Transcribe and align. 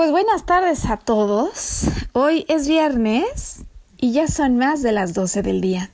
Pues 0.00 0.12
buenas 0.12 0.46
tardes 0.46 0.86
a 0.86 0.96
todos. 0.96 1.82
Hoy 2.14 2.46
es 2.48 2.66
viernes 2.66 3.64
y 3.98 4.12
ya 4.12 4.28
son 4.28 4.56
más 4.56 4.80
de 4.80 4.92
las 4.92 5.12
12 5.12 5.42
del 5.42 5.60
día. 5.60 5.90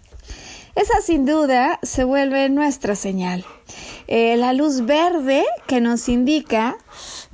Esa 0.76 1.00
sin 1.00 1.26
duda 1.26 1.80
se 1.82 2.04
vuelve 2.04 2.48
nuestra 2.48 2.94
señal. 2.94 3.44
Eh, 4.06 4.36
la 4.36 4.52
luz 4.52 4.82
verde 4.86 5.44
que 5.66 5.80
nos 5.80 6.08
indica 6.08 6.76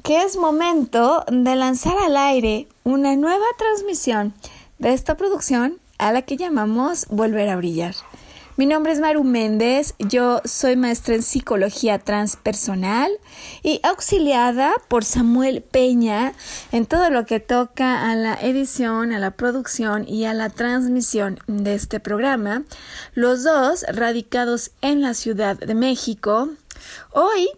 que 0.03 0.23
es 0.23 0.39
momento 0.39 1.27
de 1.31 1.57
lanzar 1.57 1.99
al 1.99 2.17
aire 2.17 2.69
una 2.85 3.17
nueva 3.17 3.45
transmisión 3.59 4.33
de 4.79 4.95
esta 4.95 5.19
producción 5.19 5.79
a 5.99 6.11
la 6.11 6.23
que 6.23 6.39
llamamos 6.39 7.05
Volver 7.11 7.51
a 7.51 7.57
Brillar. 7.57 7.97
Mi 8.63 8.67
nombre 8.67 8.93
es 8.93 9.01
Maru 9.01 9.25
Méndez, 9.25 9.95
yo 9.99 10.41
soy 10.45 10.77
maestra 10.77 11.17
en 11.17 11.25
psicología 11.25 11.99
transpersonal 11.99 13.11
y 13.65 13.81
auxiliada 13.83 14.73
por 14.87 15.05
Samuel 15.05 15.63
Peña 15.63 16.33
en 16.71 16.87
todo 16.87 17.11
lo 17.11 17.27
que 17.27 17.41
toca 17.41 18.09
a 18.09 18.15
la 18.15 18.35
edición, 18.41 19.11
a 19.11 19.19
la 19.19 19.33
producción 19.33 20.09
y 20.09 20.27
a 20.27 20.33
la 20.33 20.49
transmisión 20.49 21.41
de 21.49 21.75
este 21.75 21.99
programa. 21.99 22.63
Los 23.15 23.43
dos 23.43 23.85
radicados 23.93 24.71
en 24.81 25.03
la 25.03 25.15
Ciudad 25.15 25.59
de 25.59 25.75
México. 25.75 26.49
Hoy, 27.11 27.49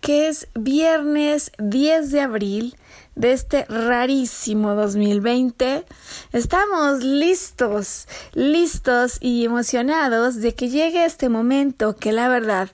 que 0.00 0.28
es 0.28 0.46
viernes 0.54 1.50
10 1.58 2.12
de 2.12 2.20
abril, 2.20 2.76
de 3.14 3.32
este 3.32 3.64
rarísimo 3.66 4.74
2020. 4.74 5.84
Estamos 6.32 7.02
listos, 7.02 8.08
listos 8.32 9.18
y 9.20 9.44
emocionados 9.44 10.40
de 10.40 10.54
que 10.54 10.68
llegue 10.68 11.04
este 11.04 11.28
momento 11.28 11.96
que 11.96 12.12
la 12.12 12.28
verdad 12.28 12.70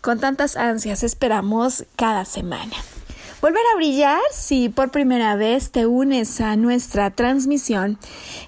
con 0.00 0.20
tantas 0.20 0.56
ansias 0.56 1.02
esperamos 1.02 1.84
cada 1.96 2.24
semana. 2.24 2.76
Volver 3.40 3.62
a 3.72 3.76
brillar 3.76 4.20
si 4.32 4.68
por 4.68 4.90
primera 4.90 5.36
vez 5.36 5.70
te 5.70 5.86
unes 5.86 6.40
a 6.40 6.56
nuestra 6.56 7.12
transmisión. 7.12 7.96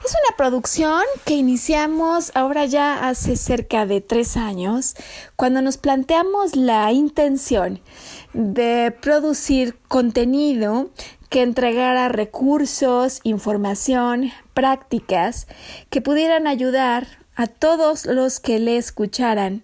Es 0.04 0.10
una 0.10 0.36
producción 0.36 1.02
que 1.24 1.34
iniciamos 1.34 2.32
ahora 2.34 2.64
ya 2.64 3.08
hace 3.08 3.36
cerca 3.36 3.86
de 3.86 4.00
tres 4.00 4.36
años, 4.36 4.96
cuando 5.36 5.62
nos 5.62 5.76
planteamos 5.76 6.56
la 6.56 6.90
intención 6.90 7.80
de 8.32 8.92
producir 9.00 9.76
contenido 9.86 10.90
que 11.30 11.42
entregara 11.42 12.08
recursos, 12.08 13.20
información, 13.22 14.32
prácticas 14.52 15.46
que 15.88 16.02
pudieran 16.02 16.46
ayudar 16.46 17.06
a 17.36 17.46
todos 17.46 18.04
los 18.04 18.40
que 18.40 18.58
le 18.58 18.76
escucharan 18.76 19.62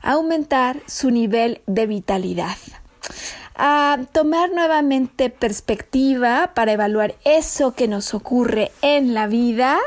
a 0.00 0.12
aumentar 0.12 0.80
su 0.86 1.10
nivel 1.10 1.60
de 1.66 1.86
vitalidad. 1.86 2.56
A 3.56 3.98
tomar 4.12 4.52
nuevamente 4.52 5.28
perspectiva 5.28 6.52
para 6.54 6.72
evaluar 6.72 7.16
eso 7.24 7.74
que 7.74 7.88
nos 7.88 8.14
ocurre 8.14 8.70
en 8.80 9.12
la 9.12 9.26
vida, 9.26 9.78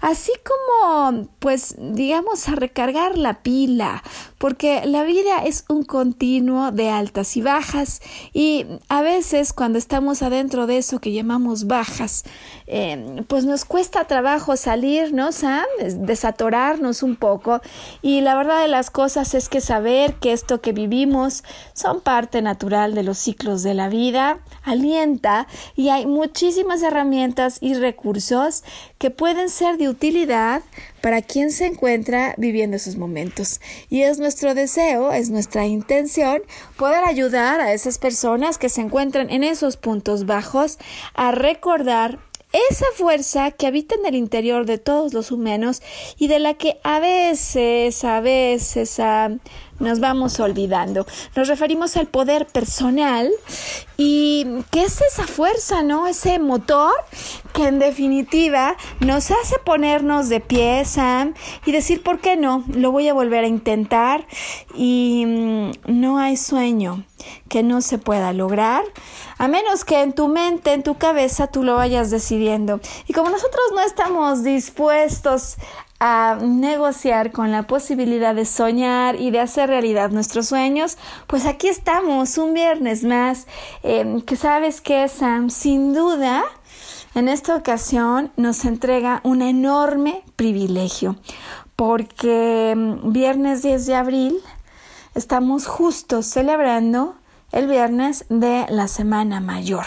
así 0.00 0.30
como, 0.44 1.26
pues, 1.40 1.74
digamos, 1.78 2.48
a 2.48 2.52
recargar 2.54 3.18
la 3.18 3.42
pila, 3.42 4.04
porque 4.46 4.82
la 4.86 5.02
vida 5.02 5.44
es 5.44 5.64
un 5.68 5.82
continuo 5.82 6.70
de 6.70 6.88
altas 6.88 7.36
y 7.36 7.42
bajas. 7.42 8.00
Y 8.32 8.64
a 8.88 9.02
veces 9.02 9.52
cuando 9.52 9.76
estamos 9.76 10.22
adentro 10.22 10.68
de 10.68 10.78
eso 10.78 11.00
que 11.00 11.10
llamamos 11.10 11.66
bajas, 11.66 12.22
eh, 12.68 13.24
pues 13.26 13.44
nos 13.44 13.64
cuesta 13.64 14.04
trabajo 14.04 14.56
salirnos, 14.56 15.42
a 15.42 15.64
desatorarnos 15.80 17.02
un 17.02 17.16
poco. 17.16 17.60
Y 18.02 18.20
la 18.20 18.36
verdad 18.36 18.62
de 18.62 18.68
las 18.68 18.90
cosas 18.90 19.34
es 19.34 19.48
que 19.48 19.60
saber 19.60 20.14
que 20.14 20.32
esto 20.32 20.60
que 20.60 20.70
vivimos 20.70 21.42
son 21.72 22.00
parte 22.00 22.40
natural 22.40 22.94
de 22.94 23.02
los 23.02 23.18
ciclos 23.18 23.64
de 23.64 23.74
la 23.74 23.88
vida, 23.88 24.38
alienta 24.62 25.48
y 25.74 25.88
hay 25.88 26.06
muchísimas 26.06 26.84
herramientas 26.84 27.58
y 27.60 27.74
recursos 27.74 28.62
que 28.98 29.10
pueden 29.10 29.48
ser 29.48 29.76
de 29.76 29.88
utilidad 29.88 30.62
para 31.00 31.22
quien 31.22 31.52
se 31.52 31.66
encuentra 31.66 32.34
viviendo 32.36 32.76
esos 32.76 32.96
momentos. 32.96 33.60
Y 33.90 34.02
es 34.02 34.18
nuestro 34.18 34.35
deseo, 34.40 35.12
es 35.12 35.30
nuestra 35.30 35.66
intención 35.66 36.42
poder 36.76 37.04
ayudar 37.04 37.60
a 37.60 37.72
esas 37.72 37.98
personas 37.98 38.58
que 38.58 38.68
se 38.68 38.82
encuentran 38.82 39.30
en 39.30 39.42
esos 39.42 39.76
puntos 39.76 40.26
bajos 40.26 40.78
a 41.14 41.32
recordar 41.32 42.18
esa 42.70 42.86
fuerza 42.94 43.50
que 43.50 43.66
habita 43.66 43.96
en 43.96 44.06
el 44.06 44.14
interior 44.14 44.66
de 44.66 44.78
todos 44.78 45.12
los 45.12 45.30
humanos 45.30 45.82
y 46.16 46.28
de 46.28 46.38
la 46.38 46.54
que 46.54 46.78
a 46.84 47.00
veces, 47.00 48.04
a 48.04 48.20
veces, 48.20 49.00
a 49.00 49.30
nos 49.78 50.00
vamos 50.00 50.40
olvidando. 50.40 51.06
Nos 51.34 51.48
referimos 51.48 51.96
al 51.96 52.06
poder 52.06 52.46
personal 52.46 53.30
y 53.96 54.46
qué 54.70 54.84
es 54.84 55.00
esa 55.00 55.26
fuerza, 55.26 55.82
¿no? 55.82 56.06
Ese 56.06 56.38
motor 56.38 56.92
que 57.52 57.68
en 57.68 57.78
definitiva 57.78 58.76
nos 59.00 59.30
hace 59.30 59.58
ponernos 59.64 60.28
de 60.28 60.40
pie, 60.40 60.84
Sam, 60.84 61.34
y 61.64 61.72
decir, 61.72 62.02
¿por 62.02 62.20
qué 62.20 62.36
no? 62.36 62.64
Lo 62.68 62.92
voy 62.92 63.08
a 63.08 63.14
volver 63.14 63.44
a 63.44 63.48
intentar 63.48 64.26
y 64.74 65.24
mm, 65.26 65.70
no 65.86 66.18
hay 66.18 66.36
sueño 66.36 67.04
que 67.48 67.62
no 67.62 67.80
se 67.80 67.98
pueda 67.98 68.32
lograr, 68.32 68.84
a 69.38 69.48
menos 69.48 69.84
que 69.84 70.02
en 70.02 70.12
tu 70.12 70.28
mente, 70.28 70.72
en 70.72 70.82
tu 70.82 70.96
cabeza, 70.96 71.46
tú 71.46 71.62
lo 71.62 71.76
vayas 71.76 72.10
decidiendo. 72.10 72.80
Y 73.06 73.12
como 73.12 73.30
nosotros 73.30 73.64
no 73.74 73.80
estamos 73.80 74.44
dispuestos 74.44 75.56
a 75.98 76.38
negociar 76.42 77.32
con 77.32 77.50
la 77.50 77.62
posibilidad 77.62 78.34
de 78.34 78.44
soñar 78.44 79.20
y 79.20 79.30
de 79.30 79.40
hacer 79.40 79.70
realidad 79.70 80.10
nuestros 80.10 80.48
sueños, 80.48 80.98
pues 81.26 81.46
aquí 81.46 81.68
estamos 81.68 82.36
un 82.38 82.52
viernes 82.52 83.04
más, 83.04 83.46
em, 83.82 84.20
que 84.20 84.36
sabes 84.36 84.80
que 84.80 85.08
Sam, 85.08 85.48
sin 85.48 85.94
duda, 85.94 86.44
en 87.14 87.28
esta 87.28 87.56
ocasión 87.56 88.30
nos 88.36 88.64
entrega 88.66 89.20
un 89.24 89.40
enorme 89.40 90.22
privilegio, 90.36 91.16
porque 91.76 92.72
em, 92.72 93.12
viernes 93.12 93.62
10 93.62 93.86
de 93.86 93.94
abril 93.94 94.36
estamos 95.14 95.66
justo 95.66 96.22
celebrando 96.22 97.16
el 97.52 97.68
viernes 97.68 98.26
de 98.28 98.66
la 98.68 98.86
Semana 98.86 99.40
Mayor 99.40 99.86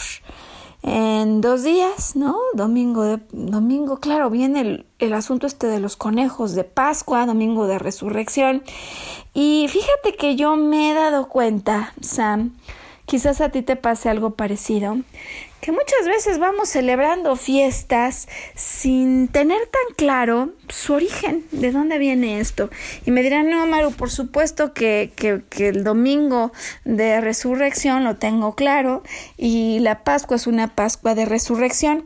en 0.81 1.41
dos 1.41 1.63
días, 1.63 2.15
¿no? 2.15 2.37
Domingo 2.53 3.03
de 3.03 3.19
domingo, 3.31 3.99
claro, 3.99 4.29
viene 4.29 4.61
el, 4.61 4.85
el, 4.99 5.13
asunto 5.13 5.45
este 5.45 5.67
de 5.67 5.79
los 5.79 5.97
conejos 5.97 6.55
de 6.55 6.63
Pascua, 6.63 7.25
domingo 7.25 7.67
de 7.67 7.79
resurrección. 7.79 8.63
Y 9.33 9.67
fíjate 9.69 10.15
que 10.17 10.35
yo 10.35 10.55
me 10.55 10.91
he 10.91 10.93
dado 10.93 11.27
cuenta, 11.27 11.93
Sam, 12.01 12.55
quizás 13.05 13.41
a 13.41 13.49
ti 13.49 13.61
te 13.61 13.75
pase 13.75 14.09
algo 14.09 14.31
parecido, 14.31 14.97
que 15.61 15.71
muchas 15.71 16.05
veces 16.05 16.39
vamos 16.39 16.69
celebrando 16.69 17.35
fiestas 17.35 18.27
sin 18.55 19.27
tener 19.27 19.59
tan 19.59 19.95
claro 19.95 20.53
su 20.69 20.93
origen, 20.93 21.45
de 21.51 21.71
dónde 21.71 21.97
viene 21.97 22.39
esto. 22.39 22.69
Y 23.05 23.11
me 23.11 23.23
dirán, 23.23 23.49
no, 23.49 23.65
Maru, 23.67 23.91
por 23.91 24.09
supuesto 24.09 24.73
que, 24.73 25.11
que, 25.15 25.41
que, 25.49 25.69
el 25.69 25.83
domingo 25.83 26.51
de 26.85 27.19
resurrección 27.21 28.03
lo 28.03 28.15
tengo 28.15 28.55
claro 28.55 29.03
y 29.37 29.79
la 29.79 30.03
Pascua 30.03 30.37
es 30.37 30.47
una 30.47 30.75
Pascua 30.75 31.15
de 31.15 31.25
resurrección. 31.25 32.05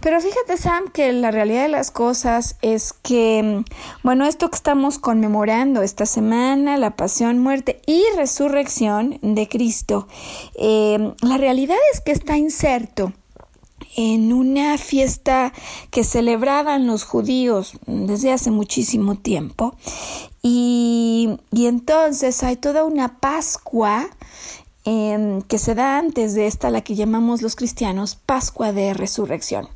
Pero 0.00 0.20
fíjate, 0.20 0.56
Sam, 0.56 0.90
que 0.92 1.12
la 1.12 1.30
realidad 1.30 1.62
de 1.62 1.68
las 1.68 1.90
cosas 1.90 2.56
es 2.62 2.92
que, 2.92 3.64
bueno, 4.02 4.26
esto 4.26 4.50
que 4.50 4.56
estamos 4.56 4.98
conmemorando 4.98 5.82
esta 5.82 6.06
semana, 6.06 6.76
la 6.76 6.96
pasión, 6.96 7.38
muerte 7.38 7.80
y 7.86 8.04
resurrección 8.16 9.18
de 9.22 9.48
Cristo, 9.48 10.06
eh, 10.54 11.12
la 11.22 11.38
realidad 11.38 11.76
es 11.92 12.00
que 12.00 12.12
está 12.12 12.36
en 13.96 14.32
una 14.32 14.78
fiesta 14.78 15.52
que 15.90 16.04
celebraban 16.04 16.86
los 16.86 17.04
judíos 17.04 17.74
desde 17.86 18.32
hace 18.32 18.50
muchísimo 18.50 19.16
tiempo. 19.16 19.74
Y, 20.42 21.38
y 21.52 21.66
entonces 21.66 22.42
hay 22.42 22.56
toda 22.56 22.84
una 22.84 23.20
Pascua 23.20 24.08
Em, 24.84 25.42
que 25.42 25.58
se 25.58 25.76
da 25.76 25.96
antes 25.96 26.34
de 26.34 26.48
esta, 26.48 26.68
la 26.68 26.80
que 26.80 26.96
llamamos 26.96 27.40
los 27.40 27.54
cristianos 27.54 28.16
Pascua 28.16 28.72
de 28.72 28.94
Resurrección. 28.94 29.68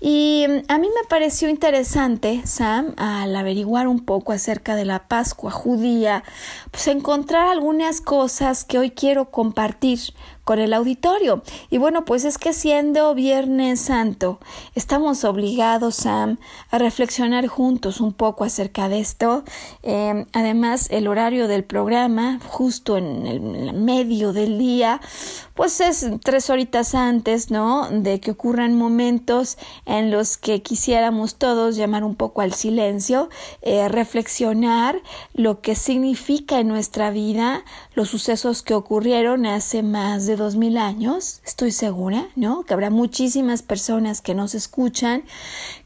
Y 0.00 0.44
em, 0.44 0.62
a 0.68 0.78
mí 0.78 0.86
me 0.86 1.08
pareció 1.08 1.48
interesante, 1.48 2.40
Sam, 2.46 2.94
al 2.96 3.34
averiguar 3.34 3.88
un 3.88 4.04
poco 4.04 4.30
acerca 4.30 4.76
de 4.76 4.84
la 4.84 5.08
Pascua 5.08 5.50
judía, 5.50 6.22
pues 6.70 6.86
encontrar 6.86 7.48
algunas 7.48 8.00
cosas 8.00 8.64
que 8.64 8.78
hoy 8.78 8.92
quiero 8.92 9.32
compartir 9.32 9.98
con 10.44 10.58
el 10.58 10.72
auditorio. 10.72 11.42
Y 11.70 11.78
bueno, 11.78 12.04
pues 12.04 12.24
es 12.24 12.38
que 12.38 12.52
siendo 12.52 13.14
Viernes 13.14 13.80
Santo, 13.80 14.38
estamos 14.74 15.24
obligados, 15.24 15.96
Sam, 15.96 16.38
a 16.70 16.78
reflexionar 16.78 17.46
juntos 17.46 18.00
un 18.00 18.12
poco 18.12 18.44
acerca 18.44 18.88
de 18.88 19.00
esto. 19.00 19.44
Em, 19.82 20.26
además, 20.32 20.88
el 20.90 21.08
horario 21.08 21.48
del 21.48 21.64
programa, 21.64 22.38
justo 22.46 22.96
en 22.96 23.26
el 23.26 23.72
medio 23.72 24.32
del 24.32 24.58
día, 24.58 25.00
pues 25.54 25.80
es 25.80 26.06
tres 26.22 26.50
horitas 26.50 26.94
antes, 26.94 27.50
¿no? 27.50 27.88
De 27.90 28.20
que 28.20 28.32
ocurran 28.32 28.74
momentos 28.74 29.56
en 29.86 30.10
los 30.10 30.36
que 30.36 30.62
quisiéramos 30.62 31.36
todos 31.36 31.76
llamar 31.76 32.04
un 32.04 32.16
poco 32.16 32.40
al 32.40 32.52
silencio, 32.52 33.28
eh, 33.62 33.88
reflexionar 33.88 35.00
lo 35.32 35.60
que 35.60 35.76
significa 35.76 36.58
en 36.58 36.68
nuestra 36.68 37.10
vida 37.10 37.64
los 37.94 38.08
sucesos 38.08 38.62
que 38.62 38.74
ocurrieron 38.74 39.46
hace 39.46 39.82
más 39.82 40.26
de 40.26 40.36
dos 40.36 40.56
mil 40.56 40.76
años, 40.76 41.40
estoy 41.44 41.70
segura, 41.70 42.28
¿no? 42.34 42.64
Que 42.64 42.74
habrá 42.74 42.90
muchísimas 42.90 43.62
personas 43.62 44.20
que 44.20 44.34
nos 44.34 44.54
escuchan 44.54 45.24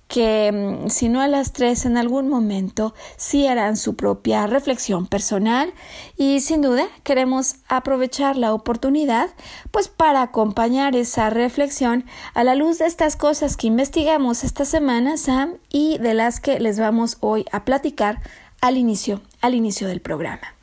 que 0.08 0.50
mm, 0.50 0.88
si 0.88 1.08
no 1.08 1.20
a 1.20 1.28
las 1.28 1.52
tres 1.52 1.84
en 1.84 1.96
algún 1.96 2.28
momento 2.28 2.94
sí 3.16 3.46
harán 3.46 3.76
su 3.76 3.94
propia 3.94 4.46
reflexión 4.46 5.06
personal 5.06 5.72
y 6.16 6.40
sin 6.40 6.62
duda 6.62 6.88
queremos 7.05 7.56
aprovechar 7.69 8.37
la 8.37 8.52
oportunidad 8.52 9.31
pues 9.70 9.88
para 9.88 10.22
acompañar 10.22 10.96
esa 10.96 11.31
reflexión 11.31 12.05
a 12.34 12.43
la 12.43 12.55
luz 12.55 12.78
de 12.78 12.87
estas 12.87 13.16
cosas 13.16 13.56
que 13.56 13.66
investigamos 13.66 14.43
esta 14.43 14.64
semana 14.64 15.16
Sam 15.16 15.58
y 15.69 15.99
de 15.99 16.14
las 16.14 16.40
que 16.40 16.58
les 16.58 16.81
vamos 16.81 17.19
hoy 17.20 17.44
a 17.52 17.64
platicar 17.64 18.20
al 18.60 18.76
inicio 18.76 19.20
al 19.40 19.55
inicio 19.55 19.87
del 19.87 20.00
programa. 20.00 20.55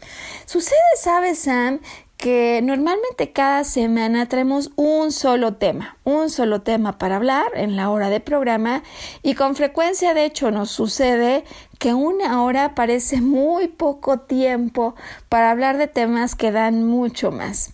Sucede, 0.45 0.75
sabes, 0.99 1.39
Sam, 1.39 1.79
que 2.25 2.59
normalmente 2.63 3.31
cada 3.33 3.63
semana 3.63 4.27
traemos 4.27 4.71
un 4.77 5.11
solo 5.11 5.57
tema, 5.57 5.99
un 6.03 6.31
solo 6.31 6.63
tema 6.63 6.97
para 6.97 7.17
hablar 7.17 7.51
en 7.53 7.75
la 7.75 7.91
hora 7.91 8.09
de 8.09 8.19
programa 8.19 8.81
y 9.21 9.35
con 9.35 9.55
frecuencia 9.55 10.15
de 10.15 10.25
hecho 10.25 10.49
nos 10.49 10.71
sucede 10.71 11.43
que 11.79 11.93
una 11.93 12.41
hora 12.43 12.75
parece 12.75 13.21
muy 13.21 13.67
poco 13.67 14.19
tiempo 14.19 14.95
para 15.29 15.51
hablar 15.51 15.77
de 15.77 15.87
temas 15.87 16.35
que 16.35 16.51
dan 16.51 16.85
mucho 16.87 17.31
más. 17.31 17.73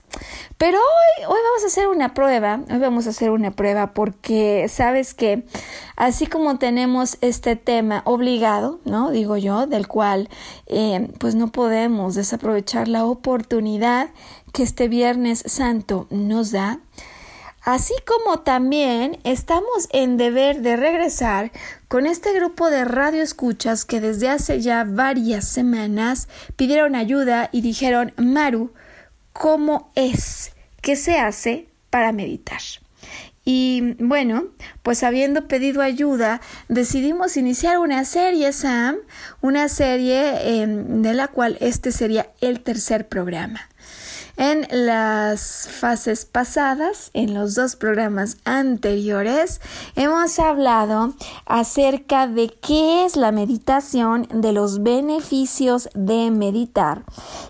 Pero 0.57 0.77
hoy, 0.77 1.25
hoy 1.25 1.39
vamos 1.43 1.63
a 1.63 1.67
hacer 1.67 1.87
una 1.87 2.13
prueba, 2.13 2.61
hoy 2.69 2.77
vamos 2.77 3.07
a 3.07 3.11
hacer 3.11 3.31
una 3.31 3.51
prueba 3.51 3.93
porque 3.93 4.67
sabes 4.69 5.13
que 5.13 5.45
así 5.95 6.27
como 6.27 6.57
tenemos 6.57 7.17
este 7.21 7.55
tema 7.55 8.01
obligado, 8.05 8.79
¿no? 8.85 9.11
Digo 9.11 9.37
yo, 9.37 9.67
del 9.67 9.87
cual 9.87 10.29
eh, 10.67 11.09
pues 11.19 11.35
no 11.35 11.51
podemos 11.51 12.15
desaprovechar 12.15 12.87
la 12.87 13.05
oportunidad 13.05 14.09
que 14.53 14.63
este 14.63 14.87
Viernes 14.87 15.43
Santo 15.45 16.07
nos 16.09 16.51
da, 16.51 16.79
Así 17.63 17.93
como 18.07 18.39
también 18.39 19.19
estamos 19.23 19.87
en 19.91 20.17
deber 20.17 20.61
de 20.61 20.77
regresar 20.77 21.51
con 21.87 22.07
este 22.07 22.33
grupo 22.33 22.71
de 22.71 22.85
radioescuchas 22.85 23.85
que 23.85 24.01
desde 24.01 24.29
hace 24.29 24.61
ya 24.61 24.83
varias 24.83 25.47
semanas 25.47 26.27
pidieron 26.55 26.95
ayuda 26.95 27.49
y 27.51 27.61
dijeron, 27.61 28.13
Maru, 28.17 28.73
¿cómo 29.31 29.91
es 29.93 30.53
que 30.81 30.95
se 30.95 31.19
hace 31.19 31.67
para 31.91 32.11
meditar? 32.11 32.61
Y 33.43 33.95
bueno, 33.97 34.45
pues 34.83 35.03
habiendo 35.03 35.47
pedido 35.47 35.81
ayuda, 35.81 36.41
decidimos 36.67 37.37
iniciar 37.37 37.79
una 37.79 38.05
serie, 38.05 38.53
Sam, 38.53 38.97
una 39.41 39.67
serie 39.67 40.61
em, 40.61 41.01
de 41.01 41.13
la 41.13 41.27
cual 41.27 41.57
este 41.59 41.91
sería 41.91 42.29
el 42.39 42.61
tercer 42.61 43.07
programa. 43.07 43.70
En 44.41 44.65
las 44.71 45.69
fases 45.69 46.25
pasadas, 46.25 47.11
en 47.13 47.35
los 47.35 47.53
dos 47.53 47.75
programas 47.75 48.37
anteriores, 48.43 49.61
hemos 49.95 50.39
hablado 50.39 51.13
acerca 51.45 52.25
de 52.25 52.47
qué 52.49 53.05
es 53.05 53.17
la 53.17 53.31
meditación, 53.31 54.27
de 54.33 54.51
los 54.51 54.81
beneficios 54.81 55.89
de 55.93 56.31
meditar. 56.31 57.03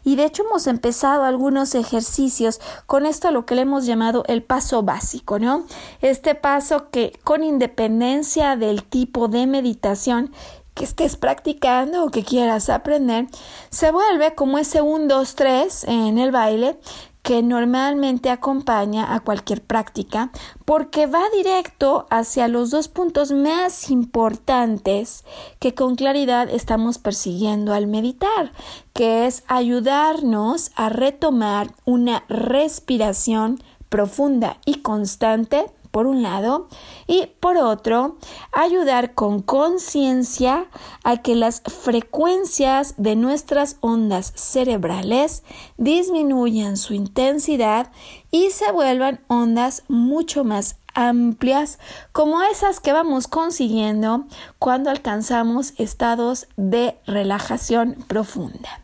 Y 0.03 0.17
de 0.17 0.25
hecho 0.25 0.43
hemos 0.43 0.67
empezado 0.67 1.23
algunos 1.23 1.75
ejercicios 1.75 2.59
con 2.87 3.05
esto 3.05 3.29
a 3.29 3.31
lo 3.31 3.45
que 3.45 3.55
le 3.55 3.61
hemos 3.61 3.85
llamado 3.85 4.25
el 4.27 4.43
paso 4.43 4.83
básico, 4.83 5.39
¿no? 5.39 5.65
Este 6.01 6.35
paso 6.35 6.89
que 6.89 7.17
con 7.23 7.45
independencia 7.45 8.57
del 8.57 8.83
tipo 8.83 9.29
de 9.29 9.47
meditación 9.47 10.33
que 10.73 10.83
estés 10.83 11.15
practicando 11.15 12.03
o 12.03 12.11
que 12.11 12.23
quieras 12.23 12.69
aprender, 12.69 13.27
se 13.69 13.91
vuelve 13.91 14.35
como 14.35 14.57
ese 14.57 14.81
1, 14.81 15.07
2, 15.07 15.35
3 15.35 15.83
en 15.85 16.17
el 16.17 16.31
baile 16.31 16.77
que 17.21 17.43
normalmente 17.43 18.29
acompaña 18.29 19.13
a 19.13 19.19
cualquier 19.19 19.61
práctica 19.61 20.31
porque 20.65 21.05
va 21.05 21.21
directo 21.35 22.07
hacia 22.09 22.47
los 22.47 22.71
dos 22.71 22.87
puntos 22.87 23.31
más 23.31 23.89
importantes 23.91 25.23
que 25.59 25.75
con 25.75 25.95
claridad 25.95 26.49
estamos 26.49 26.97
persiguiendo 26.97 27.73
al 27.73 27.87
meditar, 27.87 28.51
que 28.93 29.27
es 29.27 29.43
ayudarnos 29.47 30.71
a 30.75 30.89
retomar 30.89 31.73
una 31.85 32.23
respiración 32.27 33.61
profunda 33.89 34.57
y 34.65 34.75
constante 34.81 35.65
por 35.91 36.07
un 36.07 36.23
lado, 36.23 36.67
y 37.05 37.27
por 37.39 37.57
otro, 37.57 38.17
ayudar 38.51 39.13
con 39.13 39.41
conciencia 39.41 40.65
a 41.03 41.17
que 41.17 41.35
las 41.35 41.61
frecuencias 41.61 42.95
de 42.97 43.15
nuestras 43.15 43.77
ondas 43.81 44.33
cerebrales 44.35 45.43
disminuyan 45.77 46.77
su 46.77 46.93
intensidad 46.93 47.91
y 48.31 48.51
se 48.51 48.71
vuelvan 48.71 49.19
ondas 49.27 49.83
mucho 49.87 50.43
más 50.43 50.77
amplias 50.93 51.79
como 52.11 52.41
esas 52.41 52.79
que 52.79 52.93
vamos 52.93 53.27
consiguiendo 53.27 54.25
cuando 54.59 54.89
alcanzamos 54.89 55.73
estados 55.77 56.47
de 56.57 56.97
relajación 57.05 57.95
profunda. 58.07 58.81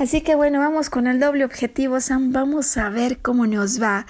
Así 0.00 0.22
que 0.22 0.34
bueno, 0.34 0.60
vamos 0.60 0.88
con 0.88 1.06
el 1.06 1.20
doble 1.20 1.44
objetivo, 1.44 2.00
Sam. 2.00 2.32
Vamos 2.32 2.78
a 2.78 2.88
ver 2.88 3.18
cómo 3.18 3.46
nos 3.46 3.82
va. 3.82 4.06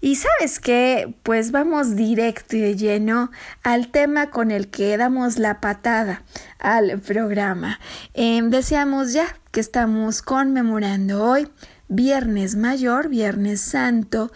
Y 0.00 0.14
sabes 0.14 0.60
qué, 0.60 1.16
pues 1.24 1.50
vamos 1.50 1.96
directo 1.96 2.54
y 2.54 2.60
de 2.60 2.76
lleno 2.76 3.32
al 3.64 3.88
tema 3.88 4.30
con 4.30 4.52
el 4.52 4.68
que 4.68 4.96
damos 4.96 5.40
la 5.40 5.60
patada 5.60 6.22
al 6.60 7.00
programa. 7.00 7.80
Em, 8.14 8.50
deseamos 8.50 9.12
ya 9.12 9.34
que 9.50 9.58
estamos 9.58 10.22
conmemorando 10.22 11.24
hoy 11.24 11.48
Viernes 11.88 12.54
Mayor, 12.54 13.08
Viernes 13.08 13.60
Santo, 13.62 14.30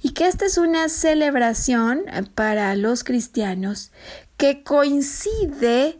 y 0.00 0.12
que 0.12 0.28
esta 0.28 0.46
es 0.46 0.58
una 0.58 0.88
celebración 0.88 2.04
para 2.36 2.76
los 2.76 3.02
cristianos 3.02 3.90
que 4.36 4.62
coincide 4.62 5.98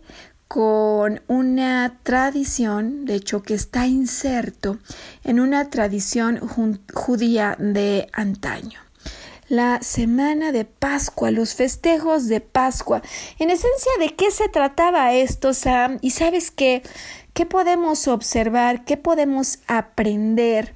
con 0.53 1.23
una 1.29 1.99
tradición, 2.03 3.07
de 3.07 3.15
hecho 3.15 3.43
que 3.43 3.55
está 3.55 3.87
inserto 3.87 4.77
en 5.25 5.41
una 5.41 5.71
tradición 5.71 6.47
judía 6.93 7.57
de 7.59 8.11
antaño. 8.13 8.79
La 9.49 9.81
semana 9.81 10.53
de 10.53 10.67
Pascua, 10.67 11.31
los 11.31 11.55
festejos 11.55 12.29
de 12.29 12.43
Pascua. 12.43 13.01
En 13.39 13.49
esencia, 13.49 13.93
¿de 13.99 14.15
qué 14.15 14.31
se 14.31 14.51
trataba 14.51 15.15
esto, 15.15 15.55
Sam? 15.55 15.99
Y 16.03 16.11
sabes 16.11 16.51
qué, 16.51 16.83
qué 17.33 17.47
podemos 17.47 18.07
observar, 18.07 18.85
qué 18.85 18.99
podemos 18.99 19.59
aprender, 19.69 20.75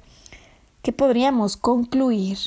qué 0.81 0.91
podríamos 0.91 1.55
concluir 1.55 2.39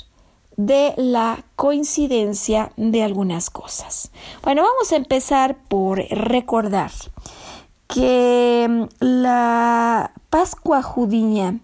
de 0.66 0.92
la 0.98 1.42
coincidencia 1.56 2.72
de 2.76 3.02
algunas 3.02 3.48
cosas. 3.48 4.10
Bueno, 4.42 4.62
vamos 4.62 4.92
a 4.92 4.96
empezar 4.96 5.56
por 5.68 5.98
recordar 6.10 6.90
que 7.88 8.66
mm, 8.68 8.84
la 9.00 10.12
Pascua 10.28 10.82
judía 10.82 11.58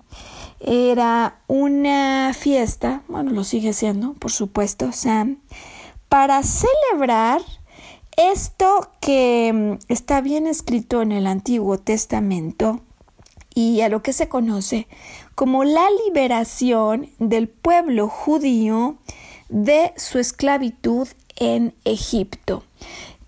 era 0.61 1.41
una 1.47 2.33
fiesta, 2.33 3.03
bueno, 3.09 3.33
lo 3.33 3.45
sigue 3.45 3.75
siendo, 3.75 4.15
por 4.15 4.33
supuesto, 4.33 4.91
Sam, 4.93 5.41
para 6.09 6.43
celebrar 6.43 7.43
esto 8.17 8.91
que 9.01 9.53
mm, 9.53 9.93
está 9.93 10.23
bien 10.23 10.47
escrito 10.47 11.03
en 11.03 11.13
el 11.13 11.27
Antiguo 11.27 11.79
Testamento 11.79 12.81
y 13.55 13.83
a 13.83 13.91
lo 13.91 14.03
que 14.03 14.15
se 14.15 14.29
conoce 14.29 14.89
como 15.37 15.65
la 15.65 15.87
liberación 16.07 17.11
del 17.19 17.47
pueblo 17.49 18.09
judío 18.09 18.97
de 19.51 19.93
su 19.97 20.19
esclavitud 20.19 21.07
en 21.37 21.75
Egipto. 21.85 22.65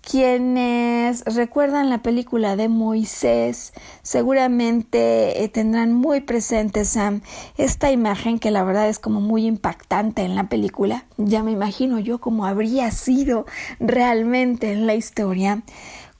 Quienes 0.01 1.23
recuerdan 1.25 1.91
la 1.91 2.01
película 2.01 2.55
de 2.55 2.67
Moisés 2.67 3.73
seguramente 4.01 5.43
eh, 5.43 5.49
tendrán 5.49 5.93
muy 5.93 6.21
presente 6.21 6.83
Sam 6.83 7.21
esta 7.57 7.91
imagen 7.91 8.39
que 8.39 8.49
la 8.49 8.63
verdad 8.63 8.89
es 8.89 8.97
como 8.97 9.21
muy 9.21 9.45
impactante 9.45 10.23
en 10.23 10.33
la 10.33 10.45
película. 10.45 11.05
Ya 11.17 11.43
me 11.43 11.51
imagino 11.51 11.99
yo 11.99 12.19
cómo 12.19 12.47
habría 12.47 12.89
sido 12.89 13.45
realmente 13.79 14.71
en 14.71 14.87
la 14.87 14.95
historia 14.95 15.61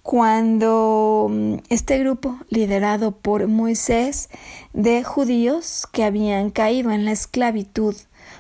cuando 0.09 1.27
mm, 1.29 1.57
este 1.69 1.99
grupo 1.99 2.35
liderado 2.49 3.11
por 3.11 3.47
Moisés 3.47 4.29
de 4.73 5.03
judíos 5.03 5.87
que 5.91 6.03
habían 6.03 6.49
caído 6.49 6.89
en 6.89 7.05
la 7.05 7.11
esclavitud 7.11 7.95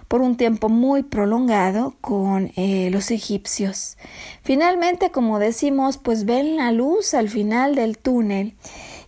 por 0.07 0.23
un 0.23 0.35
tiempo 0.35 0.69
muy 0.69 1.03
prolongado 1.03 1.93
con 2.01 2.51
eh, 2.55 2.89
los 2.91 3.11
egipcios. 3.11 3.99
Finalmente, 4.41 5.11
como 5.11 5.37
decimos, 5.37 5.99
pues 5.99 6.25
ven 6.25 6.57
la 6.57 6.71
luz 6.71 7.13
al 7.13 7.29
final 7.29 7.75
del 7.75 7.99
túnel 7.99 8.55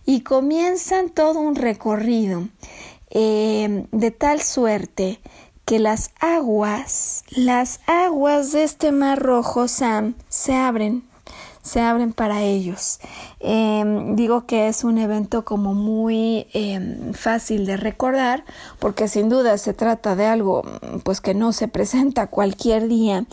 y 0.06 0.20
comienzan 0.20 1.08
todo 1.08 1.40
un 1.40 1.56
recorrido 1.56 2.46
eh, 3.10 3.86
de 3.90 4.10
tal 4.12 4.40
suerte 4.40 5.18
que 5.64 5.80
las 5.80 6.12
aguas, 6.20 7.24
las 7.30 7.80
aguas 7.88 8.52
de 8.52 8.62
este 8.62 8.92
mar 8.92 9.18
rojo, 9.18 9.66
Sam, 9.66 10.14
se 10.28 10.54
abren 10.54 11.10
se 11.62 11.80
abren 11.80 12.12
para 12.12 12.42
ellos. 12.42 12.98
Em, 13.40 14.16
digo 14.16 14.46
que 14.46 14.68
es 14.68 14.84
un 14.84 14.98
evento 14.98 15.44
como 15.44 15.74
muy 15.74 16.46
em, 16.52 17.14
fácil 17.14 17.66
de 17.66 17.76
recordar 17.76 18.44
porque 18.78 19.08
sin 19.08 19.28
duda 19.28 19.56
se 19.58 19.72
trata 19.72 20.16
de 20.16 20.26
algo 20.26 20.62
pues 21.04 21.20
que 21.20 21.34
no 21.34 21.52
se 21.52 21.68
presenta 21.68 22.26
cualquier 22.26 22.88
día 22.88 23.24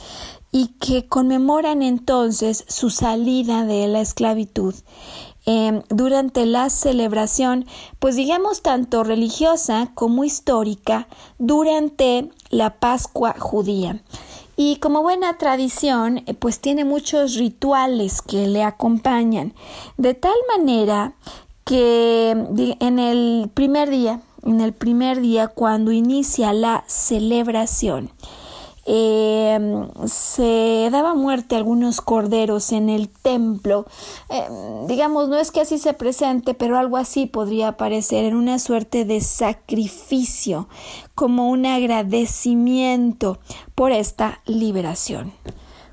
y 0.51 0.67
que 0.79 1.07
conmemoran 1.07 1.81
entonces 1.81 2.65
su 2.67 2.89
salida 2.89 3.65
de 3.65 3.87
la 3.87 4.01
esclavitud. 4.01 4.73
Em, 5.45 5.81
durante 5.89 6.45
la 6.45 6.69
celebración, 6.69 7.65
pues 7.97 8.15
digamos 8.15 8.61
tanto 8.61 9.03
religiosa 9.03 9.91
como 9.95 10.23
histórica, 10.23 11.07
durante 11.39 12.29
la 12.49 12.79
Pascua 12.79 13.35
judía. 13.39 14.01
Y 14.61 14.75
como 14.75 15.03
buena 15.03 15.37
tradición, 15.37 16.17
eh, 16.25 16.33
pues 16.33 16.59
tiene 16.59 16.83
muchos 16.83 17.35
rituales 17.35 18.21
que 18.21 18.45
le 18.45 18.61
acompañan, 18.61 19.53
de 19.95 20.15
tal 20.15 20.35
manera 20.49 21.13
que 21.63 22.31
en 22.31 22.99
el 22.99 23.49
primer 23.53 23.89
día, 23.89 24.19
en 24.43 24.59
el 24.59 24.73
primer 24.73 25.21
día 25.21 25.47
cuando 25.47 25.93
inicia 25.93 26.51
la 26.51 26.83
celebración, 26.87 28.11
Em, 28.91 29.87
se 30.07 30.89
daba 30.91 31.13
muerte 31.13 31.53
a 31.53 31.59
algunos 31.59 32.01
corderos 32.01 32.71
en 32.71 32.89
el 32.89 33.07
templo. 33.07 33.85
Em, 34.29 34.87
digamos, 34.87 35.29
no 35.29 35.37
es 35.37 35.51
que 35.51 35.61
así 35.61 35.77
se 35.77 35.93
presente, 35.93 36.55
pero 36.55 36.75
algo 36.75 36.97
así 36.97 37.27
podría 37.27 37.67
aparecer 37.67 38.25
en 38.25 38.35
una 38.35 38.57
suerte 38.57 39.05
de 39.05 39.21
sacrificio, 39.21 40.69
como 41.13 41.51
un 41.51 41.67
agradecimiento 41.67 43.37
por 43.75 43.91
esta 43.91 44.41
liberación. 44.47 45.33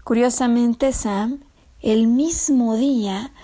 Curiosamente, 0.02 0.90
Sam, 0.94 1.44
el 1.82 2.06
mismo 2.06 2.76
día 2.76 3.34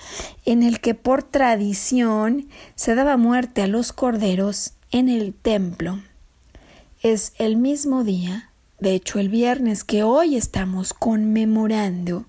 en 0.47 0.63
el 0.63 0.81
que 0.81 0.95
por 0.95 1.25
tradición 1.25 2.49
se 2.75 2.95
daba 2.95 3.19
muerte 3.19 3.61
a 3.61 3.67
los 3.67 3.93
corderos 3.93 4.73
en 4.93 5.11
el 5.11 5.35
templo, 5.35 6.01
es 7.03 7.35
el 7.37 7.57
mismo 7.57 8.03
día 8.03 8.52
de 8.83 8.95
hecho 8.95 9.21
el 9.21 9.29
viernes 9.29 9.85
que 9.85 10.03
hoy 10.03 10.37
estamos 10.37 10.93
conmemorando, 10.93 12.27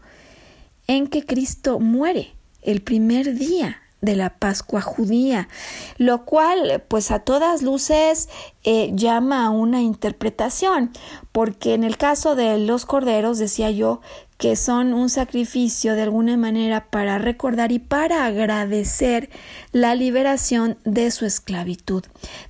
en 0.86 1.08
que 1.08 1.26
Cristo 1.26 1.80
muere 1.80 2.36
el 2.62 2.82
primer 2.82 3.34
día 3.34 3.82
de 4.02 4.16
la 4.16 4.38
Pascua 4.38 4.82
judía, 4.82 5.50
lo 5.98 6.26
cual 6.26 6.84
pues 6.88 7.10
a 7.10 7.20
todas 7.20 7.64
luces 7.64 8.30
eh, 8.64 8.92
llama 8.94 9.46
a 9.46 9.50
una 9.50 9.82
interpretación, 9.82 10.92
porque 11.32 11.74
en 11.74 11.84
el 11.84 11.98
caso 11.98 12.36
de 12.36 12.58
los 12.58 12.86
corderos 12.86 13.38
decía 13.38 13.72
yo 13.72 14.00
que 14.38 14.56
son 14.56 14.94
un 14.94 15.10
sacrificio 15.10 15.96
de 15.96 16.02
alguna 16.02 16.36
manera 16.38 16.90
para 16.90 17.18
recordar 17.18 17.72
y 17.72 17.80
para 17.80 18.26
agradecer 18.26 19.30
la 19.72 19.96
liberación 19.96 20.78
de 20.84 21.12
su 21.12 21.26
esclavitud. 21.26 22.04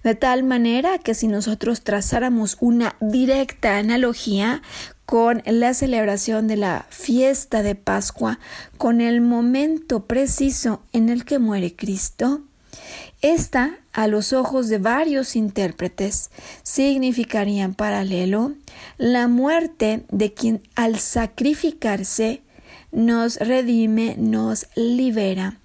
De 0.04 0.16
tal 0.16 0.44
manera 0.44 0.98
que 0.98 1.14
si 1.14 1.28
nosotros 1.28 1.82
trazáramos 1.84 2.58
una 2.60 2.96
directa 3.00 3.78
analogía 3.78 4.62
con 5.06 5.44
la 5.46 5.74
celebración 5.74 6.48
de 6.48 6.58
la 6.58 6.86
fiesta 6.90 7.62
de 7.62 7.76
Pascua, 7.76 8.40
con 8.78 9.02
el 9.02 9.22
momento 9.22 10.06
preciso 10.06 10.82
en 10.94 11.10
el 11.10 11.26
que 11.26 11.40
muere 11.40 11.76
Cristo, 11.76 12.42
esta, 13.24 13.78
a 13.94 14.08
los 14.08 14.34
ojos 14.34 14.68
de 14.68 14.78
varios 14.78 15.36
intérpretes, 15.36 16.30
significaría 16.62 17.64
en 17.64 17.74
paralelo 17.74 18.52
la 18.98 19.28
muerte 19.28 20.04
de 20.10 20.34
quien 20.34 20.62
al 20.76 21.00
sacrificarse 21.00 22.42
nos 22.92 23.38
redime, 23.38 24.16
nos 24.18 24.68
libera 24.76 25.58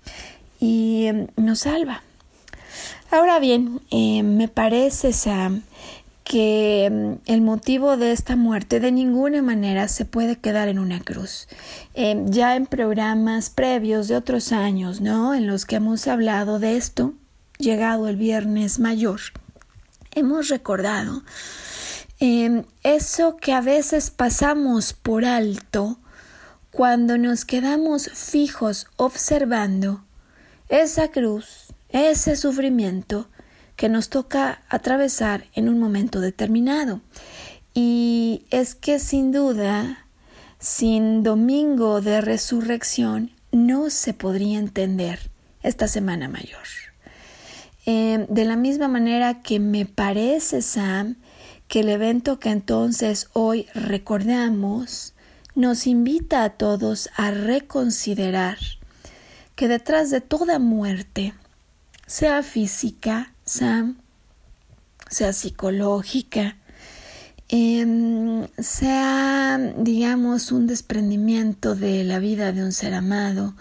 y 0.60 1.06
em, 1.06 1.26
nos 1.36 1.60
salva. 1.60 2.02
Ahora 3.10 3.40
bien, 3.40 3.80
eh, 3.90 4.22
me 4.22 4.48
parece, 4.48 5.12
Sam, 5.12 5.62
que 6.22 6.84
em, 6.84 7.18
el 7.26 7.40
motivo 7.40 7.96
de 7.96 8.12
esta 8.12 8.36
muerte 8.36 8.78
de 8.78 8.92
ninguna 8.92 9.42
manera 9.42 9.88
se 9.88 10.04
puede 10.04 10.36
quedar 10.36 10.68
en 10.68 10.78
una 10.78 11.00
cruz. 11.00 11.48
Em, 11.94 12.30
ya 12.30 12.54
en 12.54 12.66
programas 12.66 13.50
previos 13.50 14.06
de 14.06 14.16
otros 14.16 14.52
años, 14.52 15.00
¿no? 15.00 15.34
En 15.34 15.46
los 15.46 15.66
que 15.66 15.76
hemos 15.76 16.06
hablado 16.06 16.58
de 16.58 16.76
esto, 16.76 17.14
llegado 17.58 18.08
el 18.08 18.16
viernes 18.16 18.78
mayor, 18.78 19.20
hemos 20.14 20.48
recordado 20.48 21.22
em, 22.20 22.64
eso 22.82 23.36
que 23.36 23.52
a 23.52 23.60
veces 23.60 24.10
pasamos 24.10 24.92
por 24.92 25.24
alto 25.24 25.98
cuando 26.70 27.18
nos 27.18 27.44
quedamos 27.44 28.10
fijos 28.14 28.86
observando 28.96 30.04
esa 30.68 31.08
cruz, 31.08 31.74
ese 31.88 32.36
sufrimiento 32.36 33.28
que 33.76 33.88
nos 33.88 34.08
toca 34.08 34.62
atravesar 34.68 35.46
en 35.54 35.68
un 35.68 35.78
momento 35.78 36.20
determinado. 36.20 37.00
Y 37.74 38.44
es 38.50 38.74
que 38.74 38.98
sin 38.98 39.30
duda, 39.32 40.06
sin 40.58 41.22
domingo 41.22 42.00
de 42.00 42.20
resurrección, 42.20 43.30
no 43.52 43.88
se 43.90 44.14
podría 44.14 44.58
entender 44.58 45.30
esta 45.62 45.88
semana 45.88 46.28
mayor. 46.28 46.87
Em, 47.90 48.26
de 48.28 48.44
la 48.44 48.56
misma 48.56 48.86
manera 48.86 49.40
que 49.40 49.58
me 49.58 49.86
parece, 49.86 50.60
Sam, 50.60 51.16
que 51.68 51.80
el 51.80 51.88
evento 51.88 52.38
que 52.38 52.50
entonces 52.50 53.30
hoy 53.32 53.66
recordamos 53.72 55.14
nos 55.54 55.86
invita 55.86 56.44
a 56.44 56.50
todos 56.50 57.08
a 57.16 57.30
reconsiderar 57.30 58.58
que 59.56 59.68
detrás 59.68 60.10
de 60.10 60.20
toda 60.20 60.58
muerte, 60.58 61.32
sea 62.06 62.42
física, 62.42 63.32
Sam, 63.46 63.96
sea 65.08 65.32
psicológica, 65.32 66.58
em, 67.48 68.48
sea, 68.58 69.56
digamos, 69.78 70.52
un 70.52 70.66
desprendimiento 70.66 71.74
de 71.74 72.04
la 72.04 72.18
vida 72.18 72.52
de 72.52 72.64
un 72.64 72.72
ser 72.72 72.92
amado, 72.92 73.54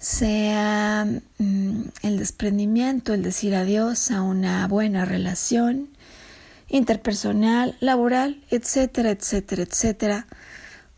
sea 0.00 1.06
mm, 1.38 1.82
el 2.02 2.18
desprendimiento, 2.18 3.12
el 3.12 3.22
decir 3.22 3.54
adiós 3.54 4.10
a 4.10 4.22
una 4.22 4.66
buena 4.66 5.04
relación 5.04 5.90
interpersonal, 6.68 7.76
laboral, 7.80 8.42
etcétera, 8.50 9.10
etcétera, 9.10 9.62
etcétera. 9.62 10.26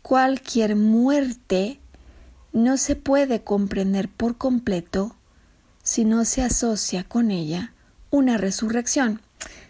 Cualquier 0.01 0.75
muerte 0.77 1.79
no 2.53 2.77
se 2.77 2.95
puede 2.95 3.43
comprender 3.43 4.07
por 4.07 4.37
completo 4.37 5.15
si 5.83 6.05
no 6.05 6.23
se 6.23 6.41
asocia 6.41 7.03
con 7.03 7.29
ella 7.29 7.73
una 8.09 8.37
resurrección. 8.37 9.19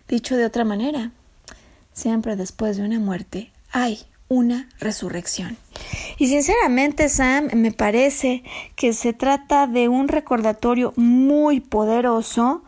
Dicho 0.08 0.38
de 0.38 0.46
otra 0.46 0.64
manera, 0.64 1.12
siempre 1.92 2.36
después 2.36 2.78
de 2.78 2.84
una 2.84 3.00
muerte 3.00 3.52
hay 3.72 4.06
una 4.28 4.70
resurrección. 4.80 5.58
Y 6.18 6.28
sinceramente, 6.28 7.10
Sam, 7.10 7.50
me 7.54 7.72
parece 7.72 8.44
que 8.76 8.94
se 8.94 9.14
trata 9.14 9.68
de 9.68 9.90
un 9.90 10.08
recordatorio 10.08 10.94
muy 10.96 11.60
poderoso 11.60 12.64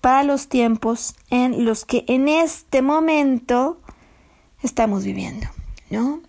para 0.00 0.22
los 0.22 0.48
tiempos 0.48 1.14
en 1.30 1.64
los 1.64 1.84
que 1.84 2.04
en 2.08 2.28
este 2.28 2.82
momento 2.82 3.80
estamos 4.62 5.04
viviendo, 5.04 5.46
¿no? 5.90 6.20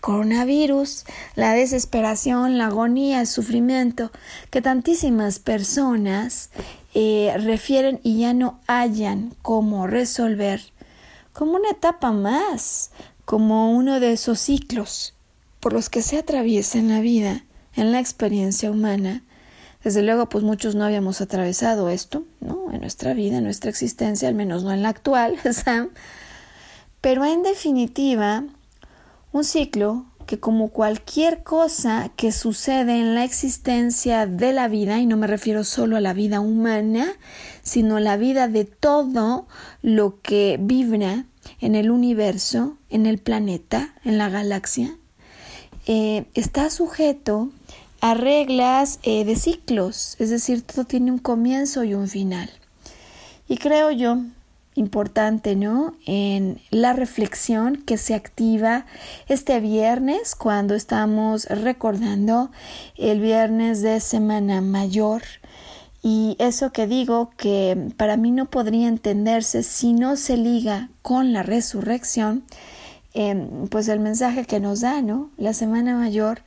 Coronavirus, 0.00 1.04
la 1.36 1.52
desesperación, 1.52 2.58
la 2.58 2.66
agonía, 2.66 3.20
el 3.20 3.26
sufrimiento 3.26 4.10
que 4.50 4.60
tantísimas 4.60 5.38
personas 5.38 6.50
eh, 6.94 7.32
refieren 7.38 8.00
y 8.02 8.20
ya 8.20 8.34
no 8.34 8.58
hayan 8.66 9.34
cómo 9.42 9.86
resolver 9.86 10.60
como 11.32 11.52
una 11.52 11.70
etapa 11.70 12.12
más, 12.12 12.90
como 13.24 13.72
uno 13.72 14.00
de 14.00 14.12
esos 14.12 14.40
ciclos 14.40 15.14
por 15.62 15.72
los 15.72 15.88
que 15.88 16.02
se 16.02 16.18
atraviesa 16.18 16.80
en 16.80 16.88
la 16.88 17.00
vida, 17.00 17.44
en 17.76 17.92
la 17.92 18.00
experiencia 18.00 18.68
humana. 18.68 19.22
Desde 19.84 20.02
luego, 20.02 20.28
pues 20.28 20.42
muchos 20.42 20.74
no 20.74 20.84
habíamos 20.84 21.20
atravesado 21.20 21.88
esto, 21.88 22.24
¿no? 22.40 22.72
En 22.72 22.80
nuestra 22.80 23.14
vida, 23.14 23.38
en 23.38 23.44
nuestra 23.44 23.70
existencia, 23.70 24.26
al 24.26 24.34
menos 24.34 24.64
no 24.64 24.72
en 24.72 24.82
la 24.82 24.88
actual, 24.88 25.38
Sam. 25.52 25.90
Pero 27.00 27.24
en 27.24 27.44
definitiva, 27.44 28.42
un 29.30 29.44
ciclo 29.44 30.04
que 30.26 30.40
como 30.40 30.70
cualquier 30.70 31.44
cosa 31.44 32.10
que 32.16 32.32
sucede 32.32 32.98
en 32.98 33.14
la 33.14 33.22
existencia 33.22 34.26
de 34.26 34.52
la 34.52 34.66
vida, 34.66 34.98
y 34.98 35.06
no 35.06 35.16
me 35.16 35.28
refiero 35.28 35.62
solo 35.62 35.96
a 35.96 36.00
la 36.00 36.12
vida 36.12 36.40
humana, 36.40 37.06
sino 37.62 38.00
la 38.00 38.16
vida 38.16 38.48
de 38.48 38.64
todo 38.64 39.46
lo 39.80 40.20
que 40.22 40.58
vibra 40.60 41.26
en 41.60 41.76
el 41.76 41.92
universo, 41.92 42.78
en 42.90 43.06
el 43.06 43.18
planeta, 43.18 43.94
en 44.04 44.18
la 44.18 44.28
galaxia, 44.28 44.96
eh, 45.86 46.24
está 46.34 46.70
sujeto 46.70 47.50
a 48.00 48.14
reglas 48.14 48.98
eh, 49.02 49.24
de 49.24 49.36
ciclos, 49.36 50.16
es 50.18 50.30
decir, 50.30 50.62
todo 50.62 50.84
tiene 50.84 51.12
un 51.12 51.18
comienzo 51.18 51.84
y 51.84 51.94
un 51.94 52.08
final. 52.08 52.50
Y 53.48 53.58
creo 53.58 53.90
yo 53.90 54.18
importante, 54.74 55.56
¿no? 55.56 55.94
En 56.06 56.60
la 56.70 56.92
reflexión 56.92 57.76
que 57.76 57.98
se 57.98 58.14
activa 58.14 58.86
este 59.28 59.60
viernes 59.60 60.34
cuando 60.34 60.74
estamos 60.74 61.44
recordando 61.46 62.50
el 62.96 63.20
viernes 63.20 63.82
de 63.82 64.00
Semana 64.00 64.60
Mayor. 64.60 65.22
Y 66.02 66.36
eso 66.40 66.72
que 66.72 66.86
digo 66.86 67.30
que 67.36 67.92
para 67.96 68.16
mí 68.16 68.30
no 68.30 68.46
podría 68.46 68.88
entenderse 68.88 69.62
si 69.62 69.92
no 69.92 70.16
se 70.16 70.36
liga 70.36 70.88
con 71.02 71.32
la 71.32 71.42
resurrección, 71.42 72.44
em, 73.14 73.68
pues 73.68 73.88
el 73.88 74.00
mensaje 74.00 74.44
que 74.44 74.60
nos 74.60 74.80
da, 74.80 75.02
¿no? 75.02 75.30
La 75.36 75.52
Semana 75.52 75.96
Mayor 75.96 76.42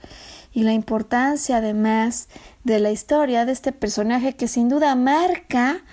y 0.54 0.64
la 0.64 0.74
importancia 0.74 1.58
además 1.58 2.30
de 2.64 2.80
la 2.80 2.92
historia 2.92 3.46
de 3.46 3.52
este 3.52 3.72
personaje 3.72 4.36
que 4.36 4.48
sin 4.48 4.70
duda 4.70 4.96
marca 4.96 5.84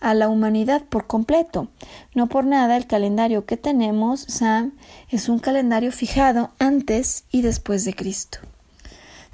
a 0.00 0.14
la 0.14 0.28
humanidad 0.28 0.82
por 0.82 1.06
completo. 1.06 1.68
No 2.14 2.28
por 2.28 2.44
nada 2.44 2.76
el 2.76 2.86
calendario 2.86 3.46
que 3.46 3.56
tenemos, 3.56 4.20
Sam, 4.20 4.72
es 5.08 5.28
un 5.28 5.38
calendario 5.38 5.92
fijado 5.92 6.50
antes 6.58 7.24
y 7.30 7.42
después 7.42 7.84
de 7.84 7.94
Cristo. 7.94 8.38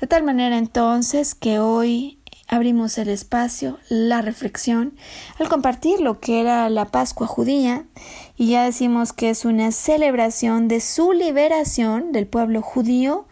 De 0.00 0.06
tal 0.06 0.22
manera 0.22 0.58
entonces 0.58 1.34
que 1.34 1.58
hoy 1.58 2.18
abrimos 2.48 2.98
el 2.98 3.08
espacio, 3.08 3.78
la 3.88 4.22
reflexión, 4.22 4.94
al 5.38 5.48
compartir 5.48 6.00
lo 6.00 6.20
que 6.20 6.40
era 6.40 6.68
la 6.68 6.86
Pascua 6.86 7.26
judía, 7.26 7.84
y 8.36 8.50
ya 8.50 8.64
decimos 8.64 9.12
que 9.12 9.30
es 9.30 9.44
una 9.44 9.70
celebración 9.70 10.68
de 10.68 10.80
su 10.80 11.12
liberación 11.12 12.12
del 12.12 12.26
pueblo 12.26 12.62
judío 12.62 13.26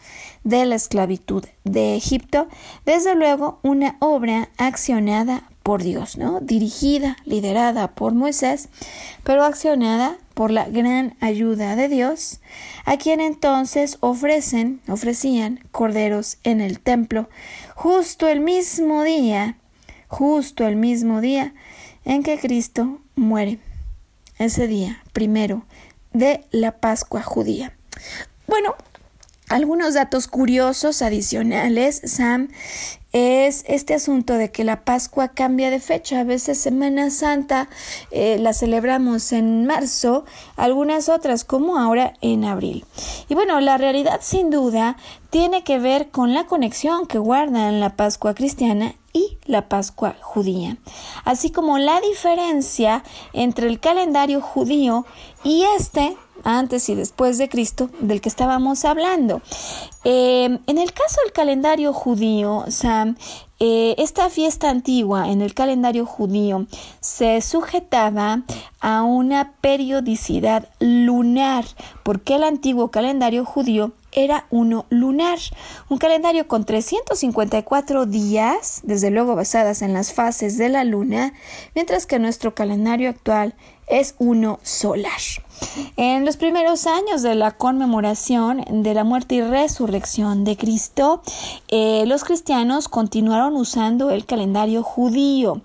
de 0.45 0.65
la 0.67 0.75
esclavitud 0.75 1.45
de 1.65 1.97
Egipto, 1.97 2.49
desde 2.85 3.15
luego 3.15 3.59
una 3.63 3.97
obra 4.01 4.49
accionada 4.59 5.45
por 5.63 5.83
Dios, 5.83 6.19
¿no? 6.19 6.41
Dirigida, 6.41 7.17
liderada 7.25 7.95
por 7.95 8.15
Moisés, 8.15 8.69
pero 9.23 9.45
accionada 9.45 10.19
por 10.35 10.51
la 10.51 10.69
gran 10.69 11.15
ayuda 11.21 11.77
de 11.77 11.89
Dios, 11.89 12.41
a 12.85 12.97
quien 12.97 13.21
entonces 13.21 13.99
ofrecen, 14.01 14.81
ofrecían 14.89 15.61
corderos 15.71 16.39
en 16.43 16.61
el 16.61 16.81
templo, 16.81 17.29
justo 17.77 18.29
el 18.29 18.41
mismo 18.41 19.05
día, 19.05 19.57
justo 20.09 20.67
el 20.67 20.77
mismo 20.77 21.21
día 21.21 21.55
en 22.05 22.23
que 22.23 22.39
Cristo 22.39 22.99
muere. 23.15 23.59
Ese 24.43 24.67
día 24.67 25.01
primero 25.13 25.63
de 26.13 26.45
la 26.51 26.73
Pascua 26.73 27.23
judía. 27.23 27.77
Bueno, 28.49 28.75
algunos 29.49 29.95
datos 29.95 30.27
curiosos 30.27 31.01
adicionales, 31.01 32.03
Sam, 32.05 32.49
es 33.13 33.65
este 33.69 33.95
asunto 33.95 34.35
de 34.35 34.51
que 34.51 34.65
la 34.65 34.85
Pascua 34.85 35.29
cambia 35.29 35.71
de 35.71 35.79
fecha. 35.79 36.19
A 36.19 36.25
veces 36.25 36.59
Semana 36.59 37.11
Santa 37.11 37.69
eh, 38.11 38.37
la 38.41 38.53
celebramos 38.53 39.31
en 39.31 39.65
marzo, 39.65 40.25
algunas 40.57 41.09
otras 41.09 41.45
como 41.45 41.79
ahora 41.79 42.15
en 42.21 42.45
abril. 42.45 42.85
Y 43.29 43.37
bueno, 43.37 43.61
la 43.61 43.79
realidad 43.79 44.23
sin 44.23 44.51
duda 44.51 44.97
tiene 45.31 45.63
que 45.63 45.79
ver 45.79 46.11
con 46.11 46.35
la 46.35 46.47
conexión 46.47 47.07
que 47.07 47.19
guardan 47.19 47.79
la 47.79 47.95
Pascua 47.95 48.35
cristiana 48.35 48.97
y 49.13 49.39
la 49.47 49.69
Pascua 49.69 50.17
judía, 50.21 50.77
así 51.25 51.51
como 51.51 51.79
la 51.79 52.01
diferencia 52.01 53.05
entre 53.33 53.69
el 53.69 53.81
calendario 53.81 54.41
judío 54.41 55.05
y 55.45 55.65
este 55.77 56.17
antes 56.45 56.89
y 56.89 56.95
después 56.95 57.39
de 57.39 57.49
Cristo 57.49 57.91
del 58.01 58.21
que 58.21 58.29
estábamos 58.29 58.85
hablando. 58.85 59.43
Eh, 60.05 60.59
en 60.67 60.79
el 60.79 60.93
caso 60.93 61.21
del 61.25 61.33
calendario 61.33 61.93
judío, 61.93 62.65
Sam, 62.69 63.17
eh, 63.61 63.95
esta 63.99 64.29
fiesta 64.29 64.71
antigua 64.71 65.31
en 65.31 65.41
el 65.41 65.55
calendario 65.55 66.05
judío 66.05 66.67
se 67.01 67.41
sujetaba 67.43 68.43
a 68.81 69.03
una 69.05 69.53
periodicidad 69.61 70.69
lunar, 70.81 71.65
porque 72.03 72.35
el 72.35 72.45
antiguo 72.45 72.91
calendario 72.91 73.45
judío 73.45 73.93
era 74.13 74.47
uno 74.51 74.87
lunar, 74.91 75.39
un 75.89 75.99
calendario 75.99 76.47
con 76.47 76.65
354 76.65 78.07
días, 78.07 78.81
desde 78.85 79.11
luego 79.11 79.35
basadas 79.35 79.83
en 79.83 79.93
las 79.93 80.13
fases 80.13 80.59
de 80.59 80.69
la 80.69 80.85
luna, 80.85 81.33
mientras 81.75 82.07
que 82.07 82.19
nuestro 82.19 82.55
calendario 82.55 83.11
actual 83.11 83.55
es 83.87 84.15
uno 84.19 84.61
solar. 84.63 85.21
En 85.97 86.25
los 86.25 86.37
primeros 86.37 86.87
años 86.87 87.23
de 87.23 87.35
la 87.35 87.53
conmemoración 87.53 88.65
de 88.71 88.95
la 88.95 89.05
muerte 89.05 89.37
y 89.37 89.43
resurrección 89.43 90.45
de 90.45 90.57
Cristo, 90.57 91.23
eh, 91.69 92.05
los 92.07 92.25
cristianos 92.25 92.89
continuaron 92.89 93.57
usando 93.57 94.11
el 94.11 94.27
calendario 94.27 94.83
judío. 94.83 95.63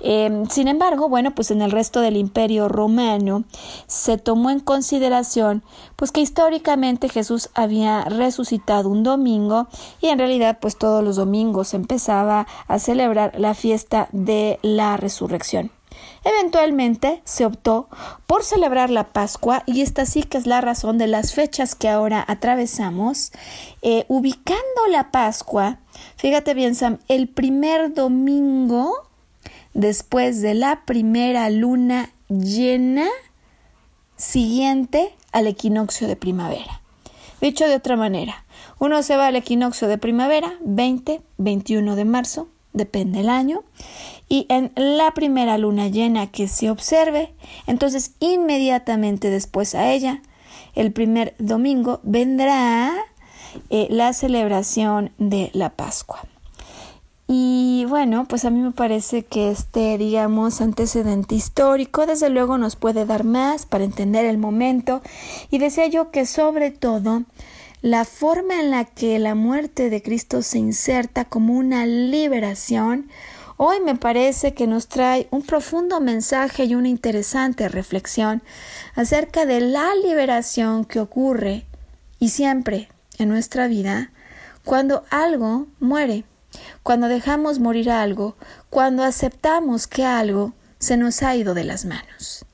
Em, 0.00 0.46
sin 0.48 0.68
embargo, 0.68 1.08
bueno, 1.08 1.34
pues 1.34 1.50
en 1.50 1.62
el 1.62 1.70
resto 1.70 2.00
del 2.00 2.16
imperio 2.16 2.68
romano 2.68 3.44
se 3.86 4.18
tomó 4.18 4.50
en 4.50 4.60
consideración 4.60 5.62
pues 5.96 6.12
que 6.12 6.20
históricamente 6.20 7.08
Jesús 7.08 7.50
había 7.54 8.04
resucitado 8.04 8.88
un 8.88 9.02
domingo 9.02 9.68
y 10.00 10.08
en 10.08 10.18
realidad 10.18 10.58
pues 10.60 10.76
todos 10.76 11.04
los 11.04 11.16
domingos 11.16 11.74
empezaba 11.74 12.46
a 12.68 12.78
celebrar 12.78 13.38
la 13.38 13.54
fiesta 13.54 14.08
de 14.12 14.58
la 14.62 14.96
resurrección. 14.96 15.70
Eventualmente 16.24 17.22
se 17.24 17.46
optó 17.46 17.88
por 18.26 18.44
celebrar 18.44 18.90
la 18.90 19.12
Pascua 19.12 19.62
y 19.66 19.80
esta 19.80 20.04
sí 20.04 20.22
que 20.22 20.36
es 20.36 20.46
la 20.46 20.60
razón 20.60 20.98
de 20.98 21.06
las 21.06 21.32
fechas 21.32 21.74
que 21.74 21.88
ahora 21.88 22.24
atravesamos, 22.28 23.32
eh, 23.80 24.04
ubicando 24.08 24.86
la 24.90 25.10
Pascua, 25.10 25.78
fíjate 26.16 26.52
bien 26.52 26.74
Sam, 26.74 26.98
el 27.08 27.28
primer 27.28 27.94
domingo 27.94 29.08
después 29.72 30.42
de 30.42 30.54
la 30.54 30.84
primera 30.84 31.48
luna 31.48 32.10
llena 32.28 33.08
siguiente 34.16 35.14
al 35.32 35.46
equinoccio 35.46 36.06
de 36.06 36.16
primavera. 36.16 36.82
Dicho 37.40 37.66
de 37.66 37.76
otra 37.76 37.96
manera, 37.96 38.44
uno 38.78 39.02
se 39.02 39.16
va 39.16 39.28
al 39.28 39.36
equinoccio 39.36 39.88
de 39.88 39.96
primavera, 39.96 40.52
20, 40.60 41.22
21 41.38 41.96
de 41.96 42.04
marzo, 42.04 42.48
depende 42.72 43.20
el 43.20 43.28
año, 43.28 43.62
y 44.28 44.46
en 44.48 44.72
la 44.76 45.12
primera 45.12 45.58
luna 45.58 45.88
llena 45.88 46.30
que 46.30 46.48
se 46.48 46.70
observe, 46.70 47.34
entonces 47.66 48.12
inmediatamente 48.20 49.30
después 49.30 49.74
a 49.74 49.92
ella, 49.92 50.22
el 50.74 50.92
primer 50.92 51.34
domingo, 51.38 52.00
vendrá 52.02 52.92
eh, 53.70 53.88
la 53.90 54.12
celebración 54.12 55.10
de 55.18 55.50
la 55.52 55.70
Pascua. 55.70 56.20
Y 57.32 57.86
bueno, 57.88 58.26
pues 58.28 58.44
a 58.44 58.50
mí 58.50 58.60
me 58.60 58.72
parece 58.72 59.24
que 59.24 59.52
este, 59.52 59.98
digamos, 59.98 60.60
antecedente 60.60 61.36
histórico, 61.36 62.04
desde 62.04 62.28
luego 62.28 62.58
nos 62.58 62.74
puede 62.74 63.06
dar 63.06 63.22
más 63.22 63.66
para 63.66 63.84
entender 63.84 64.24
el 64.24 64.36
momento 64.36 65.00
y 65.48 65.58
decía 65.58 65.86
yo 65.86 66.10
que 66.10 66.26
sobre 66.26 66.72
todo 66.72 67.22
la 67.82 68.04
forma 68.04 68.60
en 68.60 68.70
la 68.70 68.84
que 68.84 69.18
la 69.18 69.34
muerte 69.34 69.90
de 69.90 70.02
Cristo 70.02 70.42
se 70.42 70.58
inserta 70.58 71.24
como 71.24 71.54
una 71.54 71.86
liberación, 71.86 73.10
Hoy 73.62 73.78
me 73.80 73.94
parece 73.94 74.54
que 74.54 74.66
nos 74.66 74.88
trae 74.88 75.28
un 75.30 75.42
profundo 75.42 76.00
mensaje 76.00 76.64
y 76.64 76.74
una 76.74 76.88
interesante 76.88 77.68
reflexión 77.68 78.42
acerca 78.94 79.44
de 79.44 79.60
la 79.60 79.94
liberación 80.02 80.86
que 80.86 80.98
ocurre 80.98 81.66
y 82.18 82.30
siempre 82.30 82.88
en 83.18 83.28
nuestra 83.28 83.66
vida 83.66 84.12
cuando 84.64 85.04
algo 85.10 85.66
muere, 85.78 86.24
cuando 86.82 87.08
dejamos 87.08 87.58
morir 87.58 87.90
algo, 87.90 88.34
cuando 88.70 89.04
aceptamos 89.04 89.86
que 89.86 90.06
algo 90.06 90.54
se 90.78 90.96
nos 90.96 91.22
ha 91.22 91.36
ido 91.36 91.52
de 91.52 91.64
las 91.64 91.84
manos. 91.84 92.46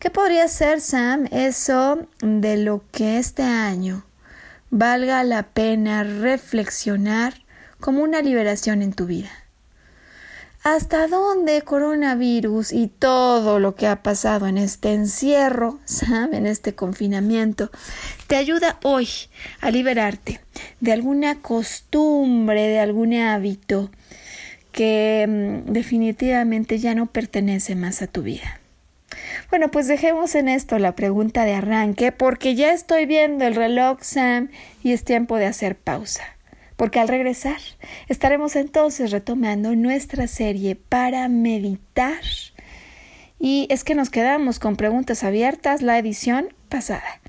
¿Qué 0.00 0.10
podría 0.10 0.48
ser, 0.48 0.80
Sam, 0.80 1.28
eso 1.30 2.08
de 2.20 2.56
lo 2.56 2.82
que 2.90 3.18
este 3.18 3.44
año 3.44 4.04
valga 4.72 5.22
la 5.22 5.42
pena 5.42 6.02
reflexionar 6.02 7.34
como 7.78 8.02
una 8.02 8.22
liberación 8.22 8.80
en 8.80 8.94
tu 8.94 9.06
vida? 9.06 9.28
¿Hasta 10.64 11.08
dónde 11.08 11.60
coronavirus 11.62 12.72
y 12.72 12.86
todo 12.86 13.58
lo 13.58 13.74
que 13.74 13.86
ha 13.86 14.02
pasado 14.02 14.46
en 14.46 14.56
este 14.56 14.94
encierro, 14.94 15.78
en 16.32 16.46
este 16.46 16.74
confinamiento, 16.74 17.70
te 18.28 18.36
ayuda 18.36 18.78
hoy 18.82 19.08
a 19.60 19.70
liberarte 19.70 20.40
de 20.80 20.92
alguna 20.92 21.40
costumbre, 21.40 22.66
de 22.66 22.80
algún 22.80 23.12
hábito 23.14 23.90
que 24.72 25.26
mm, 25.28 25.72
definitivamente 25.72 26.78
ya 26.78 26.94
no 26.94 27.06
pertenece 27.06 27.76
más 27.76 28.00
a 28.00 28.06
tu 28.06 28.22
vida? 28.22 28.61
Bueno, 29.50 29.70
pues 29.70 29.88
dejemos 29.88 30.34
en 30.34 30.48
esto 30.48 30.78
la 30.78 30.94
pregunta 30.94 31.44
de 31.44 31.54
arranque, 31.54 32.12
porque 32.12 32.54
ya 32.54 32.72
estoy 32.72 33.06
viendo 33.06 33.44
el 33.46 33.54
reloj, 33.54 33.98
Sam, 34.00 34.50
y 34.82 34.92
es 34.92 35.04
tiempo 35.04 35.36
de 35.36 35.46
hacer 35.46 35.76
pausa. 35.76 36.24
Porque 36.76 37.00
al 37.00 37.08
regresar 37.08 37.58
estaremos 38.08 38.56
entonces 38.56 39.10
retomando 39.10 39.74
nuestra 39.76 40.26
serie 40.26 40.74
para 40.76 41.28
meditar. 41.28 42.22
Y 43.38 43.66
es 43.70 43.84
que 43.84 43.94
nos 43.94 44.10
quedamos 44.10 44.58
con 44.58 44.76
preguntas 44.76 45.24
abiertas 45.24 45.82
la 45.82 45.98
edición 45.98 46.48
pasada. 46.68 47.20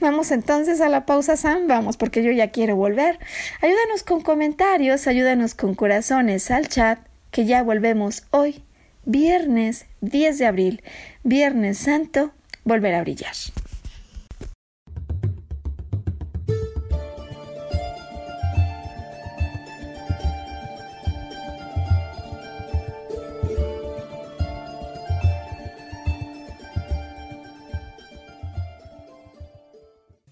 Vamos 0.00 0.30
entonces 0.30 0.80
a 0.80 0.88
la 0.88 1.06
pausa, 1.06 1.36
Sam, 1.36 1.68
vamos, 1.68 1.96
porque 1.96 2.22
yo 2.22 2.32
ya 2.32 2.48
quiero 2.48 2.74
volver. 2.74 3.18
Ayúdanos 3.60 4.02
con 4.02 4.20
comentarios, 4.20 5.06
ayúdanos 5.06 5.54
con 5.54 5.74
corazones 5.74 6.50
al 6.50 6.68
chat, 6.68 6.98
que 7.30 7.44
ya 7.44 7.62
volvemos 7.62 8.24
hoy 8.30 8.62
viernes 9.04 9.86
10 10.00 10.38
de 10.38 10.46
abril, 10.46 10.82
Viernes 11.22 11.78
Santo, 11.78 12.32
volver 12.64 12.94
a 12.94 13.02
brillar. 13.02 13.34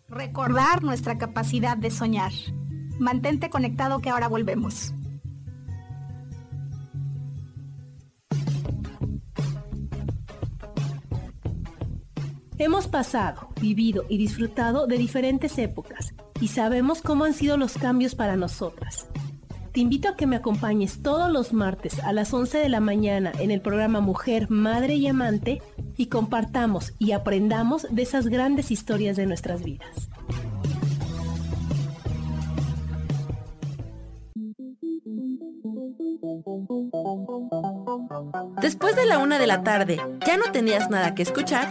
Recordar 0.08 0.82
nuestra 0.82 1.18
capacidad 1.18 1.76
de 1.76 1.90
soñar. 1.90 2.32
Mantente 2.98 3.48
conectado 3.48 4.00
que 4.00 4.10
ahora 4.10 4.28
volvemos. 4.28 4.92
Hemos 12.60 12.88
pasado, 12.88 13.48
vivido 13.58 14.04
y 14.10 14.18
disfrutado 14.18 14.86
de 14.86 14.98
diferentes 14.98 15.56
épocas 15.56 16.12
y 16.42 16.48
sabemos 16.48 17.00
cómo 17.00 17.24
han 17.24 17.32
sido 17.32 17.56
los 17.56 17.78
cambios 17.78 18.14
para 18.14 18.36
nosotras. 18.36 19.06
Te 19.72 19.80
invito 19.80 20.10
a 20.10 20.14
que 20.14 20.26
me 20.26 20.36
acompañes 20.36 21.00
todos 21.02 21.32
los 21.32 21.54
martes 21.54 22.00
a 22.00 22.12
las 22.12 22.34
11 22.34 22.58
de 22.58 22.68
la 22.68 22.80
mañana 22.80 23.32
en 23.38 23.50
el 23.50 23.62
programa 23.62 24.02
Mujer, 24.02 24.50
Madre 24.50 24.96
y 24.96 25.06
Amante 25.06 25.62
y 25.96 26.08
compartamos 26.08 26.92
y 26.98 27.12
aprendamos 27.12 27.86
de 27.88 28.02
esas 28.02 28.26
grandes 28.26 28.70
historias 28.70 29.16
de 29.16 29.24
nuestras 29.24 29.62
vidas. 29.62 30.10
Después 38.60 38.96
de 38.96 39.06
la 39.06 39.16
una 39.16 39.38
de 39.38 39.46
la 39.46 39.62
tarde, 39.62 39.98
¿ya 40.26 40.36
no 40.36 40.52
tenías 40.52 40.90
nada 40.90 41.14
que 41.14 41.22
escuchar? 41.22 41.70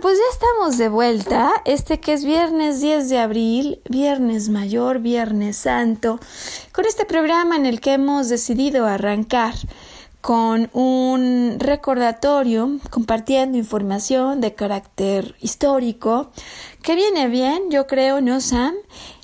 Pues 0.00 0.16
ya 0.16 0.24
estamos 0.32 0.78
de 0.78 0.88
vuelta. 0.88 1.50
Este 1.64 1.98
que 1.98 2.12
es 2.12 2.24
viernes 2.24 2.80
10 2.80 3.08
de 3.08 3.18
abril, 3.18 3.80
viernes 3.88 4.48
mayor, 4.48 5.00
viernes 5.00 5.56
santo, 5.56 6.20
con 6.72 6.84
este 6.84 7.04
programa 7.04 7.56
en 7.56 7.66
el 7.66 7.80
que 7.80 7.94
hemos 7.94 8.28
decidido 8.28 8.86
arrancar 8.86 9.54
con 10.20 10.70
un 10.72 11.56
recordatorio, 11.58 12.78
compartiendo 12.90 13.56
información 13.56 14.40
de 14.40 14.54
carácter 14.54 15.34
histórico, 15.40 16.30
que 16.82 16.94
viene 16.94 17.28
bien, 17.28 17.70
yo 17.70 17.86
creo, 17.86 18.20
¿no, 18.20 18.40
Sam? 18.40 18.74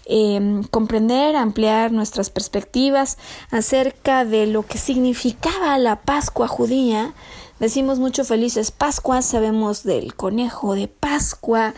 Em, 0.06 0.64
comprender, 0.64 1.36
ampliar 1.36 1.92
nuestras 1.92 2.30
perspectivas 2.30 3.16
acerca 3.50 4.24
de 4.24 4.46
lo 4.46 4.64
que 4.66 4.78
significaba 4.78 5.78
la 5.78 6.00
Pascua 6.02 6.48
judía, 6.48 7.14
Decimos 7.60 7.98
mucho 7.98 8.24
felices 8.24 8.70
Pascuas, 8.70 9.24
sabemos 9.24 9.84
del 9.84 10.14
conejo 10.14 10.74
de 10.74 10.88
Pascua, 10.88 11.74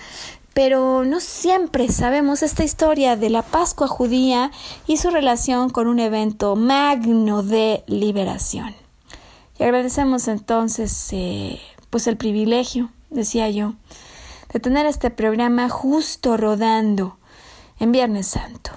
pero 0.54 1.04
no 1.04 1.20
siempre 1.20 1.88
sabemos 1.90 2.42
esta 2.42 2.64
historia 2.64 3.16
de 3.16 3.28
la 3.28 3.42
Pascua 3.42 3.88
judía 3.88 4.50
y 4.86 4.96
su 4.96 5.10
relación 5.10 5.68
con 5.68 5.86
un 5.86 5.98
evento 5.98 6.56
magno 6.56 7.42
de 7.42 7.84
liberación. 7.86 8.74
Y 9.58 9.64
agradecemos 9.64 10.28
entonces 10.28 11.08
eh, 11.12 11.60
pues 11.90 12.06
el 12.06 12.16
privilegio, 12.16 12.90
decía 13.10 13.50
yo, 13.50 13.74
de 14.52 14.60
tener 14.60 14.86
este 14.86 15.10
programa 15.10 15.68
justo 15.68 16.38
rodando 16.38 17.18
en 17.78 17.92
Viernes 17.92 18.28
Santo. 18.28 18.70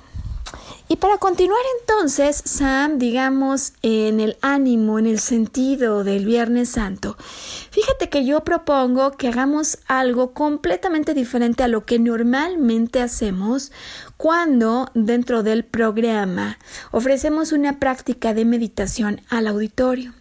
Y 0.91 0.95
para 0.95 1.19
continuar 1.19 1.61
entonces, 1.79 2.41
Sam, 2.45 2.97
digamos, 2.97 3.73
en 3.83 4.19
el 4.19 4.37
ánimo, 4.41 4.97
en 4.97 5.05
el 5.05 5.19
sentido 5.19 6.03
del 6.03 6.25
Viernes 6.25 6.69
Santo, 6.69 7.15
fíjate 7.69 8.09
que 8.09 8.25
yo 8.25 8.43
propongo 8.43 9.11
que 9.11 9.27
hagamos 9.27 9.77
algo 9.85 10.33
completamente 10.33 11.13
diferente 11.13 11.61
a 11.61 11.67
lo 11.67 11.85
que 11.85 11.99
normalmente 11.99 13.03
hacemos 13.03 13.71
cuando 14.17 14.89
dentro 14.95 15.43
del 15.43 15.63
programa 15.63 16.57
ofrecemos 16.89 17.51
una 17.51 17.77
práctica 17.77 18.33
de 18.33 18.45
meditación 18.45 19.21
al 19.29 19.45
auditorio. 19.45 20.15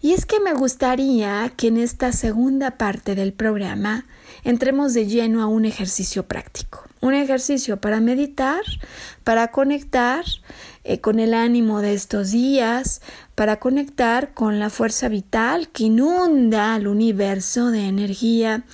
Y 0.00 0.14
es 0.14 0.24
que 0.24 0.40
me 0.40 0.54
gustaría 0.54 1.52
que 1.54 1.68
en 1.68 1.76
esta 1.76 2.12
segunda 2.12 2.78
parte 2.78 3.14
del 3.14 3.34
programa 3.34 4.06
entremos 4.42 4.94
de 4.94 5.06
lleno 5.06 5.42
a 5.42 5.46
un 5.48 5.66
ejercicio 5.66 6.22
práctico. 6.22 6.87
Un 7.00 7.14
ejercicio 7.14 7.80
para 7.80 8.00
meditar, 8.00 8.62
para 9.24 9.48
conectar 9.50 10.24
eh, 10.84 11.00
con 11.00 11.20
el 11.20 11.34
ánimo 11.34 11.80
de 11.80 11.94
estos 11.94 12.32
días, 12.32 13.02
para 13.34 13.60
conectar 13.60 14.34
con 14.34 14.58
la 14.58 14.70
fuerza 14.70 15.08
vital 15.08 15.68
que 15.68 15.84
inunda 15.84 16.74
al 16.74 16.88
universo 16.88 17.70
de 17.70 17.86
energía, 17.86 18.64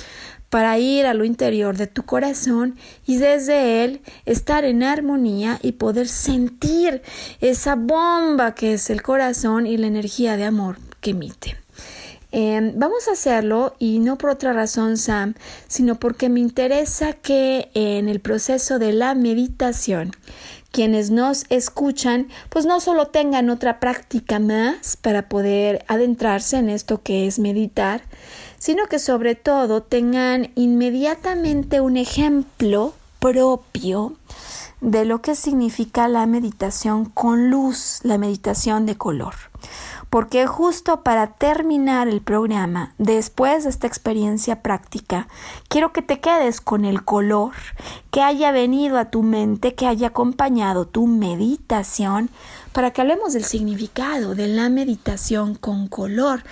para 0.54 0.78
ir 0.78 1.06
a 1.06 1.14
lo 1.14 1.24
interior 1.24 1.76
de 1.76 1.88
tu 1.88 2.04
corazón 2.04 2.76
y 3.04 3.16
desde 3.16 3.82
él 3.82 4.02
estar 4.24 4.64
en 4.64 4.84
armonía 4.84 5.58
y 5.62 5.72
poder 5.72 6.06
sentir 6.06 7.02
esa 7.40 7.74
bomba 7.74 8.54
que 8.54 8.74
es 8.74 8.88
el 8.88 9.02
corazón 9.02 9.66
y 9.66 9.76
la 9.76 9.88
energía 9.88 10.36
de 10.36 10.44
amor 10.44 10.78
que 11.00 11.10
emite. 11.10 11.63
Em, 12.36 12.76
vamos 12.76 13.06
a 13.06 13.12
hacerlo 13.12 13.76
y 13.78 14.00
no 14.00 14.18
por 14.18 14.30
otra 14.30 14.52
razón, 14.52 14.96
Sam, 14.96 15.34
sino 15.68 16.00
porque 16.00 16.28
me 16.28 16.40
interesa 16.40 17.12
que 17.12 17.70
en 17.74 18.08
el 18.08 18.18
proceso 18.18 18.80
de 18.80 18.92
la 18.92 19.14
meditación 19.14 20.10
quienes 20.72 21.12
nos 21.12 21.44
escuchan, 21.48 22.26
pues 22.48 22.66
no 22.66 22.80
solo 22.80 23.06
tengan 23.06 23.50
otra 23.50 23.78
práctica 23.78 24.40
más 24.40 24.96
para 24.96 25.28
poder 25.28 25.84
adentrarse 25.86 26.56
en 26.56 26.70
esto 26.70 27.00
que 27.04 27.28
es 27.28 27.38
meditar, 27.38 28.02
sino 28.58 28.86
que 28.86 28.98
sobre 28.98 29.36
todo 29.36 29.84
tengan 29.84 30.50
inmediatamente 30.56 31.80
un 31.80 31.96
ejemplo 31.96 32.94
propio 33.20 34.14
de 34.80 35.04
lo 35.04 35.22
que 35.22 35.36
significa 35.36 36.08
la 36.08 36.26
meditación 36.26 37.04
con 37.04 37.48
luz, 37.48 38.00
la 38.02 38.18
meditación 38.18 38.86
de 38.86 38.96
color 38.96 39.34
porque 40.14 40.46
justo 40.46 41.02
para 41.02 41.26
terminar 41.26 42.06
el 42.06 42.20
programa, 42.20 42.94
después 42.98 43.64
de 43.64 43.70
esta 43.70 43.88
experiencia 43.88 44.62
práctica, 44.62 45.26
quiero 45.66 45.92
que 45.92 46.02
te 46.02 46.20
quedes 46.20 46.60
con 46.60 46.84
el 46.84 47.02
color 47.04 47.50
que 48.12 48.22
haya 48.22 48.52
venido 48.52 48.96
a 48.98 49.06
tu 49.06 49.24
mente, 49.24 49.74
que 49.74 49.88
haya 49.88 50.06
acompañado 50.06 50.86
tu 50.86 51.08
meditación, 51.08 52.30
para 52.72 52.92
que 52.92 53.00
hablemos 53.00 53.32
del 53.32 53.42
significado 53.42 54.36
de 54.36 54.46
la 54.46 54.68
meditación 54.68 55.56
con 55.56 55.88
color. 55.88 56.44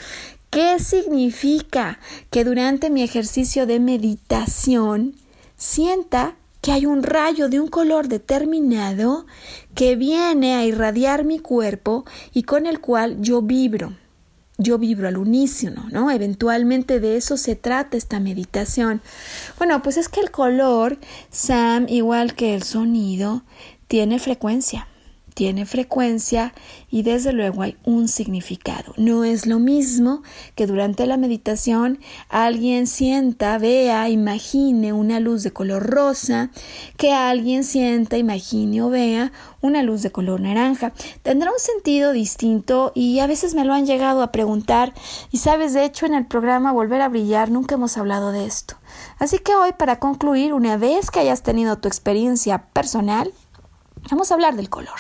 ¿Qué 0.51 0.81
significa 0.81 2.01
que 2.31 2.43
durante 2.43 2.91
mi 2.91 3.05
ejercicio 3.05 3.69
de 3.69 3.79
meditación 3.79 5.15
sienta 5.57 6.35
que 6.63 6.73
hay 6.73 6.87
un 6.87 7.03
rayo 7.03 7.49
de 7.49 7.61
un 7.61 7.69
color 7.69 8.09
determinado 8.09 9.27
que 9.75 9.97
viene 9.97 10.55
a 10.55 10.65
irradiar 10.65 11.25
mi 11.25 11.41
cuerpo 11.41 12.07
y 12.33 12.45
con 12.45 12.67
el 12.67 12.81
cual 12.81 13.21
yo 13.21 13.43
vibro. 13.43 13.93
Yo 14.59 14.79
vibro 14.79 15.09
al 15.09 15.17
unísono, 15.17 15.89
¿no? 15.91 16.11
Eventualmente 16.11 17.01
de 17.01 17.17
eso 17.17 17.37
se 17.37 17.57
trata 17.57 17.97
esta 17.97 18.21
meditación. 18.21 19.01
Bueno, 19.59 19.83
pues 19.83 19.97
es 19.97 20.09
que 20.09 20.21
el 20.21 20.31
color, 20.31 20.99
Sam, 21.31 21.87
igual 21.89 22.35
que 22.35 22.55
el 22.55 22.63
sonido, 22.63 23.43
tiene 23.89 24.21
frecuencia 24.21 24.87
tiene 25.35 25.67
frecuencia 25.67 26.55
y 26.91 27.03
desde 27.03 27.33
luego 27.33 27.63
hay 27.63 27.77
un 27.85 28.09
significado. 28.09 28.95
No 28.97 29.25
es 29.25 29.47
lo 29.47 29.59
mismo 29.59 30.23
que 30.55 30.67
durante 30.67 31.07
la 31.07 31.17
meditación 31.17 31.99
alguien 32.29 32.87
sienta, 32.87 33.59
vea, 33.59 34.09
imagine 34.09 34.93
una 34.93 35.21
luz 35.21 35.43
de 35.43 35.53
color 35.53 35.87
rosa, 35.87 36.51
que 36.97 37.13
alguien 37.13 37.65
sienta, 37.65 38.17
imagine 38.17 38.83
o 38.83 38.91
vea 38.91 39.33
una 39.61 39.83
luz 39.83 40.03
de 40.03 40.13
color 40.13 40.41
naranja. 40.41 40.93
Tendrá 41.23 41.51
un 41.51 41.59
sentido 41.59 42.13
distinto 42.13 42.93
y 42.95 43.21
a 43.21 43.27
veces 43.27 43.55
me 43.55 43.65
lo 43.65 43.73
han 43.73 43.87
llegado 43.87 44.23
a 44.23 44.33
preguntar 44.33 44.93
y 45.31 45.39
sabes, 45.39 45.73
de 45.73 45.85
hecho 45.85 46.07
en 46.07 46.15
el 46.15 46.27
programa 46.27 46.73
Volver 46.73 47.01
a 47.01 47.09
Brillar 47.09 47.51
nunca 47.51 47.77
hemos 47.77 47.97
hablado 47.97 48.33
de 48.33 48.45
esto. 48.45 48.77
Así 49.19 49.39
que 49.39 49.55
hoy 49.55 49.73
para 49.73 49.99
concluir, 49.99 50.53
una 50.53 50.77
vez 50.77 51.11
que 51.11 51.21
hayas 51.21 51.43
tenido 51.43 51.79
tu 51.79 51.89
experiencia 51.89 52.67
personal, 52.73 53.33
Vamos 54.11 54.31
a 54.31 54.35
hablar 54.35 54.57
del 54.57 54.69
color 54.69 54.99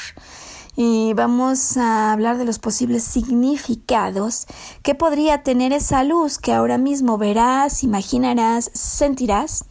y 0.76 1.12
vamos 1.14 1.76
a 1.76 2.12
hablar 2.12 2.38
de 2.38 2.44
los 2.44 2.58
posibles 2.58 3.04
significados 3.04 4.46
que 4.82 4.94
podría 4.94 5.42
tener 5.42 5.72
esa 5.72 6.02
luz 6.02 6.38
que 6.38 6.52
ahora 6.52 6.78
mismo 6.78 7.18
verás, 7.18 7.82
imaginarás, 7.82 8.70
sentirás 8.72 9.66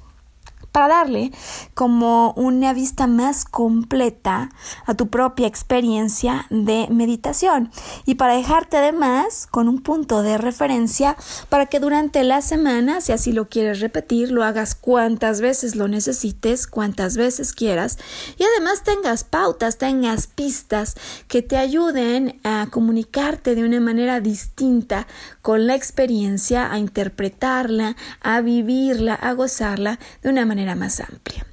para 0.71 0.88
darle 0.88 1.31
como 1.73 2.34
una 2.34 2.73
vista 2.73 3.07
más 3.07 3.45
completa 3.45 4.49
a 4.86 4.93
tu 4.93 5.07
propia 5.10 5.47
experiencia 5.47 6.45
de 6.49 6.88
meditación. 6.89 7.71
Y 8.05 8.15
para 8.15 8.36
dejarte 8.36 8.77
además 8.77 9.47
con 9.51 9.67
un 9.67 9.81
punto 9.81 10.21
de 10.21 10.38
referencia 10.38 11.17
para 11.49 11.65
que 11.65 11.79
durante 11.79 12.23
la 12.23 12.41
semana, 12.41 13.01
si 13.01 13.12
así 13.12 13.31
lo 13.31 13.49
quieres 13.49 13.79
repetir, 13.79 14.31
lo 14.31 14.43
hagas 14.43 14.75
cuantas 14.75 15.41
veces 15.41 15.75
lo 15.75 15.88
necesites, 15.88 16.67
cuantas 16.67 17.17
veces 17.17 17.53
quieras 17.53 17.97
y 18.38 18.43
además 18.43 18.84
tengas 18.84 19.23
pautas, 19.23 19.77
tengas 19.77 20.27
pistas 20.27 20.95
que 21.27 21.41
te 21.41 21.57
ayuden 21.57 22.39
a 22.43 22.67
comunicarte 22.69 23.55
de 23.55 23.63
una 23.63 23.79
manera 23.79 24.19
distinta 24.19 25.07
con 25.41 25.67
la 25.67 25.75
experiencia, 25.75 26.71
a 26.71 26.79
interpretarla, 26.79 27.95
a 28.21 28.41
vivirla, 28.41 29.13
a 29.15 29.34
gozarla 29.34 29.99
de 30.21 30.29
una 30.29 30.45
manera 30.45 30.61
más 30.76 31.00
amplia. 31.00 31.45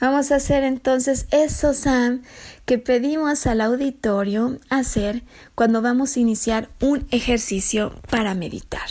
Vamos 0.00 0.30
a 0.30 0.36
hacer 0.36 0.62
entonces 0.62 1.26
eso, 1.32 1.74
Sam, 1.74 2.22
que 2.66 2.78
pedimos 2.78 3.46
al 3.46 3.60
auditorio 3.60 4.58
hacer 4.70 5.24
cuando 5.56 5.82
vamos 5.82 6.16
a 6.16 6.20
iniciar 6.20 6.68
un 6.80 7.06
ejercicio 7.10 8.00
para 8.08 8.34
meditar. 8.34 8.88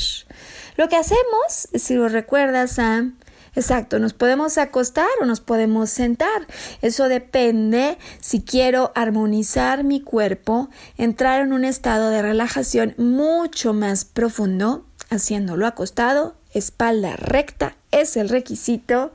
Lo 0.76 0.90
que 0.90 0.98
hacemos, 0.98 1.70
si 1.74 1.96
lo 1.96 2.10
recuerdas, 2.10 2.72
Sam, 2.72 3.16
Exacto, 3.58 3.98
nos 3.98 4.14
podemos 4.14 4.60
acostar 4.60 5.08
o 5.20 5.26
nos 5.26 5.42
podemos 5.42 5.90
sentar. 5.90 6.46
Eso 6.84 7.10
depende 7.10 7.98
si 8.20 8.44
quiero 8.44 8.92
armonizar 8.94 9.84
mi 9.84 10.00
cuerpo, 10.00 10.70
entrar 10.96 11.42
en 11.42 11.54
un 11.54 11.66
estado 11.66 12.12
de 12.12 12.22
relajación 12.22 12.94
mucho 13.00 13.74
más 13.74 14.06
profundo, 14.06 14.86
haciéndolo 15.10 15.66
acostado, 15.66 16.36
espalda 16.58 17.16
recta, 17.16 17.76
es 17.92 18.18
el 18.18 18.30
requisito, 18.30 19.12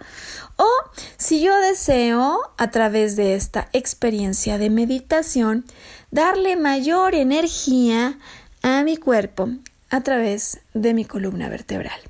o 0.57 0.69
si 1.17 1.43
yo 1.43 1.57
deseo, 1.59 2.41
a 2.57 2.71
través 2.71 3.17
de 3.17 3.35
esta 3.35 3.69
experiencia 3.73 4.59
de 4.59 4.71
meditación, 4.71 5.65
darle 6.11 6.57
mayor 6.57 7.15
energía 7.15 8.19
a 8.63 8.83
mi 8.83 8.97
cuerpo 8.97 9.49
a 9.93 10.01
través 10.01 10.61
de 10.73 10.95
mi 10.95 11.05
columna 11.05 11.49
vertebral. 11.51 12.01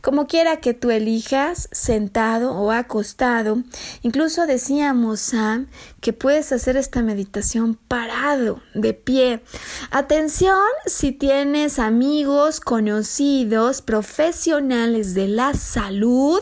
Como 0.00 0.26
quiera 0.26 0.58
que 0.58 0.72
tú 0.72 0.90
elijas, 0.90 1.68
sentado 1.72 2.52
o 2.52 2.70
acostado, 2.70 3.62
incluso 4.02 4.46
decíamos, 4.46 5.20
Sam, 5.20 5.66
que 6.00 6.12
puedes 6.12 6.52
hacer 6.52 6.76
esta 6.76 7.02
meditación 7.02 7.74
parado, 7.74 8.60
de 8.74 8.94
pie. 8.94 9.42
Atención 9.90 10.58
si 10.86 11.10
tienes 11.12 11.78
amigos, 11.78 12.60
conocidos, 12.60 13.82
profesionales 13.82 15.14
de 15.14 15.28
la 15.28 15.54
salud 15.54 16.40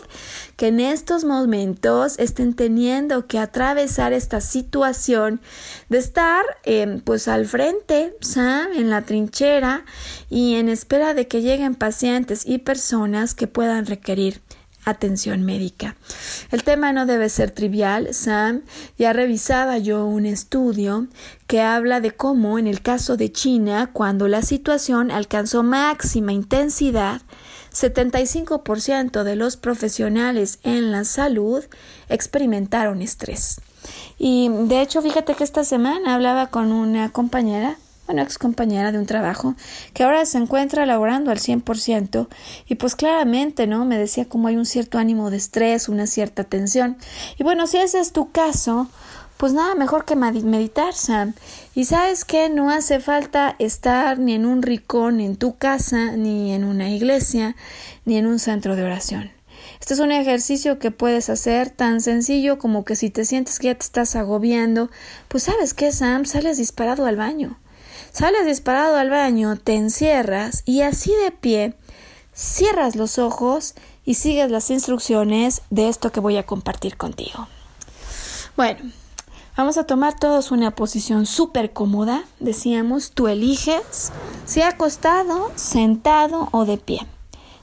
que 0.56 0.68
en 0.68 0.80
estos 0.80 1.24
momentos 1.24 2.18
estén 2.18 2.54
teniendo 2.54 3.26
que 3.26 3.38
atravesar 3.38 4.12
esta 4.12 4.40
situación 4.40 5.40
de 5.88 5.98
estar 5.98 6.44
em, 6.64 7.00
pues 7.00 7.28
al 7.28 7.46
frente, 7.46 8.16
Sam, 8.20 8.68
en 8.74 8.90
la 8.90 9.02
trinchera 9.02 9.84
y 10.28 10.54
en 10.54 10.68
espera 10.68 11.14
de 11.14 11.26
que 11.26 11.42
lleguen 11.42 11.74
pacientes 11.74 12.44
y 12.46 12.58
personas 12.58 13.34
que 13.34 13.46
puedan 13.46 13.86
requerir 13.86 14.40
atención 14.84 15.42
médica. 15.42 15.96
El 16.50 16.64
tema 16.64 16.92
no 16.92 17.06
debe 17.06 17.28
ser 17.28 17.50
trivial, 17.50 18.12
Sam. 18.12 18.62
Ya 18.98 19.12
revisaba 19.12 19.78
yo 19.78 20.04
un 20.06 20.26
estudio 20.26 21.06
que 21.46 21.60
habla 21.60 22.00
de 22.00 22.12
cómo 22.12 22.58
en 22.58 22.66
el 22.66 22.82
caso 22.82 23.16
de 23.16 23.30
China, 23.30 23.90
cuando 23.92 24.28
la 24.28 24.42
situación 24.42 25.10
alcanzó 25.10 25.62
máxima 25.62 26.32
intensidad, 26.32 27.22
75% 27.72 29.22
de 29.22 29.37
los 29.37 29.56
profesionales 29.56 30.58
en 30.62 30.92
la 30.92 31.04
salud 31.04 31.64
experimentaron 32.08 33.02
estrés. 33.02 33.61
Y 34.18 34.48
de 34.48 34.80
hecho, 34.80 35.02
fíjate 35.02 35.35
que 35.35 35.44
esta 35.44 35.64
semana 35.64 36.14
hablaba 36.14 36.48
con 36.48 36.72
una 36.72 37.11
compañera, 37.11 37.78
una 38.08 38.22
ex 38.22 38.38
compañera 38.38 38.92
de 38.92 38.98
un 38.98 39.06
trabajo, 39.06 39.54
que 39.94 40.04
ahora 40.04 40.24
se 40.26 40.38
encuentra 40.38 40.87
laborando 40.87 41.30
al 41.30 41.38
100% 41.38 42.28
y 42.68 42.74
pues 42.76 42.94
claramente, 42.94 43.66
¿no? 43.66 43.85
Me 43.85 43.98
decía 43.98 44.28
como 44.28 44.48
hay 44.48 44.56
un 44.56 44.66
cierto 44.66 44.98
ánimo 44.98 45.30
de 45.30 45.38
estrés, 45.38 45.88
una 45.88 46.06
cierta 46.06 46.44
tensión. 46.44 46.96
Y 47.38 47.42
bueno, 47.42 47.66
si 47.66 47.78
ese 47.78 48.00
es 48.00 48.12
tu 48.12 48.30
caso, 48.30 48.88
pues 49.37 49.52
nada 49.52 49.74
mejor 49.74 50.04
que 50.04 50.14
meditar, 50.14 50.94
Sam. 50.94 51.35
Y 51.74 51.87
sabes 51.87 52.24
que 52.24 52.50
no 52.50 52.70
hace 52.70 53.00
falta 53.00 53.56
estar 53.58 54.18
ni 54.18 54.35
en 54.35 54.44
un 54.44 54.62
ricón 54.62 55.20
en 55.20 55.37
tu 55.37 55.56
casa, 55.56 56.12
ni 56.16 56.52
en 56.52 56.64
una 56.64 56.90
iglesia, 56.90 57.56
ni 58.04 58.18
en 58.18 58.26
un 58.26 58.38
centro 58.38 58.76
de 58.76 58.85
oración. 58.85 59.30
Este 59.80 59.94
es 59.94 60.00
un 60.00 60.12
ejercicio 60.12 60.78
que 60.78 60.90
puedes 60.90 61.30
hacer 61.30 61.70
tan 61.70 62.00
sencillo 62.00 62.58
como 62.58 62.85
que 62.85 62.94
si 62.94 63.08
te 63.11 63.24
sientes 63.24 63.58
que 63.58 63.68
ya 63.68 63.74
te 63.74 63.85
estás 63.85 64.16
agobiando, 64.16 64.90
pues 65.28 65.44
sabes 65.44 65.72
que 65.72 65.92
Sam, 65.92 66.26
sales 66.26 66.58
disparado 66.58 67.06
al 67.06 67.16
baño. 67.16 67.58
Sales 68.12 68.44
disparado 68.44 68.96
al 68.96 69.08
baño, 69.08 69.56
te 69.56 69.74
encierras 69.74 70.62
y 70.66 70.82
así 70.82 71.12
de 71.24 71.30
pie 71.30 71.74
cierras 72.35 72.96
los 72.96 73.18
ojos 73.18 73.74
y 74.04 74.14
sigues 74.14 74.50
las 74.50 74.70
instrucciones 74.70 75.62
de 75.70 75.88
esto 75.88 76.12
que 76.12 76.20
voy 76.20 76.37
a 76.37 76.44
compartir 76.44 76.96
contigo. 76.96 77.48
Bueno, 78.56 78.92
vamos 79.56 79.76
a 79.78 79.84
tomar 79.84 80.18
todos 80.18 80.50
una 80.50 80.74
posición 80.74 81.26
súper 81.26 81.72
cómoda. 81.72 82.24
Decíamos, 82.40 83.12
tú 83.12 83.28
eliges 83.28 84.12
si 84.44 84.62
acostado, 84.62 85.50
sentado 85.54 86.48
o 86.52 86.64
de 86.64 86.78
pie. 86.78 87.06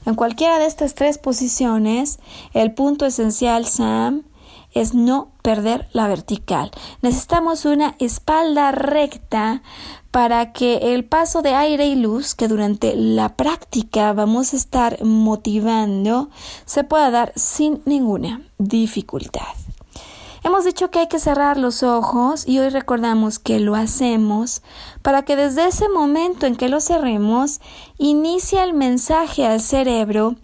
En 0.06 0.14
cualquiera 0.14 0.58
de 0.58 0.66
estas 0.66 0.94
tres 0.94 1.18
posiciones, 1.18 2.18
el 2.54 2.72
punto 2.72 3.06
esencial, 3.06 3.66
Sam, 3.66 4.24
es 4.72 4.94
no 4.94 5.32
perder 5.42 5.88
la 5.92 6.06
vertical. 6.06 6.70
Necesitamos 7.02 7.64
una 7.64 7.96
espalda 7.98 8.72
recta 8.72 9.62
para 10.10 10.52
que 10.52 10.94
el 10.94 11.04
paso 11.04 11.42
de 11.42 11.54
aire 11.54 11.86
y 11.86 11.96
luz 11.96 12.34
que 12.34 12.48
durante 12.48 12.94
la 12.96 13.36
práctica 13.36 14.12
vamos 14.12 14.52
a 14.52 14.56
estar 14.56 15.02
motivando 15.04 16.30
se 16.66 16.84
pueda 16.84 17.10
dar 17.10 17.32
sin 17.36 17.82
ninguna 17.84 18.42
dificultad. 18.58 19.59
Hemos 20.42 20.64
dicho 20.64 20.90
que 20.90 21.00
hay 21.00 21.06
que 21.06 21.18
cerrar 21.18 21.58
los 21.58 21.82
ojos 21.82 22.48
y 22.48 22.60
hoy 22.60 22.70
recordamos 22.70 23.38
que 23.38 23.60
lo 23.60 23.74
hacemos 23.74 24.62
para 25.02 25.22
que 25.22 25.36
desde 25.36 25.66
ese 25.66 25.90
momento 25.90 26.46
en 26.46 26.56
que 26.56 26.70
lo 26.70 26.80
cerremos 26.80 27.60
inicie 27.98 28.62
el 28.62 28.72
mensaje 28.72 29.46
al 29.46 29.60
cerebro 29.60 30.36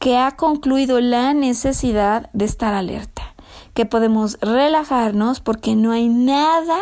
que 0.00 0.18
ha 0.18 0.32
concluido 0.32 1.00
la 1.00 1.32
necesidad 1.32 2.28
de 2.32 2.44
estar 2.44 2.74
alerta, 2.74 3.34
que 3.72 3.86
podemos 3.86 4.36
relajarnos 4.40 5.38
porque 5.38 5.76
no 5.76 5.92
hay 5.92 6.08
nada, 6.08 6.78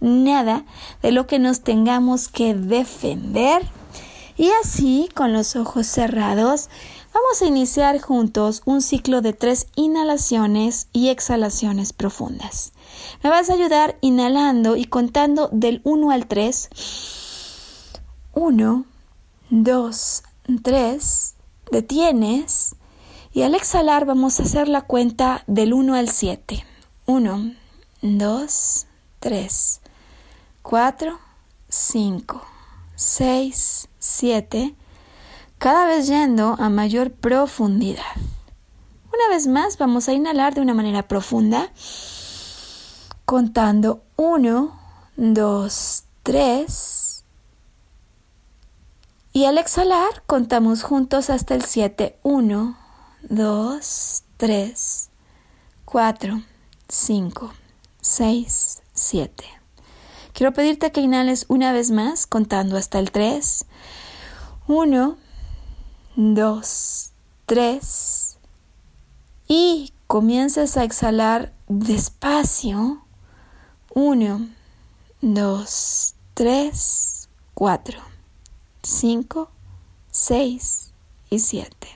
nada 0.00 0.66
de 1.00 1.12
lo 1.12 1.26
que 1.26 1.38
nos 1.38 1.62
tengamos 1.62 2.28
que 2.28 2.54
defender. 2.54 3.62
Y 4.36 4.50
así, 4.62 5.08
con 5.14 5.32
los 5.32 5.56
ojos 5.56 5.86
cerrados, 5.86 6.68
Vamos 7.14 7.42
a 7.42 7.46
iniciar 7.46 8.00
juntos 8.00 8.62
un 8.64 8.80
ciclo 8.80 9.20
de 9.20 9.34
tres 9.34 9.66
inhalaciones 9.74 10.88
y 10.94 11.10
exhalaciones 11.10 11.92
profundas. 11.92 12.72
Me 13.22 13.28
vas 13.28 13.50
a 13.50 13.52
ayudar 13.52 13.98
inhalando 14.00 14.76
y 14.76 14.86
contando 14.86 15.50
del 15.52 15.82
1 15.84 16.10
al 16.10 16.26
3. 16.26 16.70
1, 18.32 18.84
2, 19.50 20.22
3. 20.62 21.34
Detienes. 21.70 22.76
Y 23.34 23.42
al 23.42 23.54
exhalar 23.54 24.06
vamos 24.06 24.40
a 24.40 24.44
hacer 24.44 24.68
la 24.68 24.80
cuenta 24.80 25.44
del 25.46 25.74
1 25.74 25.94
al 25.94 26.08
7. 26.08 26.64
1, 27.04 27.54
2, 28.00 28.86
3, 29.20 29.80
4, 30.62 31.18
5, 31.68 32.42
6, 32.96 33.88
7 33.98 34.74
cada 35.62 35.86
vez 35.86 36.08
yendo 36.08 36.56
a 36.58 36.70
mayor 36.70 37.12
profundidad. 37.12 38.16
Una 39.14 39.28
vez 39.32 39.46
más 39.46 39.78
vamos 39.78 40.08
a 40.08 40.12
inhalar 40.12 40.54
de 40.54 40.60
una 40.60 40.74
manera 40.74 41.06
profunda, 41.06 41.70
contando 43.24 44.02
1, 44.16 44.76
2, 45.16 46.04
3. 46.24 47.24
Y 49.34 49.44
al 49.44 49.56
exhalar 49.56 50.24
contamos 50.26 50.82
juntos 50.82 51.30
hasta 51.30 51.54
el 51.54 51.62
7. 51.62 52.18
1, 52.24 52.76
2, 53.30 54.24
3, 54.38 55.10
4, 55.84 56.42
5, 56.88 57.52
6, 58.00 58.82
7. 58.94 59.44
Quiero 60.32 60.52
pedirte 60.54 60.90
que 60.90 61.02
inhales 61.02 61.46
una 61.46 61.70
vez 61.70 61.92
más 61.92 62.26
contando 62.26 62.76
hasta 62.76 62.98
el 62.98 63.12
3. 63.12 63.64
1, 64.66 65.21
dos, 66.16 67.12
tres. 67.46 68.38
Y 69.48 69.92
comienzas 70.06 70.76
a 70.76 70.84
exhalar 70.84 71.52
despacio. 71.68 73.04
Uno, 73.94 74.48
dos, 75.20 76.14
tres, 76.34 77.28
cuatro, 77.54 78.00
cinco, 78.82 79.50
seis 80.10 80.92
y 81.30 81.38
siete. 81.38 81.88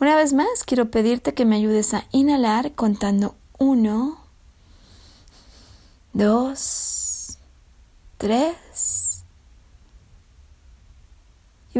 Una 0.00 0.16
vez 0.16 0.32
más, 0.32 0.64
quiero 0.64 0.90
pedirte 0.90 1.34
que 1.34 1.44
me 1.44 1.56
ayudes 1.56 1.92
a 1.92 2.06
inhalar 2.10 2.72
contando 2.72 3.34
uno, 3.58 4.18
dos, 6.14 7.36
tres, 8.16 8.56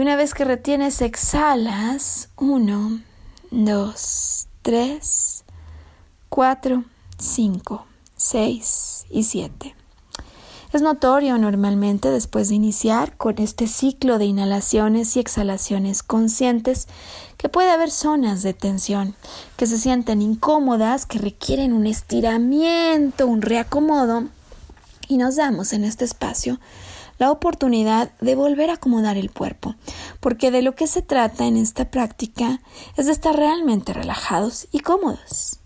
y 0.01 0.03
una 0.03 0.17
vez 0.17 0.33
que 0.33 0.47
retienes, 0.47 1.03
exhalas. 1.03 2.31
Uno, 2.39 3.03
dos, 3.51 4.49
tres, 4.63 5.45
cuatro, 6.31 6.85
cinco, 7.19 7.85
seis 8.17 9.05
y 9.11 9.25
siete. 9.25 9.77
Es 10.73 10.81
notorio 10.81 11.37
normalmente 11.37 12.09
después 12.09 12.49
de 12.49 12.55
iniciar 12.55 13.15
con 13.19 13.37
este 13.37 13.67
ciclo 13.67 14.17
de 14.17 14.25
inhalaciones 14.25 15.15
y 15.19 15.21
exhalaciones 15.21 16.03
conscientes 16.03 16.89
que 17.37 17.51
puede 17.51 17.71
haber 17.71 17.91
zonas 17.91 18.43
de 18.43 18.55
tensión 18.55 19.15
que 19.59 19.67
se 19.67 19.77
sienten 19.77 20.23
incómodas, 20.23 21.05
que 21.05 21.19
requieren 21.19 21.75
un 21.75 21.87
estiramiento, 21.87 23.27
un 23.27 23.43
reacomodo 23.43 24.29
y 25.09 25.19
nos 25.19 25.37
damos 25.37 25.75
en 25.75 25.85
este 25.85 26.07
espacio 26.07 26.59
la 27.21 27.31
oportunidad 27.31 28.13
de 28.21 28.35
volver 28.35 28.71
a 28.71 28.75
acomodar 28.75 29.19
el 29.19 29.31
cuerpo, 29.31 29.75
porque 30.21 30.51
de 30.51 30.63
lo 30.63 30.75
que 30.75 30.87
se 30.87 31.03
trata 31.03 31.47
en 31.47 31.59
esta 31.59 31.91
práctica 31.91 32.63
es 32.97 33.05
de 33.07 33.13
estar 33.13 33.37
realmente 33.37 33.93
relajados 33.93 34.69
y 34.73 34.81
cómodos. 34.81 35.59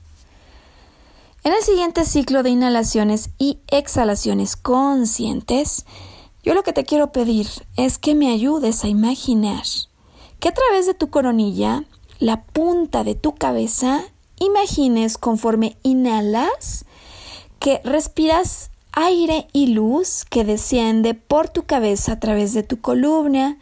En 1.45 1.53
el 1.53 1.63
siguiente 1.63 2.05
ciclo 2.07 2.43
de 2.43 2.51
inhalaciones 2.51 3.31
y 3.39 3.61
exhalaciones 3.69 4.57
conscientes, 4.57 5.87
yo 6.43 6.55
lo 6.55 6.65
que 6.65 6.73
te 6.73 6.85
quiero 6.85 7.13
pedir 7.13 7.47
es 7.77 7.99
que 7.99 8.17
me 8.17 8.33
ayudes 8.33 8.83
a 8.83 8.89
imaginar 8.89 9.63
que 10.41 10.49
a 10.49 10.55
través 10.55 10.87
de 10.87 10.95
tu 10.95 11.09
coronilla, 11.09 11.85
la 12.19 12.43
punta 12.43 13.05
de 13.05 13.15
tu 13.15 13.37
cabeza, 13.37 14.03
imagines 14.41 15.19
conforme 15.19 15.77
inhalas 15.85 16.85
que 17.61 17.81
respiras 17.85 18.73
aire 18.97 19.49
y 19.53 19.67
luz 19.69 20.25
que 20.25 20.45
desciende 20.45 21.15
por 21.15 21.49
tu 21.49 21.65
cabeza 21.65 22.13
a 22.13 22.21
través 22.21 22.55
de 22.55 22.63
tu 22.63 22.81
columna, 22.81 23.59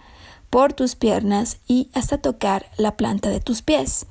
por 0.50 0.74
tus 0.74 0.96
piernas 0.96 1.56
y 1.66 1.88
hasta 1.94 2.18
tocar 2.18 2.66
la 2.76 2.98
planta 2.98 3.30
de 3.30 3.40
tus 3.40 3.62
pies. 3.62 4.04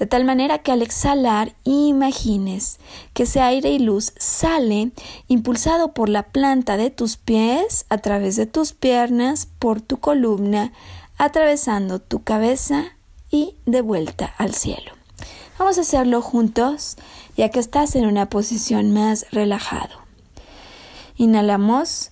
De 0.00 0.06
tal 0.06 0.24
manera 0.24 0.58
que 0.58 0.72
al 0.72 0.82
exhalar 0.82 1.54
imagines 1.62 2.80
que 3.12 3.22
ese 3.22 3.40
aire 3.40 3.70
y 3.70 3.78
luz 3.78 4.12
sale 4.16 4.90
impulsado 5.28 5.94
por 5.94 6.08
la 6.08 6.24
planta 6.24 6.76
de 6.76 6.90
tus 6.90 7.16
pies, 7.16 7.86
a 7.90 7.98
través 7.98 8.34
de 8.34 8.46
tus 8.46 8.72
piernas, 8.72 9.46
por 9.60 9.80
tu 9.80 9.98
columna, 9.98 10.72
atravesando 11.16 12.00
tu 12.00 12.24
cabeza 12.24 12.86
y 13.30 13.54
de 13.64 13.80
vuelta 13.80 14.34
al 14.36 14.52
cielo. 14.52 14.90
Vamos 15.60 15.78
a 15.78 15.82
hacerlo 15.82 16.20
juntos, 16.20 16.96
ya 17.36 17.50
que 17.50 17.60
estás 17.60 17.94
en 17.94 18.06
una 18.06 18.28
posición 18.28 18.90
más 18.90 19.26
relajado. 19.30 20.03
Inhalamos. 21.16 22.10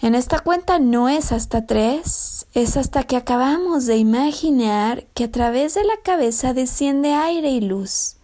En 0.00 0.14
esta 0.14 0.38
cuenta 0.38 0.78
no 0.78 1.08
es 1.08 1.32
hasta 1.32 1.66
tres, 1.66 2.46
es 2.54 2.76
hasta 2.76 3.04
que 3.04 3.16
acabamos 3.16 3.86
de 3.86 3.96
imaginar 3.96 5.06
que 5.14 5.24
a 5.24 5.30
través 5.30 5.74
de 5.74 5.84
la 5.84 5.96
cabeza 6.04 6.52
desciende 6.54 7.14
aire 7.14 7.50
y 7.50 7.60
luz, 7.60 8.16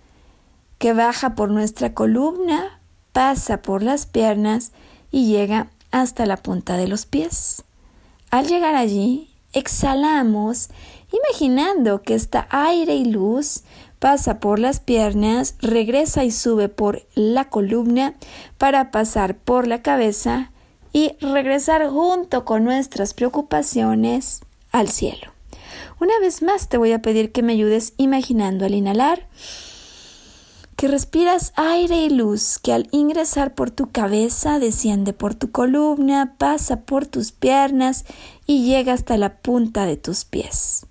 que 0.79 0.93
baja 0.93 1.35
por 1.35 1.51
nuestra 1.51 1.95
columna, 1.95 2.81
pasa 3.13 3.63
por 3.63 3.83
las 3.83 4.07
piernas 4.07 4.73
y 5.11 5.27
llega 5.27 5.71
hasta 5.91 6.27
la 6.27 6.37
punta 6.37 6.77
de 6.77 6.87
los 6.87 7.07
pies. 7.07 7.65
Al 8.31 8.47
llegar 8.47 8.77
allí, 8.77 9.35
exhalamos, 9.53 10.69
imaginando 11.13 12.03
que 12.03 12.15
está 12.15 12.47
aire 12.51 12.95
y 12.95 13.07
luz 13.07 13.65
pasa 14.01 14.41
por 14.41 14.59
las 14.59 14.81
piernas, 14.81 15.55
regresa 15.61 16.25
y 16.25 16.33
sube 16.33 16.69
por 16.69 17.07
la 17.15 17.49
columna 17.49 18.15
para 18.59 18.91
pasar 18.91 19.37
por 19.37 19.69
la 19.69 19.83
cabeza 19.83 20.51
y 20.93 21.13
regresar 21.21 21.89
junto 21.89 22.45
con 22.45 22.65
nuestras 22.65 23.15
preocupaciones 23.15 24.41
al 24.73 24.89
cielo. 24.89 25.33
Una 26.01 26.19
vez 26.19 26.43
más 26.43 26.69
te 26.69 26.79
voy 26.79 26.93
a 26.93 27.03
pedir 27.03 27.31
que 27.31 27.43
me 27.43 27.53
ayudes 27.53 27.93
imaginando 27.99 28.65
al 28.65 28.75
inhalar 28.75 29.29
que 30.81 30.89
respiras 30.89 31.53
aire 31.57 32.07
y 32.07 32.09
luz 32.09 32.59
que 32.59 32.73
al 32.73 32.89
ingresar 32.91 33.55
por 33.55 33.71
tu 33.71 33.91
cabeza 33.91 34.59
desciende 34.59 35.13
por 35.13 35.35
tu 35.35 35.51
columna, 35.51 36.37
pasa 36.39 36.81
por 36.81 37.05
tus 37.05 37.33
piernas 37.33 38.07
y 38.47 38.65
llega 38.65 38.95
hasta 38.95 39.19
la 39.19 39.37
punta 39.37 39.85
de 39.85 39.99
tus 39.99 40.25
pies. 40.25 40.87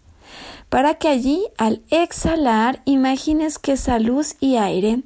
Para 0.69 0.95
que 0.95 1.07
allí 1.07 1.43
al 1.57 1.81
exhalar 1.89 2.81
imagines 2.85 3.57
que 3.57 3.73
esa 3.73 3.97
luz 3.97 4.35
y 4.39 4.57
aire 4.57 5.01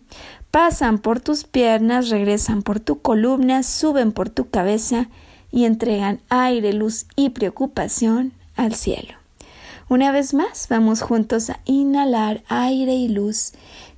pasan 0.52 1.00
por 1.00 1.22
tus 1.22 1.46
piernas, 1.46 2.10
regresan 2.10 2.64
por 2.64 2.80
tu 2.80 3.02
columna, 3.02 3.64
suben 3.64 4.12
por 4.12 4.30
tu 4.30 4.50
cabeza 4.50 5.10
y 5.52 5.66
entregan 5.66 6.20
aire, 6.30 6.74
luz 6.74 7.06
y 7.16 7.30
preocupación 7.30 8.34
al 8.56 8.76
cielo. 8.76 9.16
Una 9.90 10.12
vez 10.12 10.34
más, 10.34 10.68
vamos 10.70 11.02
juntos 11.02 11.50
a 11.50 11.60
inhalar 11.66 12.44
aire 12.48 12.94
y 12.94 13.08
luz 13.08 13.54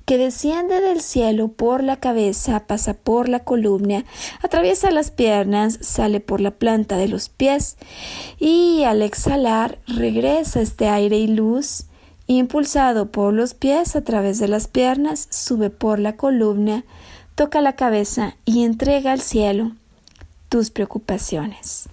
que 0.06 0.18
desciende 0.18 0.80
del 0.80 1.00
cielo 1.00 1.48
por 1.48 1.82
la 1.82 1.96
cabeza, 1.96 2.60
pasa 2.66 2.94
por 2.94 3.28
la 3.28 3.40
columna, 3.40 4.04
atraviesa 4.40 4.92
las 4.92 5.10
piernas, 5.10 5.78
sale 5.82 6.20
por 6.20 6.40
la 6.40 6.52
planta 6.52 6.96
de 6.96 7.08
los 7.08 7.28
pies 7.28 7.76
y 8.38 8.84
al 8.84 9.02
exhalar 9.02 9.80
regresa 9.88 10.60
este 10.60 10.88
aire 10.88 11.18
y 11.18 11.26
luz 11.26 11.86
impulsado 12.28 13.10
por 13.10 13.34
los 13.34 13.54
pies 13.54 13.96
a 13.96 14.02
través 14.02 14.38
de 14.38 14.46
las 14.46 14.68
piernas, 14.68 15.26
sube 15.30 15.70
por 15.70 15.98
la 15.98 16.16
columna, 16.16 16.84
toca 17.34 17.60
la 17.60 17.74
cabeza 17.74 18.36
y 18.44 18.64
entrega 18.64 19.10
al 19.10 19.20
cielo 19.20 19.72
tus 20.48 20.70
preocupaciones. 20.70 21.88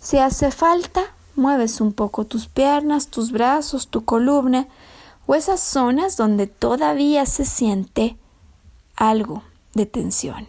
Si 0.00 0.16
hace 0.18 0.50
falta, 0.50 1.02
mueves 1.34 1.82
un 1.82 1.92
poco 1.92 2.24
tus 2.24 2.46
piernas, 2.46 3.08
tus 3.08 3.30
brazos, 3.30 3.88
tu 3.88 4.04
columna, 4.04 4.68
o 5.26 5.34
esas 5.34 5.60
zonas 5.60 6.16
donde 6.16 6.46
todavía 6.46 7.26
se 7.26 7.44
siente 7.44 8.16
algo 8.96 9.42
de 9.74 9.86
tensión. 9.86 10.46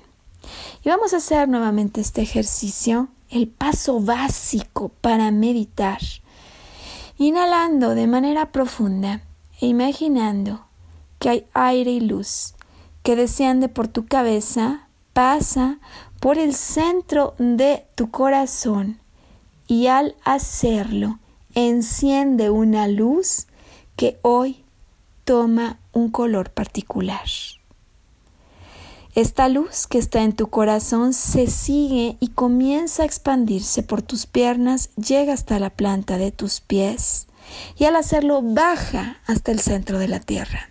Y 0.84 0.90
vamos 0.90 1.14
a 1.14 1.18
hacer 1.18 1.50
nuevamente 1.50 2.02
este 2.02 2.22
ejercicio, 2.22 3.10
el 3.30 3.48
paso 3.48 4.00
básico 4.00 4.90
para 5.02 5.32
meditar. 5.32 6.00
Inhalando 7.18 7.96
de 7.96 8.08
manera 8.08 8.52
profunda 8.52 9.22
e 9.60 9.66
imaginando 9.68 10.66
que 11.20 11.30
hay 11.30 11.46
aire 11.54 11.92
y 11.92 12.00
luz 12.00 12.54
que 13.04 13.16
desciende 13.16 13.70
por 13.70 13.88
tu 13.88 14.06
cabeza, 14.06 14.88
pasa 15.14 15.80
por 16.20 16.38
el 16.38 16.54
centro 16.54 17.34
de 17.40 17.88
tu 17.96 18.12
corazón 18.12 19.00
y 19.68 19.88
al 19.88 20.16
hacerlo 20.24 21.20
enciende 21.56 22.50
una 22.50 22.88
luz 22.88 23.48
que 23.96 24.20
hoy 24.22 24.64
toma 25.28 25.78
un 25.92 26.10
color 26.10 26.52
particular. 26.52 27.26
Esta 29.14 29.50
luz 29.50 29.86
que 29.86 29.98
está 29.98 30.22
en 30.22 30.32
tu 30.32 30.48
corazón 30.48 31.12
se 31.12 31.48
sigue 31.48 32.16
y 32.22 32.30
comienza 32.30 33.04
a 33.04 33.06
expandirse 33.06 33.84
por 33.84 34.02
tus 34.02 34.26
piernas, 34.26 34.90
llega 34.96 35.34
hasta 35.34 35.60
la 35.60 35.70
planta 35.70 36.18
de 36.18 36.32
tus 36.32 36.62
pies 36.62 37.28
y 37.78 37.84
al 37.84 37.98
hacerlo 37.98 38.42
baja 38.42 39.18
hasta 39.28 39.52
el 39.52 39.60
centro 39.60 40.00
de 40.00 40.08
la 40.08 40.22
tierra. 40.22 40.70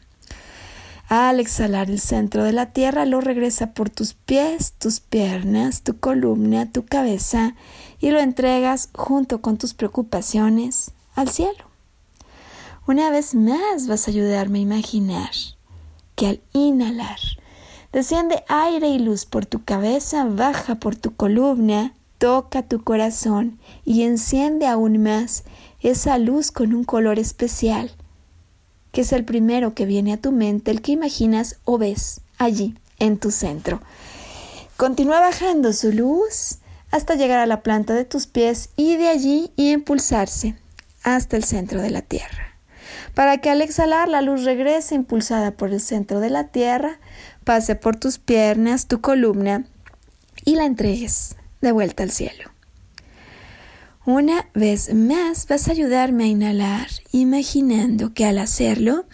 Al 1.11 1.39
exhalar 1.39 1.91
el 1.91 2.01
centro 2.01 2.43
de 2.43 2.55
la 2.55 2.73
tierra 2.73 3.05
lo 3.05 3.21
regresa 3.21 3.75
por 3.75 3.91
tus 3.91 4.15
pies, 4.15 4.73
tus 4.79 5.01
piernas, 5.01 5.83
tu 5.83 5.99
columna, 6.01 6.73
tu 6.73 6.87
cabeza 6.87 7.55
y 8.01 8.09
lo 8.09 8.21
entregas 8.21 8.89
junto 8.95 9.43
con 9.43 9.59
tus 9.59 9.75
preocupaciones 9.75 10.93
al 11.15 11.29
cielo. 11.29 11.76
Una 12.89 13.11
vez 13.11 13.35
más 13.35 13.89
vas 13.89 14.07
a 14.07 14.13
ayudarme 14.13 14.61
a 14.61 14.63
imaginar 14.63 15.33
que 16.15 16.29
al 16.29 16.41
inhalar 16.53 17.19
desciende 17.93 18.45
aire 18.47 18.87
y 18.87 19.01
luz 19.01 19.25
por 19.25 19.45
tu 19.45 19.65
cabeza, 19.65 20.25
baja 20.25 20.77
por 20.77 20.95
tu 20.95 21.17
columna, 21.17 21.97
toca 22.19 22.63
tu 22.63 22.85
corazón 22.85 23.59
y 23.85 24.03
enciende 24.03 24.69
aún 24.69 25.03
más 25.03 25.43
esa 25.81 26.17
luz 26.19 26.53
con 26.53 26.73
un 26.73 26.85
color 26.85 27.19
especial, 27.19 27.91
que 28.93 29.01
es 29.01 29.13
el 29.13 29.25
primero 29.25 29.75
que 29.75 29.85
viene 29.85 30.13
a 30.13 30.21
tu 30.21 30.31
mente, 30.31 30.71
el 30.71 30.81
que 30.81 30.93
imaginas 30.93 31.59
o 31.65 31.79
ves 31.79 32.21
allí 32.39 32.77
en 33.01 33.19
tu 33.19 33.33
centro. 33.33 33.81
Continúa 34.77 35.19
bajando 35.19 35.73
su 35.73 35.91
luz 35.91 36.59
hasta 36.93 37.17
llegar 37.17 37.41
a 37.41 37.47
la 37.47 37.65
planta 37.65 37.95
de 37.95 38.05
tus 38.05 38.29
pies 38.29 38.69
y 38.77 38.95
de 38.95 39.09
allí 39.09 39.51
impulsarse 39.57 40.57
hasta 41.03 41.37
el 41.37 41.43
centro 41.43 41.83
de 41.83 41.91
la 41.91 42.03
tierra 42.03 42.56
para 43.15 43.39
que 43.39 43.51
al 43.51 43.63
exhalar 43.63 44.09
la 44.09 44.23
luz 44.23 44.45
regrese 44.45 44.95
impulsada 44.95 45.53
por 45.53 45.73
el 45.73 45.81
centro 45.81 46.21
de 46.21 46.31
la 46.31 46.49
Tierra, 46.49 46.99
pase 47.45 47.77
por 47.77 47.97
tus 47.97 48.19
piernas, 48.19 48.87
tu 48.87 49.01
columna 49.01 49.65
y 50.45 50.57
la 50.57 50.65
entregues 50.65 51.37
de 51.61 51.73
vuelta 51.73 52.03
al 52.03 52.11
cielo. 52.11 52.51
Una 54.05 54.49
vez 54.55 54.95
más 54.95 55.49
vas 55.49 55.67
a 55.67 55.73
ayudarme 55.73 56.25
a 56.25 56.29
inhalar, 56.29 56.87
imaginando 57.11 58.15
que 58.15 58.25
al 58.25 58.39
hacerlo, 58.39 59.05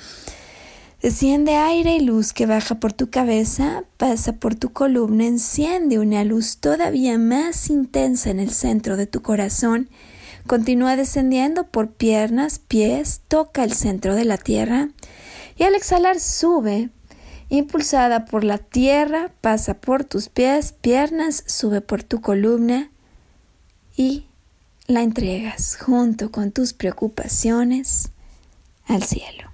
desciende 1.01 1.57
aire 1.57 1.97
y 1.97 2.01
luz 2.01 2.35
que 2.35 2.45
baja 2.45 2.75
por 2.75 2.93
tu 2.93 3.09
cabeza, 3.09 3.85
pasa 3.97 4.35
por 4.35 4.55
tu 4.55 4.73
columna, 4.73 5.25
enciende 5.25 5.99
una 5.99 6.25
luz 6.25 6.59
todavía 6.59 7.16
más 7.16 7.70
intensa 7.70 8.31
en 8.31 8.39
el 8.39 8.51
centro 8.51 8.99
de 8.99 9.07
tu 9.07 9.23
corazón 9.23 9.89
Continúa 10.47 10.97
descendiendo 10.97 11.64
por 11.64 11.93
piernas, 11.93 12.59
pies, 12.59 13.22
toca 13.28 13.64
el 13.64 13.72
centro 13.72 14.14
de 14.14 14.24
la 14.24 14.36
tierra 14.36 14.88
y 15.57 15.62
al 15.62 15.74
exhalar 15.74 16.18
sube, 16.18 16.90
impulsada 17.49 18.24
por 18.24 18.45
la 18.45 18.59
tierra, 18.59 19.30
pasa 19.40 19.74
por 19.74 20.05
tus 20.05 20.28
pies, 20.28 20.72
piernas, 20.72 21.45
sube 21.47 21.80
por 21.80 22.03
tu 22.03 22.20
columna 22.20 22.90
y 23.97 24.26
la 24.86 25.03
entregas 25.03 25.76
junto 25.76 26.30
con 26.30 26.51
tus 26.51 26.72
preocupaciones 26.72 28.11
al 28.86 29.03
cielo. 29.03 29.51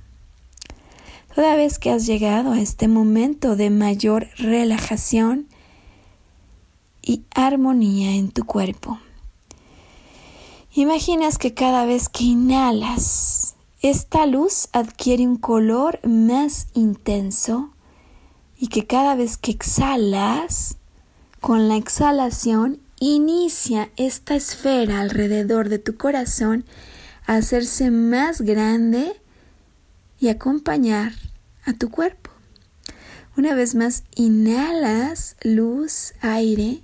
Toda 1.35 1.55
vez 1.55 1.79
que 1.79 1.91
has 1.91 2.07
llegado 2.07 2.53
a 2.53 2.61
este 2.61 2.89
momento 2.89 3.55
de 3.55 3.71
mayor 3.71 4.29
relajación 4.39 5.47
y 7.03 7.23
armonía 7.35 8.15
en 8.17 8.31
tu 8.31 8.45
cuerpo, 8.45 8.99
Imaginas 10.79 11.39
que 11.39 11.55
cada 11.55 11.87
vez 11.87 12.09
que 12.09 12.23
inhalas, 12.23 13.57
esta 13.81 14.27
luz 14.27 14.69
adquiere 14.73 15.27
un 15.27 15.37
color 15.37 15.99
más 16.07 16.69
intenso 16.73 17.73
y 18.57 18.69
que 18.69 18.87
cada 18.87 19.17
vez 19.17 19.39
que 19.39 19.51
exhalas, 19.51 20.77
con 21.41 21.69
la 21.69 21.75
exhalación, 21.75 22.79
inicia 23.01 23.91
esta 23.97 24.37
esfera 24.37 25.01
alrededor 25.01 25.69
de 25.69 25.81
tu 25.81 25.97
corazón 25.97 26.65
a 27.27 27.35
hacerse 27.35 27.91
más 27.91 28.43
grande 28.43 29.21
y 30.21 30.29
acompañar 30.29 31.11
a 31.65 31.73
tu 31.73 31.91
cuerpo. 31.91 32.31
Una 33.37 33.53
vez 33.53 33.75
más, 33.75 34.05
inhalas 34.15 35.35
luz, 35.43 36.13
aire 36.21 36.83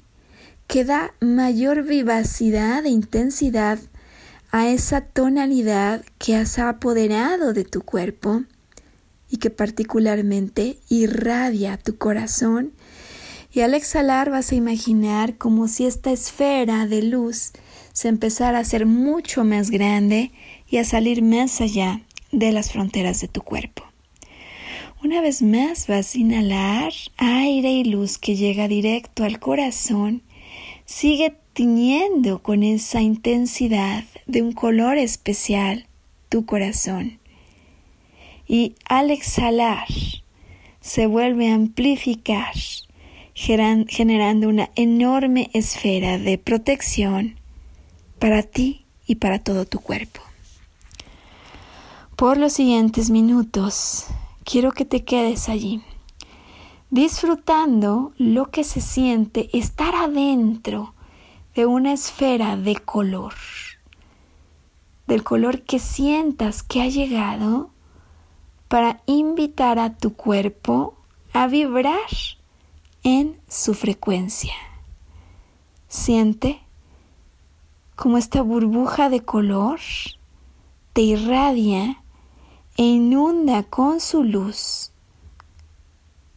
que 0.75 0.85
da 0.85 1.15
mayor 1.21 1.85
vivacidad 1.85 2.85
e 2.85 2.89
intensidad 2.89 3.79
a 4.51 4.67
esa 4.67 5.03
tonalidad 5.03 6.05
que 6.19 6.35
has 6.35 6.59
apoderado 6.59 7.53
de 7.53 7.63
tu 7.63 7.83
cuerpo 7.83 8.43
y 9.31 9.37
que 9.37 9.51
particularmente 9.51 10.81
irradia 10.89 11.77
tu 11.77 11.97
corazón. 11.97 12.73
Y 13.53 13.61
al 13.61 13.75
exhalar 13.75 14.31
vas 14.31 14.51
a 14.51 14.57
imaginar 14.57 15.39
como 15.39 15.69
si 15.69 15.87
esta 15.87 16.11
esfera 16.11 16.89
de 16.89 17.03
luz 17.03 17.53
se 17.93 18.09
empezara 18.09 18.59
a 18.59 18.63
hacer 18.63 18.85
mucho 18.85 19.45
más 19.45 19.71
grande 19.71 20.33
y 20.69 20.79
a 20.79 20.85
salir 20.85 21.23
más 21.23 21.61
allá 21.61 22.03
de 22.33 22.51
las 22.51 22.73
fronteras 22.73 23.21
de 23.21 23.29
tu 23.29 23.43
cuerpo. 23.43 23.85
Una 25.05 25.21
vez 25.21 25.41
más 25.41 25.87
vas 25.87 26.17
a 26.17 26.19
inhalar 26.19 26.93
aire 27.19 27.71
y 27.71 27.85
luz 27.85 28.19
que 28.19 28.35
llega 28.35 28.67
directo 28.67 29.23
al 29.23 29.39
corazón 29.39 30.25
sigue 30.85 31.37
tiñendo 31.53 32.41
con 32.43 32.63
esa 32.63 33.01
intensidad 33.01 34.05
de 34.27 34.43
un 34.43 34.53
color 34.53 34.99
especial 34.99 35.87
tu 36.29 36.45
corazón. 36.45 37.19
Y 38.47 38.75
al 38.87 39.11
exhalar, 39.11 39.87
se 40.81 41.07
vuelve 41.07 41.51
a 41.51 41.55
amplificar, 41.55 42.53
generando 43.35 44.49
una 44.49 44.71
enorme 44.75 45.51
esfera 45.55 46.19
de 46.19 46.37
protección 46.39 47.37
para 48.19 48.43
ti 48.43 48.85
y 49.07 49.17
para 49.17 49.39
todo 49.39 49.65
tu 49.65 49.81
cuerpo. 49.81 50.21
Por 52.17 52.37
los 52.37 52.53
siguientes 52.53 53.11
minutos, 53.11 54.07
quiero 54.45 54.73
que 54.73 54.85
te 54.85 55.05
quedes 55.05 55.49
allí 55.49 55.83
disfrutando 56.95 58.13
lo 58.19 58.53
que 58.53 58.63
se 58.63 58.81
siente 58.81 59.51
estar 59.53 59.97
adentro 59.97 60.95
de 61.57 61.67
una 61.67 61.93
esfera 61.93 62.57
de 62.57 62.77
color, 62.77 63.35
del 65.09 65.25
color 65.25 65.63
que 65.63 65.81
sientas 65.81 66.63
que 66.63 66.83
ha 66.83 66.89
llegado 66.89 67.71
para 68.69 69.03
invitar 69.07 69.81
a 69.81 69.97
tu 69.97 70.15
cuerpo 70.15 70.95
a 71.33 71.49
vibrar 71.49 71.99
en 73.03 73.41
su 73.49 73.75
frecuencia. 73.75 74.55
Siente 75.89 76.61
como 77.97 78.19
esta 78.19 78.41
burbuja 78.41 79.09
de 79.09 79.25
color 79.25 79.81
te 80.93 81.01
irradia 81.01 82.05
e 82.77 82.85
inunda 82.85 83.65
con 83.65 83.99
su 83.99 84.23
luz 84.23 84.93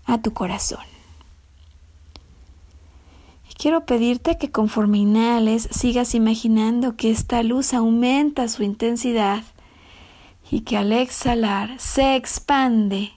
a 0.07 0.19
tu 0.21 0.33
corazón. 0.33 0.83
Y 3.49 3.53
quiero 3.53 3.85
pedirte 3.85 4.37
que 4.37 4.49
conforme 4.49 4.97
inhales 4.97 5.67
sigas 5.71 6.15
imaginando 6.15 6.95
que 6.95 7.11
esta 7.11 7.43
luz 7.43 7.73
aumenta 7.73 8.47
su 8.47 8.63
intensidad 8.63 9.43
y 10.49 10.61
que 10.61 10.77
al 10.77 10.93
exhalar 10.93 11.79
se 11.79 12.15
expande 12.15 13.11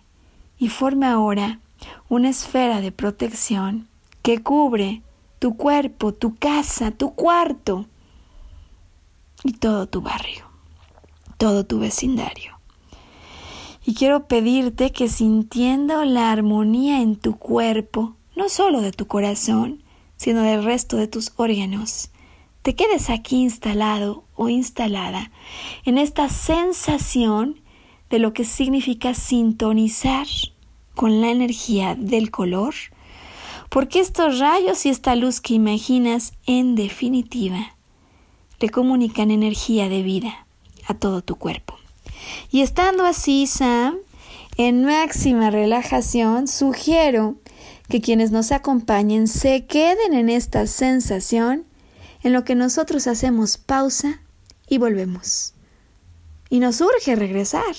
y 0.59 0.69
forma 0.69 1.13
ahora 1.13 1.61
una 2.09 2.29
esfera 2.29 2.81
de 2.81 2.93
protección 2.93 3.89
que 4.23 4.43
cubre 4.43 5.03
tu 5.39 5.57
cuerpo, 5.57 6.13
tu 6.13 6.37
casa, 6.37 6.91
tu 6.91 7.15
cuarto 7.15 7.87
y 9.43 9.55
todo 9.55 9.87
tu 9.87 10.03
barrio, 10.03 10.45
todo 11.39 11.65
tu 11.65 11.79
vecindario. 11.79 12.60
Y 13.91 13.95
quiero 13.95 14.29
pedirte 14.29 14.93
que 14.93 15.09
sintiendo 15.09 16.05
la 16.05 16.31
armonía 16.31 17.03
en 17.03 17.17
tu 17.17 17.37
cuerpo, 17.37 18.15
no 18.37 18.49
solo 18.49 18.83
de 18.83 18.93
tu 18.93 19.09
corazón, 19.09 19.83
sino 20.17 20.43
del 20.43 20.63
resto 20.63 20.97
de 20.97 21.09
tus 21.09 21.33
órganos, 21.35 22.13
te 22.63 22.77
quedes 22.77 23.11
aquí 23.11 23.43
instalado 23.43 24.23
o 24.37 24.49
instalada 24.49 25.33
en 25.85 25.99
esta 25.99 26.29
sensación 26.29 27.63
de 28.11 28.21
lo 28.21 28.33
que 28.33 28.45
significa 28.45 29.13
sintonizar 29.13 30.29
con 30.95 31.21
la 31.21 31.33
energía 31.33 31.97
del 31.97 32.31
color, 32.31 32.77
porque 33.71 33.99
estos 33.99 34.39
rayos 34.39 34.87
y 34.87 34.91
esta 34.91 35.17
luz 35.17 35.41
que 35.41 35.55
imaginas 35.55 36.35
en 36.47 36.77
definitiva 36.77 37.75
le 38.61 38.69
comunican 38.69 39.33
energía 39.33 39.89
de 39.89 40.05
vida 40.05 40.47
a 40.87 40.95
todo 40.95 41.23
tu 41.23 41.35
cuerpo. 41.35 41.80
Y 42.51 42.63
estando 42.63 43.05
así, 43.05 43.47
Sam, 43.47 43.97
en 44.57 44.85
máxima 44.85 45.51
relajación, 45.51 46.49
sugiero 46.49 47.37
que 47.89 48.01
quienes 48.01 48.31
nos 48.31 48.53
acompañen 48.53 49.29
se 49.29 49.67
queden 49.67 50.15
en 50.15 50.29
esta 50.29 50.67
sensación 50.67 51.65
en 52.23 52.33
lo 52.33 52.45
que 52.45 52.55
nosotros 52.55 53.07
hacemos 53.07 53.59
pausa 53.59 54.21
y 54.69 54.79
volvemos. 54.79 55.55
Y 56.49 56.61
nos 56.61 56.81
urge 56.81 57.17
regresar, 57.17 57.75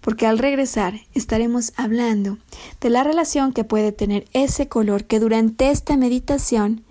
porque 0.00 0.26
al 0.26 0.38
regresar 0.38 0.94
estaremos 1.14 1.72
hablando 1.76 2.38
de 2.80 2.90
la 2.90 3.04
relación 3.04 3.52
que 3.52 3.64
puede 3.64 3.92
tener 3.92 4.26
ese 4.32 4.68
color 4.68 5.04
que 5.04 5.20
durante 5.20 5.70
esta 5.70 5.96
meditación 5.96 6.84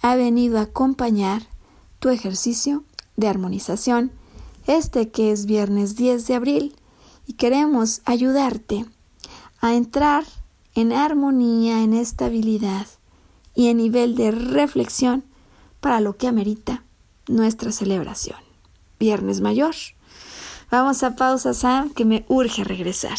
ha 0.00 0.16
venido 0.16 0.58
a 0.58 0.62
acompañar 0.62 1.42
tu 1.98 2.08
ejercicio 2.10 2.84
de 3.16 3.28
armonización 3.28 4.12
este 4.68 5.08
que 5.08 5.32
es 5.32 5.46
viernes 5.46 5.96
10 5.96 6.26
de 6.26 6.34
abril, 6.34 6.76
y 7.26 7.32
queremos 7.32 8.00
ayudarte 8.04 8.86
a 9.60 9.74
entrar 9.74 10.24
en 10.74 10.92
armonía, 10.92 11.82
en 11.82 11.92
estabilidad 11.92 12.86
y 13.54 13.68
en 13.68 13.78
nivel 13.78 14.14
de 14.14 14.30
reflexión 14.30 15.24
para 15.80 16.00
lo 16.00 16.16
que 16.16 16.28
amerita 16.28 16.84
nuestra 17.26 17.72
celebración. 17.72 18.38
Viernes 19.00 19.40
Mayor. 19.40 19.74
Vamos 20.70 21.02
a 21.02 21.16
pausa, 21.16 21.54
Sam, 21.54 21.92
que 21.92 22.04
me 22.04 22.24
urge 22.28 22.62
regresar. 22.62 23.18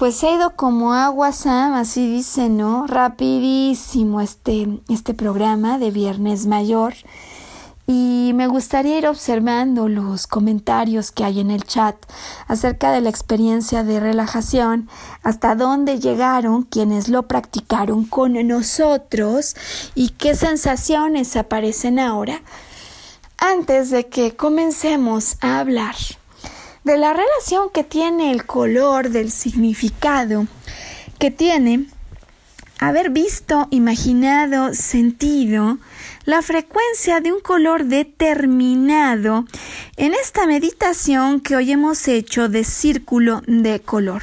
Pues 0.00 0.14
se 0.14 0.28
ha 0.28 0.34
ido 0.34 0.56
como 0.56 0.94
agua, 0.94 1.30
Sam, 1.30 1.74
así 1.74 2.10
dice, 2.10 2.48
¿no? 2.48 2.86
Rapidísimo 2.86 4.22
este, 4.22 4.80
este 4.88 5.12
programa 5.12 5.78
de 5.78 5.90
Viernes 5.90 6.46
Mayor. 6.46 6.94
Y 7.86 8.32
me 8.34 8.46
gustaría 8.46 8.96
ir 8.96 9.06
observando 9.06 9.90
los 9.90 10.26
comentarios 10.26 11.10
que 11.10 11.24
hay 11.24 11.40
en 11.40 11.50
el 11.50 11.64
chat 11.64 11.96
acerca 12.48 12.92
de 12.92 13.02
la 13.02 13.10
experiencia 13.10 13.84
de 13.84 14.00
relajación, 14.00 14.88
hasta 15.22 15.54
dónde 15.54 16.00
llegaron 16.00 16.62
quienes 16.62 17.10
lo 17.10 17.28
practicaron 17.28 18.06
con 18.06 18.32
nosotros 18.48 19.54
y 19.94 20.08
qué 20.16 20.34
sensaciones 20.34 21.36
aparecen 21.36 21.98
ahora 21.98 22.40
antes 23.36 23.90
de 23.90 24.08
que 24.08 24.34
comencemos 24.34 25.36
a 25.42 25.58
hablar 25.58 25.94
de 26.84 26.96
la 26.96 27.12
relación 27.12 27.70
que 27.72 27.84
tiene 27.84 28.30
el 28.30 28.46
color, 28.46 29.10
del 29.10 29.30
significado 29.30 30.46
que 31.18 31.30
tiene 31.30 31.86
haber 32.78 33.10
visto, 33.10 33.68
imaginado, 33.70 34.72
sentido 34.74 35.78
la 36.24 36.42
frecuencia 36.42 37.20
de 37.20 37.32
un 37.32 37.40
color 37.40 37.84
determinado 37.84 39.44
en 39.96 40.14
esta 40.14 40.46
meditación 40.46 41.40
que 41.40 41.56
hoy 41.56 41.72
hemos 41.72 42.08
hecho 42.08 42.48
de 42.48 42.64
círculo 42.64 43.42
de 43.46 43.80
color. 43.80 44.22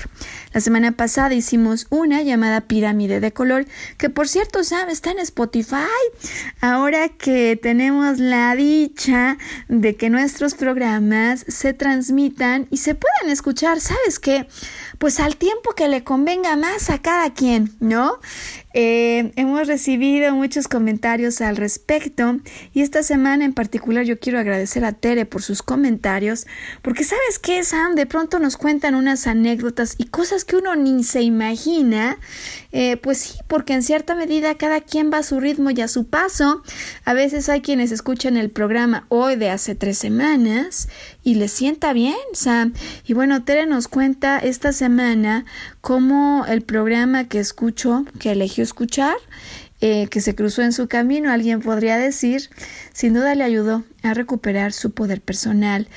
La 0.57 0.61
semana 0.61 0.93
pasada 0.93 1.35
hicimos 1.35 1.85
una 1.91 2.23
llamada 2.23 2.61
pirámide 2.61 3.19
de 3.19 3.31
color, 3.31 3.67
que 3.99 4.09
por 4.09 4.27
cierto, 4.27 4.63
Sam, 4.63 4.89
está 4.89 5.11
en 5.11 5.19
Spotify. 5.19 5.85
Ahora 6.61 7.09
que 7.09 7.59
tenemos 7.61 8.17
la 8.17 8.55
dicha 8.55 9.37
de 9.67 9.95
que 9.95 10.09
nuestros 10.09 10.55
programas 10.55 11.45
se 11.47 11.75
transmitan 11.75 12.65
y 12.71 12.77
se 12.77 12.95
puedan 12.95 13.31
escuchar, 13.31 13.79
¿sabes 13.79 14.17
qué? 14.17 14.47
Pues 14.97 15.19
al 15.19 15.37
tiempo 15.37 15.75
que 15.75 15.89
le 15.89 16.03
convenga 16.03 16.55
más 16.55 16.89
a 16.89 17.03
cada 17.03 17.35
quien, 17.35 17.75
¿no? 17.79 18.17
Eh, 18.79 19.31
hemos 19.37 19.65
recibido 19.67 20.35
muchos 20.35 20.67
comentarios 20.67 21.41
al 21.41 21.57
respecto 21.57 22.37
y 22.73 22.81
esta 22.81 23.01
semana 23.01 23.43
en 23.43 23.53
particular 23.53 24.05
yo 24.05 24.19
quiero 24.19 24.37
agradecer 24.37 24.85
a 24.85 24.91
Tere 24.91 25.25
por 25.25 25.41
sus 25.41 25.63
comentarios 25.63 26.45
porque 26.83 27.03
sabes 27.03 27.39
qué, 27.41 27.63
Sam, 27.63 27.95
de 27.95 28.05
pronto 28.05 28.37
nos 28.37 28.55
cuentan 28.55 28.93
unas 28.93 29.25
anécdotas 29.25 29.95
y 29.97 30.05
cosas 30.05 30.45
que 30.47 30.55
uno 30.55 30.75
ni 30.75 31.03
se 31.03 31.21
imagina. 31.21 32.17
Eh, 32.71 32.97
pues 32.97 33.19
sí, 33.19 33.33
porque 33.47 33.73
en 33.73 33.83
cierta 33.83 34.15
medida 34.15 34.55
cada 34.55 34.81
quien 34.81 35.11
va 35.11 35.19
a 35.19 35.23
su 35.23 35.39
ritmo 35.39 35.69
y 35.69 35.81
a 35.81 35.87
su 35.87 36.07
paso. 36.07 36.63
A 37.05 37.13
veces 37.13 37.49
hay 37.49 37.61
quienes 37.61 37.91
escuchan 37.91 38.37
el 38.37 38.49
programa 38.49 39.05
hoy 39.09 39.35
de 39.35 39.49
hace 39.51 39.75
tres 39.75 39.97
semanas 39.97 40.89
y 41.23 41.35
les 41.35 41.51
sienta 41.51 41.93
bien, 41.93 42.15
Sam. 42.33 42.73
Y 43.05 43.13
bueno, 43.13 43.43
Tere 43.43 43.67
nos 43.67 43.87
cuenta 43.87 44.39
esta 44.39 44.71
semana 44.73 45.45
cómo 45.81 46.45
el 46.47 46.61
programa 46.61 47.27
que 47.27 47.39
escucho, 47.39 48.05
que 48.19 48.31
eligió 48.31 48.63
escuchar, 48.63 49.17
eh, 49.79 50.07
que 50.07 50.21
se 50.21 50.33
cruzó 50.33 50.63
en 50.63 50.73
su 50.73 50.87
camino, 50.87 51.31
alguien 51.31 51.61
podría 51.61 51.97
decir, 51.97 52.49
sin 52.93 53.13
duda 53.13 53.35
le 53.35 53.43
ayudó 53.43 53.83
a 54.01 54.15
recuperar 54.15 54.73
su 54.73 54.91
poder 54.91 55.21
personal. 55.21 55.87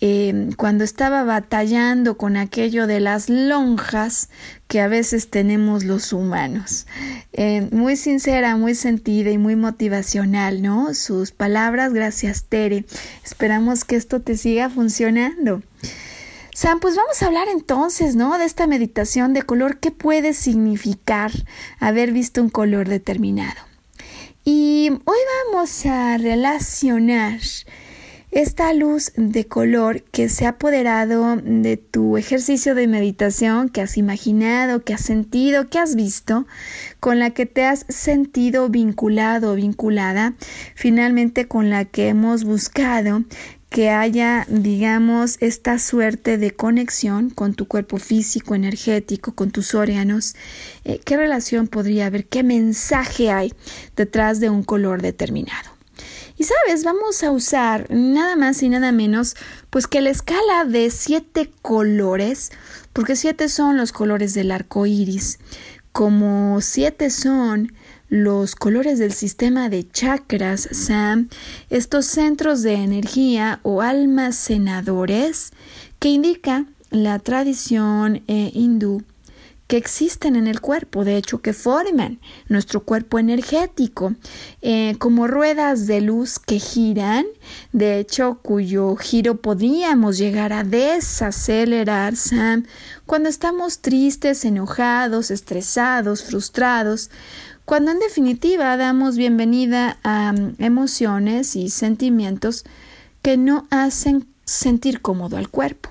Eh, 0.00 0.50
cuando 0.56 0.84
estaba 0.84 1.24
batallando 1.24 2.16
con 2.16 2.36
aquello 2.36 2.86
de 2.86 3.00
las 3.00 3.28
lonjas 3.28 4.28
que 4.68 4.80
a 4.80 4.86
veces 4.86 5.28
tenemos 5.28 5.82
los 5.82 6.12
humanos. 6.12 6.86
Eh, 7.32 7.68
muy 7.72 7.96
sincera, 7.96 8.56
muy 8.56 8.76
sentida 8.76 9.30
y 9.30 9.38
muy 9.38 9.56
motivacional, 9.56 10.62
¿no? 10.62 10.94
Sus 10.94 11.32
palabras, 11.32 11.92
gracias 11.92 12.44
Tere. 12.44 12.84
Esperamos 13.24 13.84
que 13.84 13.96
esto 13.96 14.20
te 14.20 14.36
siga 14.36 14.70
funcionando. 14.70 15.62
Sam, 16.54 16.80
pues 16.80 16.96
vamos 16.96 17.22
a 17.22 17.26
hablar 17.26 17.48
entonces, 17.48 18.14
¿no? 18.14 18.38
De 18.38 18.44
esta 18.44 18.66
meditación 18.66 19.32
de 19.32 19.42
color, 19.42 19.78
¿qué 19.78 19.90
puede 19.90 20.32
significar 20.32 21.30
haber 21.78 22.12
visto 22.12 22.42
un 22.42 22.50
color 22.50 22.88
determinado? 22.88 23.60
Y 24.44 24.90
hoy 25.04 25.18
vamos 25.52 25.86
a 25.86 26.18
relacionar 26.18 27.40
esta 28.30 28.74
luz 28.74 29.12
de 29.16 29.46
color 29.46 30.02
que 30.02 30.28
se 30.28 30.44
ha 30.44 30.50
apoderado 30.50 31.36
de 31.42 31.76
tu 31.76 32.16
ejercicio 32.16 32.74
de 32.74 32.86
meditación 32.86 33.68
que 33.70 33.80
has 33.80 33.96
imaginado, 33.96 34.84
que 34.84 34.94
has 34.94 35.00
sentido, 35.00 35.70
que 35.70 35.78
has 35.78 35.96
visto, 35.96 36.46
con 37.00 37.18
la 37.18 37.30
que 37.30 37.46
te 37.46 37.64
has 37.64 37.86
sentido 37.88 38.68
vinculado 38.68 39.52
o 39.52 39.54
vinculada, 39.54 40.34
finalmente 40.74 41.48
con 41.48 41.70
la 41.70 41.84
que 41.86 42.08
hemos 42.08 42.44
buscado 42.44 43.24
que 43.70 43.90
haya, 43.90 44.46
digamos, 44.48 45.36
esta 45.40 45.78
suerte 45.78 46.38
de 46.38 46.52
conexión 46.52 47.28
con 47.28 47.54
tu 47.54 47.66
cuerpo 47.68 47.98
físico, 47.98 48.54
energético, 48.54 49.34
con 49.34 49.50
tus 49.50 49.74
órganos. 49.74 50.36
Eh, 50.84 51.00
¿Qué 51.04 51.16
relación 51.16 51.66
podría 51.68 52.06
haber? 52.06 52.26
¿Qué 52.26 52.42
mensaje 52.42 53.30
hay 53.30 53.52
detrás 53.94 54.40
de 54.40 54.48
un 54.48 54.62
color 54.62 55.02
determinado? 55.02 55.77
Y 56.38 56.44
sabes, 56.44 56.84
vamos 56.84 57.24
a 57.24 57.32
usar 57.32 57.88
nada 57.90 58.36
más 58.36 58.62
y 58.62 58.68
nada 58.68 58.92
menos, 58.92 59.34
pues 59.70 59.88
que 59.88 60.00
la 60.00 60.10
escala 60.10 60.64
de 60.64 60.88
siete 60.90 61.50
colores, 61.62 62.52
porque 62.92 63.16
siete 63.16 63.48
son 63.48 63.76
los 63.76 63.90
colores 63.90 64.34
del 64.34 64.52
arco 64.52 64.86
iris, 64.86 65.40
como 65.90 66.60
siete 66.60 67.10
son 67.10 67.72
los 68.08 68.54
colores 68.54 69.00
del 69.00 69.12
sistema 69.12 69.68
de 69.68 69.90
chakras, 69.90 70.68
Sam, 70.70 71.28
estos 71.70 72.06
centros 72.06 72.62
de 72.62 72.74
energía 72.74 73.58
o 73.64 73.82
almacenadores 73.82 75.50
que 75.98 76.10
indica 76.10 76.66
la 76.90 77.18
tradición 77.18 78.22
eh, 78.28 78.52
hindú 78.54 79.02
que 79.68 79.76
existen 79.76 80.34
en 80.34 80.46
el 80.46 80.62
cuerpo, 80.62 81.04
de 81.04 81.18
hecho, 81.18 81.42
que 81.42 81.52
forman 81.52 82.20
nuestro 82.48 82.84
cuerpo 82.84 83.18
energético, 83.18 84.14
eh, 84.62 84.96
como 84.98 85.26
ruedas 85.26 85.86
de 85.86 86.00
luz 86.00 86.38
que 86.38 86.58
giran, 86.58 87.26
de 87.72 87.98
hecho, 87.98 88.40
cuyo 88.42 88.96
giro 88.96 89.42
podríamos 89.42 90.16
llegar 90.16 90.54
a 90.54 90.64
desacelerar, 90.64 92.16
Sam, 92.16 92.64
cuando 93.04 93.28
estamos 93.28 93.80
tristes, 93.80 94.46
enojados, 94.46 95.30
estresados, 95.30 96.24
frustrados, 96.24 97.10
cuando 97.66 97.90
en 97.90 97.98
definitiva 97.98 98.74
damos 98.78 99.18
bienvenida 99.18 99.98
a 100.02 100.32
mm, 100.32 100.54
emociones 100.60 101.56
y 101.56 101.68
sentimientos 101.68 102.64
que 103.20 103.36
no 103.36 103.66
hacen 103.70 104.26
sentir 104.46 105.02
cómodo 105.02 105.36
al 105.36 105.50
cuerpo. 105.50 105.90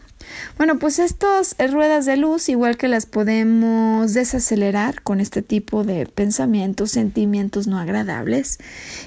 Bueno, 0.58 0.80
pues 0.80 1.00
estas 1.00 1.56
ruedas 1.72 2.06
de 2.06 2.18
luz, 2.18 2.50
igual 2.50 2.78
que 2.78 2.88
las 2.88 3.06
podemos 3.06 4.14
desacelerar 4.14 5.02
con 5.02 5.20
este 5.20 5.42
tipo 5.42 5.84
de 5.84 6.06
pensamientos, 6.06 6.92
sentimientos 6.92 7.68
no 7.68 7.80
agradables, 7.80 8.60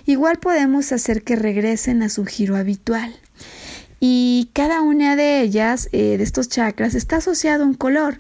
igual 0.06 0.38
podemos 0.38 0.92
hacer 0.92 1.22
que 1.22 1.36
regresen 1.36 2.02
a 2.02 2.08
su 2.08 2.24
giro 2.24 2.56
habitual 2.56 3.14
y 4.02 4.48
cada 4.54 4.80
una 4.80 5.14
de 5.14 5.42
ellas, 5.42 5.90
eh, 5.92 6.16
de 6.16 6.24
estos 6.24 6.48
chakras, 6.48 6.94
está 6.94 7.16
asociado 7.16 7.64
a 7.64 7.66
un 7.66 7.74
color. 7.74 8.16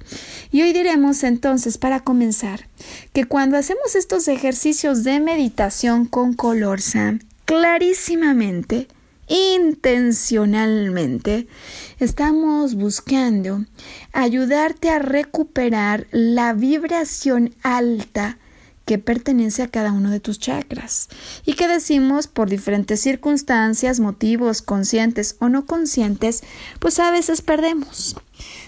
Y 0.52 0.60
hoy 0.60 0.74
diremos 0.74 1.24
entonces, 1.24 1.78
para 1.78 2.00
comenzar, 2.00 2.68
que 3.14 3.24
cuando 3.24 3.56
hacemos 3.56 3.94
estos 3.94 4.28
ejercicios 4.28 5.04
de 5.04 5.20
meditación 5.20 6.04
con 6.04 6.34
color 6.34 6.82
Sam, 6.82 7.20
clarísimamente, 7.46 8.88
intencionalmente, 9.28 11.46
estamos 12.00 12.74
buscando 12.74 13.66
ayudarte 14.12 14.88
a 14.88 14.98
recuperar 14.98 16.06
la 16.10 16.54
vibración 16.54 17.54
alta 17.62 18.38
que 18.86 18.98
pertenece 18.98 19.62
a 19.62 19.68
cada 19.68 19.92
uno 19.92 20.10
de 20.10 20.18
tus 20.18 20.40
chakras 20.40 21.08
y 21.44 21.52
que 21.52 21.68
decimos 21.68 22.26
por 22.26 22.48
diferentes 22.48 23.00
circunstancias, 23.00 24.00
motivos 24.00 24.62
conscientes 24.62 25.36
o 25.38 25.48
no 25.48 25.66
conscientes, 25.66 26.42
pues 26.80 26.98
a 26.98 27.10
veces 27.10 27.42
perdemos. 27.42 28.16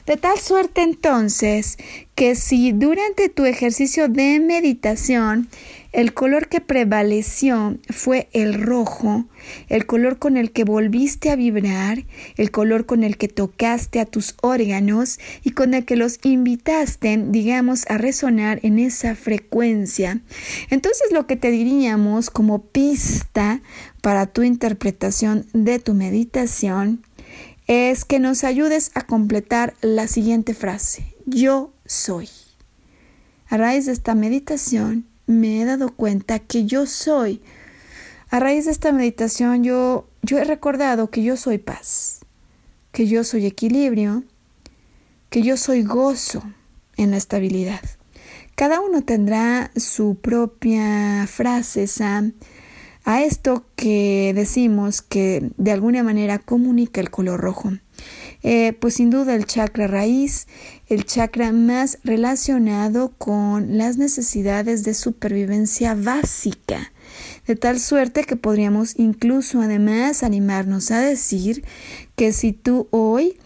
De 0.06 0.16
tal 0.16 0.38
suerte 0.38 0.82
entonces 0.82 1.78
que 2.14 2.36
si 2.36 2.72
durante 2.72 3.30
tu 3.30 3.46
ejercicio 3.46 4.08
de 4.08 4.38
meditación 4.38 5.48
el 5.92 6.14
color 6.14 6.48
que 6.48 6.60
prevaleció 6.60 7.78
fue 7.90 8.28
el 8.32 8.54
rojo, 8.54 9.26
el 9.68 9.84
color 9.84 10.18
con 10.18 10.38
el 10.38 10.50
que 10.50 10.64
volviste 10.64 11.30
a 11.30 11.36
vibrar, 11.36 12.06
el 12.36 12.50
color 12.50 12.86
con 12.86 13.04
el 13.04 13.18
que 13.18 13.28
tocaste 13.28 14.00
a 14.00 14.06
tus 14.06 14.34
órganos 14.40 15.20
y 15.44 15.50
con 15.50 15.74
el 15.74 15.84
que 15.84 15.96
los 15.96 16.18
invitaste, 16.22 17.22
digamos, 17.28 17.84
a 17.90 17.98
resonar 17.98 18.58
en 18.62 18.78
esa 18.78 19.14
frecuencia. 19.14 20.22
Entonces 20.70 21.12
lo 21.12 21.26
que 21.26 21.36
te 21.36 21.50
diríamos 21.50 22.30
como 22.30 22.62
pista 22.62 23.60
para 24.00 24.26
tu 24.26 24.42
interpretación 24.42 25.46
de 25.52 25.78
tu 25.78 25.92
meditación 25.92 27.04
es 27.66 28.06
que 28.06 28.18
nos 28.18 28.44
ayudes 28.44 28.90
a 28.94 29.02
completar 29.02 29.74
la 29.82 30.06
siguiente 30.06 30.54
frase. 30.54 31.14
Yo 31.26 31.72
soy. 31.84 32.28
A 33.48 33.58
raíz 33.58 33.84
de 33.84 33.92
esta 33.92 34.14
meditación 34.14 35.11
me 35.26 35.60
he 35.60 35.64
dado 35.64 35.94
cuenta 35.94 36.38
que 36.38 36.64
yo 36.64 36.86
soy. 36.86 37.42
A 38.30 38.40
raíz 38.40 38.64
de 38.64 38.70
esta 38.70 38.92
meditación 38.92 39.62
yo, 39.62 40.08
yo 40.22 40.38
he 40.38 40.44
recordado 40.44 41.10
que 41.10 41.22
yo 41.22 41.36
soy 41.36 41.58
paz, 41.58 42.20
que 42.90 43.06
yo 43.06 43.24
soy 43.24 43.46
equilibrio, 43.46 44.24
que 45.28 45.42
yo 45.42 45.56
soy 45.56 45.82
gozo 45.82 46.42
en 46.96 47.10
la 47.10 47.16
estabilidad. 47.16 47.80
Cada 48.54 48.80
uno 48.80 49.02
tendrá 49.02 49.70
su 49.76 50.16
propia 50.16 51.26
frase, 51.26 51.86
a 53.04 53.22
esto 53.22 53.64
que 53.74 54.32
decimos 54.34 55.02
que 55.02 55.50
de 55.56 55.72
alguna 55.72 56.02
manera 56.02 56.38
comunica 56.38 57.00
el 57.00 57.10
color 57.10 57.40
rojo. 57.40 57.72
Eh, 58.42 58.76
pues 58.80 58.94
sin 58.94 59.10
duda 59.10 59.34
el 59.34 59.46
chakra 59.46 59.86
raíz, 59.86 60.48
el 60.88 61.04
chakra 61.04 61.52
más 61.52 61.98
relacionado 62.02 63.12
con 63.16 63.78
las 63.78 63.98
necesidades 63.98 64.82
de 64.82 64.94
supervivencia 64.94 65.94
básica, 65.94 66.92
de 67.46 67.54
tal 67.54 67.78
suerte 67.78 68.24
que 68.24 68.34
podríamos 68.34 68.98
incluso 68.98 69.60
además 69.60 70.24
animarnos 70.24 70.90
a 70.90 71.00
decir 71.00 71.64
que 72.16 72.32
si 72.32 72.52
tú 72.52 72.88
hoy 72.90 73.38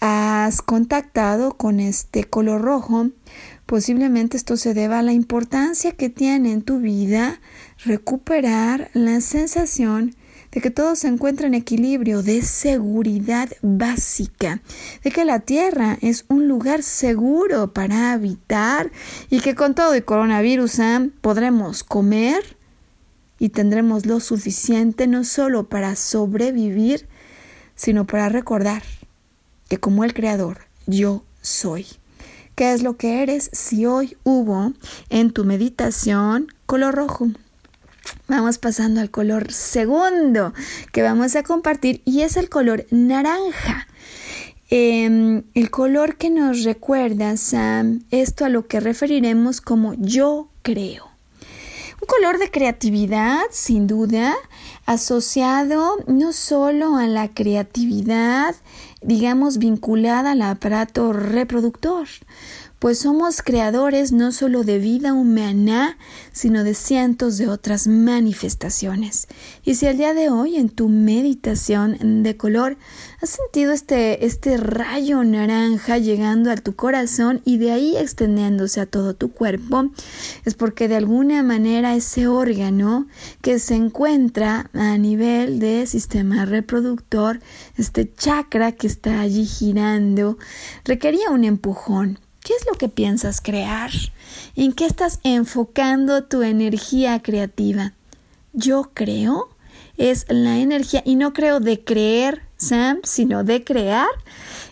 has 0.00 0.60
contactado 0.60 1.56
con 1.56 1.80
este 1.80 2.24
color 2.24 2.60
rojo, 2.60 3.08
posiblemente 3.66 4.36
esto 4.36 4.56
se 4.56 4.74
deba 4.74 4.98
a 4.98 5.02
la 5.02 5.12
importancia 5.12 5.92
que 5.92 6.10
tiene 6.10 6.52
en 6.52 6.62
tu 6.62 6.80
vida 6.80 7.40
recuperar 7.84 8.90
la 8.92 9.20
sensación 9.20 10.14
de 10.52 10.60
que 10.60 10.70
todo 10.70 10.94
se 10.96 11.08
encuentra 11.08 11.46
en 11.46 11.54
equilibrio, 11.54 12.22
de 12.22 12.42
seguridad 12.42 13.48
básica, 13.62 14.60
de 15.02 15.10
que 15.10 15.24
la 15.24 15.40
Tierra 15.40 15.98
es 16.02 16.26
un 16.28 16.46
lugar 16.46 16.82
seguro 16.82 17.72
para 17.72 18.12
habitar 18.12 18.92
y 19.30 19.40
que 19.40 19.54
con 19.54 19.74
todo 19.74 19.94
el 19.94 20.04
coronavirus 20.04 20.78
¿eh? 20.78 21.10
podremos 21.22 21.82
comer 21.82 22.56
y 23.38 23.48
tendremos 23.48 24.06
lo 24.06 24.20
suficiente 24.20 25.06
no 25.06 25.24
solo 25.24 25.68
para 25.68 25.96
sobrevivir, 25.96 27.08
sino 27.74 28.06
para 28.06 28.28
recordar 28.28 28.82
que 29.68 29.78
como 29.78 30.04
el 30.04 30.12
Creador, 30.14 30.58
yo 30.86 31.24
soy. 31.40 31.86
¿Qué 32.54 32.74
es 32.74 32.82
lo 32.82 32.98
que 32.98 33.22
eres 33.22 33.48
si 33.52 33.86
hoy 33.86 34.18
hubo 34.22 34.74
en 35.08 35.32
tu 35.32 35.44
meditación 35.44 36.48
color 36.66 36.94
rojo? 36.94 37.30
Vamos 38.28 38.58
pasando 38.58 39.00
al 39.00 39.10
color 39.10 39.52
segundo 39.52 40.54
que 40.92 41.02
vamos 41.02 41.36
a 41.36 41.42
compartir 41.42 42.02
y 42.04 42.22
es 42.22 42.36
el 42.36 42.48
color 42.48 42.86
naranja. 42.90 43.86
Em, 44.70 45.42
el 45.52 45.70
color 45.70 46.16
que 46.16 46.30
nos 46.30 46.64
recuerda, 46.64 47.36
Sam, 47.36 48.04
esto 48.10 48.46
a 48.46 48.48
lo 48.48 48.66
que 48.66 48.80
referiremos 48.80 49.60
como 49.60 49.92
yo 49.94 50.48
creo. 50.62 51.10
Un 52.00 52.06
color 52.06 52.38
de 52.38 52.50
creatividad, 52.50 53.42
sin 53.50 53.86
duda, 53.86 54.34
asociado 54.86 55.98
no 56.06 56.32
solo 56.32 56.96
a 56.96 57.06
la 57.06 57.28
creatividad, 57.28 58.56
digamos, 59.02 59.58
vinculada 59.58 60.32
al 60.32 60.42
aparato 60.42 61.12
reproductor, 61.12 62.08
pues 62.82 62.98
somos 62.98 63.42
creadores 63.42 64.10
no 64.10 64.32
solo 64.32 64.64
de 64.64 64.78
vida 64.78 65.12
humana, 65.12 65.96
sino 66.32 66.64
de 66.64 66.74
cientos 66.74 67.38
de 67.38 67.46
otras 67.46 67.86
manifestaciones. 67.86 69.28
Y 69.62 69.76
si 69.76 69.86
al 69.86 69.98
día 69.98 70.14
de 70.14 70.30
hoy 70.30 70.56
en 70.56 70.68
tu 70.68 70.88
meditación 70.88 72.24
de 72.24 72.36
color 72.36 72.76
has 73.20 73.30
sentido 73.30 73.70
este, 73.70 74.26
este 74.26 74.56
rayo 74.56 75.22
naranja 75.22 75.98
llegando 75.98 76.50
a 76.50 76.56
tu 76.56 76.74
corazón 76.74 77.40
y 77.44 77.58
de 77.58 77.70
ahí 77.70 77.96
extendiéndose 77.96 78.80
a 78.80 78.86
todo 78.86 79.14
tu 79.14 79.30
cuerpo, 79.30 79.88
es 80.44 80.54
porque 80.54 80.88
de 80.88 80.96
alguna 80.96 81.44
manera 81.44 81.94
ese 81.94 82.26
órgano 82.26 83.06
que 83.42 83.60
se 83.60 83.76
encuentra 83.76 84.70
a 84.72 84.98
nivel 84.98 85.60
del 85.60 85.86
sistema 85.86 86.46
reproductor, 86.46 87.38
este 87.78 88.12
chakra 88.12 88.72
que 88.72 88.88
está 88.88 89.20
allí 89.20 89.46
girando, 89.46 90.36
requería 90.84 91.30
un 91.30 91.44
empujón 91.44 92.18
¿Qué 92.42 92.54
es 92.54 92.66
lo 92.66 92.76
que 92.76 92.88
piensas 92.88 93.40
crear? 93.40 93.90
¿En 94.56 94.72
qué 94.72 94.86
estás 94.86 95.20
enfocando 95.22 96.24
tu 96.24 96.42
energía 96.42 97.22
creativa? 97.22 97.92
Yo 98.52 98.90
creo 98.94 99.48
es 99.96 100.26
la 100.28 100.58
energía, 100.58 101.02
y 101.04 101.14
no 101.14 101.32
creo 101.32 101.60
de 101.60 101.84
creer, 101.84 102.42
Sam, 102.56 103.00
sino 103.04 103.44
de 103.44 103.62
crear, 103.62 104.08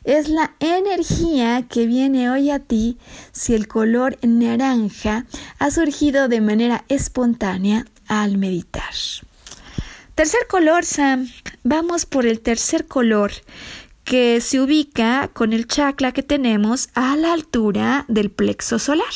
es 0.03 0.29
la 0.29 0.55
energía 0.59 1.67
que 1.69 1.87
viene 1.87 2.31
hoy 2.31 2.51
a 2.51 2.59
ti 2.59 2.99
si 3.33 3.55
el 3.55 3.69
color 3.69 4.19
naranja 4.23 5.27
ha 5.59 5.71
surgido 5.71 6.29
de 6.29 6.41
manera 6.41 6.85
espontánea 6.89 7.87
al 8.09 8.39
meditar. 8.39 8.95
Tercer 10.15 10.47
color, 10.49 10.85
Sam. 10.85 11.31
Vamos 11.63 12.07
por 12.07 12.27
el 12.27 12.41
tercer 12.41 12.87
color 12.87 13.33
que 14.11 14.41
se 14.41 14.61
ubica 14.61 15.31
con 15.33 15.53
el 15.53 15.69
chakra 15.69 16.11
que 16.11 16.25
tenemos 16.25 16.89
a 16.95 17.15
la 17.15 17.33
altura 17.33 18.07
del 18.09 18.33
plexo 18.33 18.81
solar. 18.81 19.15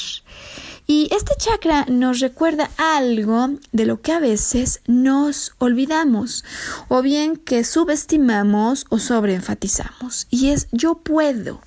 Y 0.87 1.09
este 1.11 1.35
chakra 1.37 1.85
nos 1.89 2.21
recuerda 2.21 2.71
algo 2.77 3.59
de 3.73 3.87
lo 3.87 4.01
que 4.03 4.13
a 4.13 4.21
veces 4.21 4.83
nos 4.87 5.53
olvidamos 5.59 6.45
o 6.87 7.03
bien 7.03 7.35
que 7.35 7.65
subestimamos 7.65 8.87
o 8.89 9.01
sobreenfatizamos. 9.01 10.29
Y 10.31 10.51
es 10.51 10.69
yo 10.71 10.95
puedo, 10.95 11.61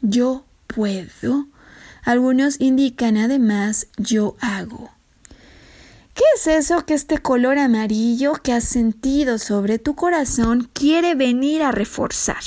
yo 0.00 0.44
puedo. 0.68 1.48
Algunos 2.04 2.60
indican 2.60 3.16
además 3.16 3.88
yo 3.96 4.36
hago. 4.38 4.92
¿Qué 6.14 6.24
es 6.34 6.46
eso 6.46 6.84
que 6.84 6.94
este 6.94 7.18
color 7.18 7.58
amarillo 7.58 8.32
que 8.34 8.52
has 8.52 8.64
sentido 8.64 9.38
sobre 9.38 9.78
tu 9.78 9.94
corazón 9.94 10.68
quiere 10.72 11.14
venir 11.14 11.62
a 11.62 11.72
reforzar? 11.72 12.42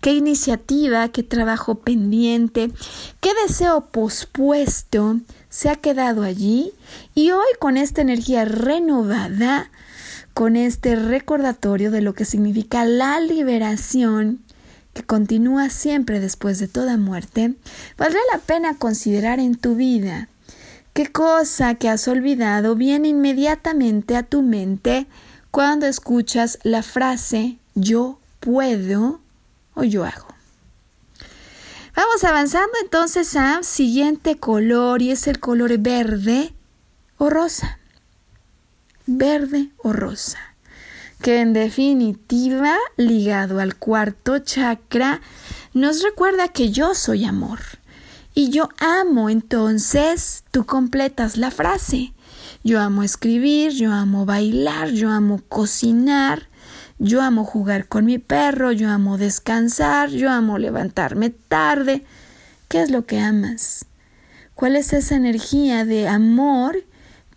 ¿Qué 0.00 0.12
iniciativa, 0.12 1.08
qué 1.08 1.22
trabajo 1.22 1.76
pendiente, 1.76 2.70
qué 3.20 3.30
deseo 3.46 3.86
pospuesto 3.86 5.20
se 5.48 5.68
ha 5.68 5.76
quedado 5.76 6.22
allí? 6.22 6.72
Y 7.14 7.30
hoy 7.30 7.46
con 7.58 7.76
esta 7.76 8.02
energía 8.02 8.44
renovada, 8.44 9.70
con 10.34 10.56
este 10.56 10.96
recordatorio 10.96 11.90
de 11.90 12.02
lo 12.02 12.14
que 12.14 12.24
significa 12.24 12.84
la 12.84 13.20
liberación, 13.20 14.42
que 14.92 15.02
continúa 15.02 15.70
siempre 15.70 16.20
después 16.20 16.58
de 16.58 16.68
toda 16.68 16.96
muerte, 16.96 17.54
valdrá 17.96 18.20
la 18.32 18.38
pena 18.38 18.76
considerar 18.76 19.40
en 19.40 19.54
tu 19.54 19.76
vida 19.76 20.28
¿Qué 20.96 21.12
cosa 21.12 21.74
que 21.74 21.90
has 21.90 22.08
olvidado 22.08 22.74
viene 22.74 23.08
inmediatamente 23.08 24.16
a 24.16 24.22
tu 24.22 24.40
mente 24.40 25.06
cuando 25.50 25.84
escuchas 25.84 26.58
la 26.62 26.82
frase 26.82 27.58
yo 27.74 28.18
puedo 28.40 29.20
o 29.74 29.84
yo 29.84 30.06
hago? 30.06 30.28
Vamos 31.94 32.24
avanzando 32.24 32.72
entonces 32.80 33.36
al 33.36 33.62
siguiente 33.64 34.38
color 34.38 35.02
y 35.02 35.10
es 35.10 35.26
el 35.26 35.38
color 35.38 35.76
verde 35.76 36.54
o 37.18 37.28
rosa. 37.28 37.78
Verde 39.04 39.68
o 39.76 39.92
rosa. 39.92 40.38
Que 41.20 41.42
en 41.42 41.52
definitiva, 41.52 42.74
ligado 42.96 43.60
al 43.60 43.76
cuarto 43.76 44.38
chakra, 44.38 45.20
nos 45.74 46.02
recuerda 46.02 46.48
que 46.48 46.70
yo 46.70 46.94
soy 46.94 47.26
amor 47.26 47.60
y 48.38 48.50
yo 48.50 48.68
amo, 48.78 49.30
entonces 49.30 50.44
tú 50.50 50.66
completas 50.66 51.38
la 51.38 51.50
frase. 51.50 52.12
Yo 52.62 52.78
amo 52.80 53.02
escribir, 53.02 53.72
yo 53.72 53.90
amo 53.92 54.26
bailar, 54.26 54.90
yo 54.90 55.08
amo 55.08 55.40
cocinar, 55.48 56.50
yo 56.98 57.22
amo 57.22 57.44
jugar 57.44 57.88
con 57.88 58.04
mi 58.04 58.18
perro, 58.18 58.72
yo 58.72 58.90
amo 58.90 59.16
descansar, 59.16 60.10
yo 60.10 60.30
amo 60.30 60.58
levantarme 60.58 61.30
tarde. 61.30 62.04
¿Qué 62.68 62.82
es 62.82 62.90
lo 62.90 63.06
que 63.06 63.20
amas? 63.20 63.86
¿Cuál 64.54 64.76
es 64.76 64.92
esa 64.92 65.16
energía 65.16 65.86
de 65.86 66.06
amor 66.06 66.84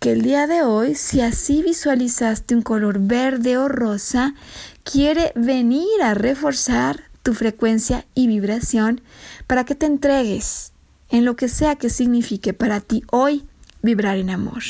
que 0.00 0.12
el 0.12 0.20
día 0.20 0.46
de 0.46 0.64
hoy, 0.64 0.96
si 0.96 1.22
así 1.22 1.62
visualizaste 1.62 2.54
un 2.54 2.60
color 2.60 2.98
verde 3.00 3.56
o 3.56 3.68
rosa, 3.68 4.34
quiere 4.84 5.32
venir 5.34 6.02
a 6.02 6.12
reforzar 6.12 7.04
tu 7.22 7.32
frecuencia 7.32 8.04
y 8.14 8.26
vibración 8.26 9.00
para 9.46 9.64
que 9.64 9.74
te 9.74 9.86
entregues 9.86 10.69
en 11.10 11.24
lo 11.24 11.36
que 11.36 11.48
sea 11.48 11.76
que 11.76 11.90
signifique 11.90 12.52
para 12.52 12.80
ti 12.80 13.02
hoy 13.10 13.44
vibrar 13.82 14.16
en 14.16 14.30
amor. 14.30 14.62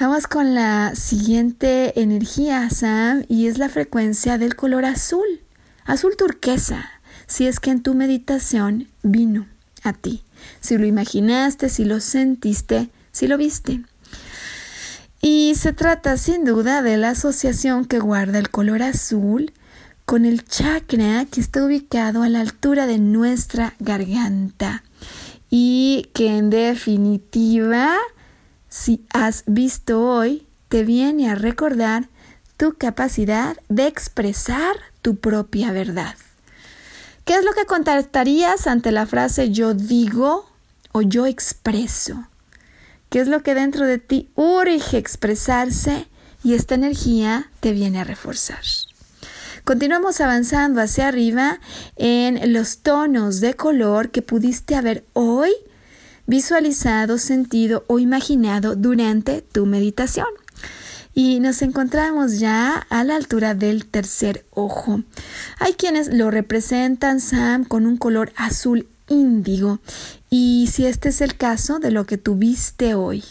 Vamos 0.00 0.26
con 0.26 0.54
la 0.54 0.94
siguiente 0.94 2.00
energía, 2.00 2.68
Sam, 2.70 3.24
y 3.28 3.46
es 3.46 3.58
la 3.58 3.68
frecuencia 3.68 4.38
del 4.38 4.56
color 4.56 4.84
azul, 4.84 5.40
azul 5.84 6.16
turquesa, 6.16 6.90
si 7.26 7.46
es 7.46 7.60
que 7.60 7.70
en 7.70 7.82
tu 7.82 7.94
meditación 7.94 8.88
vino 9.02 9.46
a 9.84 9.92
ti, 9.92 10.24
si 10.60 10.76
lo 10.76 10.86
imaginaste, 10.86 11.68
si 11.68 11.84
lo 11.84 12.00
sentiste, 12.00 12.88
si 13.12 13.28
lo 13.28 13.36
viste. 13.36 13.82
Y 15.20 15.54
se 15.54 15.72
trata 15.72 16.16
sin 16.16 16.44
duda 16.44 16.82
de 16.82 16.96
la 16.96 17.10
asociación 17.10 17.84
que 17.84 18.00
guarda 18.00 18.40
el 18.40 18.50
color 18.50 18.82
azul 18.82 19.52
con 20.04 20.24
el 20.24 20.44
chakra 20.44 21.24
que 21.26 21.40
está 21.40 21.64
ubicado 21.64 22.22
a 22.22 22.28
la 22.28 22.40
altura 22.40 22.86
de 22.86 22.98
nuestra 22.98 23.74
garganta 23.78 24.82
y 25.50 26.08
que 26.14 26.36
en 26.36 26.50
definitiva, 26.50 27.96
si 28.68 29.04
has 29.12 29.44
visto 29.46 30.02
hoy, 30.02 30.46
te 30.68 30.84
viene 30.84 31.30
a 31.30 31.34
recordar 31.34 32.08
tu 32.56 32.74
capacidad 32.74 33.56
de 33.68 33.86
expresar 33.86 34.76
tu 35.02 35.16
propia 35.16 35.72
verdad. 35.72 36.14
¿Qué 37.24 37.34
es 37.34 37.44
lo 37.44 37.52
que 37.52 37.66
contestarías 37.66 38.66
ante 38.66 38.92
la 38.92 39.06
frase 39.06 39.50
yo 39.50 39.74
digo 39.74 40.48
o 40.92 41.02
yo 41.02 41.26
expreso? 41.26 42.26
¿Qué 43.10 43.20
es 43.20 43.28
lo 43.28 43.42
que 43.42 43.54
dentro 43.54 43.86
de 43.86 43.98
ti 43.98 44.30
urge 44.34 44.96
expresarse 44.96 46.06
y 46.42 46.54
esta 46.54 46.74
energía 46.74 47.50
te 47.60 47.72
viene 47.72 48.00
a 48.00 48.04
reforzar? 48.04 48.62
Continuamos 49.64 50.20
avanzando 50.20 50.80
hacia 50.80 51.06
arriba 51.06 51.60
en 51.94 52.52
los 52.52 52.78
tonos 52.78 53.40
de 53.40 53.54
color 53.54 54.10
que 54.10 54.20
pudiste 54.20 54.74
haber 54.74 55.04
hoy 55.12 55.52
visualizado, 56.26 57.16
sentido 57.16 57.84
o 57.86 58.00
imaginado 58.00 58.74
durante 58.74 59.40
tu 59.40 59.64
meditación. 59.64 60.26
Y 61.14 61.38
nos 61.38 61.62
encontramos 61.62 62.40
ya 62.40 62.74
a 62.90 63.04
la 63.04 63.14
altura 63.14 63.54
del 63.54 63.86
tercer 63.86 64.44
ojo. 64.50 65.04
Hay 65.60 65.74
quienes 65.74 66.12
lo 66.12 66.32
representan, 66.32 67.20
Sam, 67.20 67.64
con 67.64 67.86
un 67.86 67.98
color 67.98 68.32
azul 68.34 68.88
índigo. 69.08 69.78
Y 70.28 70.70
si 70.72 70.86
este 70.86 71.10
es 71.10 71.20
el 71.20 71.36
caso 71.36 71.78
de 71.78 71.92
lo 71.92 72.04
que 72.04 72.18
tuviste 72.18 72.94
hoy. 72.96 73.22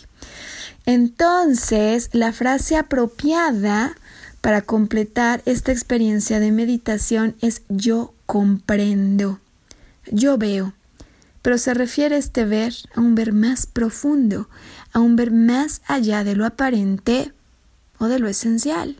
Entonces, 0.85 2.09
la 2.13 2.31
frase 2.31 2.77
apropiada 2.77 3.97
para 4.41 4.63
completar 4.63 5.43
esta 5.45 5.71
experiencia 5.71 6.39
de 6.39 6.51
meditación 6.51 7.35
es 7.41 7.61
yo 7.69 8.13
comprendo, 8.25 9.39
yo 10.11 10.37
veo, 10.37 10.73
pero 11.41 11.57
se 11.57 11.73
refiere 11.73 12.17
este 12.17 12.45
ver 12.45 12.73
a 12.95 13.01
un 13.01 13.15
ver 13.15 13.33
más 13.33 13.67
profundo, 13.67 14.49
a 14.93 14.99
un 14.99 15.15
ver 15.15 15.31
más 15.31 15.81
allá 15.87 16.23
de 16.23 16.35
lo 16.35 16.45
aparente 16.45 17.31
o 17.99 18.07
de 18.07 18.19
lo 18.19 18.27
esencial. 18.27 18.97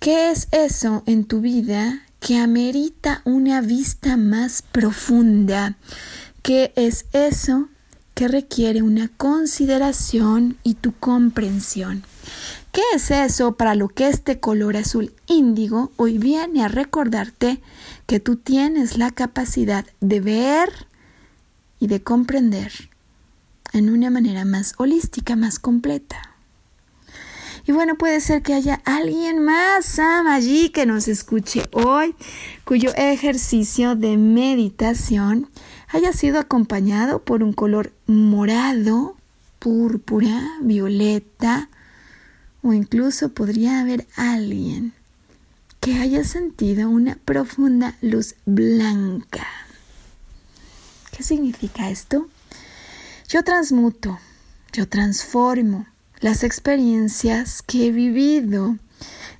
¿Qué 0.00 0.30
es 0.30 0.48
eso 0.52 1.02
en 1.06 1.24
tu 1.24 1.40
vida 1.40 2.02
que 2.20 2.38
amerita 2.38 3.22
una 3.24 3.60
vista 3.60 4.16
más 4.16 4.62
profunda? 4.62 5.76
¿Qué 6.42 6.72
es 6.76 7.06
eso 7.12 7.68
que 8.14 8.28
requiere 8.28 8.82
una 8.82 9.08
consideración 9.16 10.58
y 10.62 10.74
tu 10.74 10.92
comprensión? 10.92 12.04
¿Qué 12.76 12.82
es 12.94 13.10
eso 13.10 13.52
para 13.52 13.74
lo 13.74 13.88
que 13.88 14.06
este 14.06 14.38
color 14.38 14.76
azul 14.76 15.14
índigo 15.26 15.92
hoy 15.96 16.18
viene 16.18 16.62
a 16.62 16.68
recordarte 16.68 17.62
que 18.04 18.20
tú 18.20 18.36
tienes 18.36 18.98
la 18.98 19.12
capacidad 19.12 19.86
de 20.02 20.20
ver 20.20 20.86
y 21.80 21.86
de 21.86 22.02
comprender 22.02 22.90
en 23.72 23.88
una 23.88 24.10
manera 24.10 24.44
más 24.44 24.74
holística, 24.76 25.36
más 25.36 25.58
completa? 25.58 26.34
Y 27.66 27.72
bueno, 27.72 27.94
puede 27.94 28.20
ser 28.20 28.42
que 28.42 28.52
haya 28.52 28.82
alguien 28.84 29.42
más, 29.42 29.86
Sam, 29.86 30.26
allí 30.26 30.68
que 30.68 30.84
nos 30.84 31.08
escuche 31.08 31.62
hoy, 31.72 32.14
cuyo 32.64 32.90
ejercicio 32.94 33.96
de 33.96 34.18
meditación 34.18 35.48
haya 35.88 36.12
sido 36.12 36.38
acompañado 36.38 37.20
por 37.20 37.42
un 37.42 37.54
color 37.54 37.94
morado, 38.06 39.16
púrpura, 39.60 40.58
violeta, 40.60 41.70
o 42.66 42.72
incluso 42.72 43.28
podría 43.28 43.78
haber 43.78 44.08
alguien 44.16 44.92
que 45.78 45.98
haya 46.00 46.24
sentido 46.24 46.90
una 46.90 47.14
profunda 47.14 47.94
luz 48.02 48.34
blanca. 48.44 49.46
¿Qué 51.12 51.22
significa 51.22 51.90
esto? 51.90 52.28
Yo 53.28 53.44
transmuto, 53.44 54.18
yo 54.72 54.88
transformo 54.88 55.86
las 56.18 56.42
experiencias 56.42 57.62
que 57.62 57.86
he 57.86 57.92
vivido. 57.92 58.76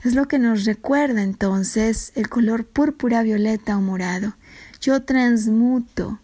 Es 0.05 0.15
lo 0.15 0.29
que 0.29 0.39
nos 0.39 0.65
recuerda 0.65 1.23
entonces 1.23 2.13
el 2.15 2.29
color 2.29 2.65
púrpura, 2.65 3.25
violeta 3.25 3.77
o 3.77 3.81
morado. 3.81 4.37
Yo 4.81 5.03
transmuto, 5.03 6.21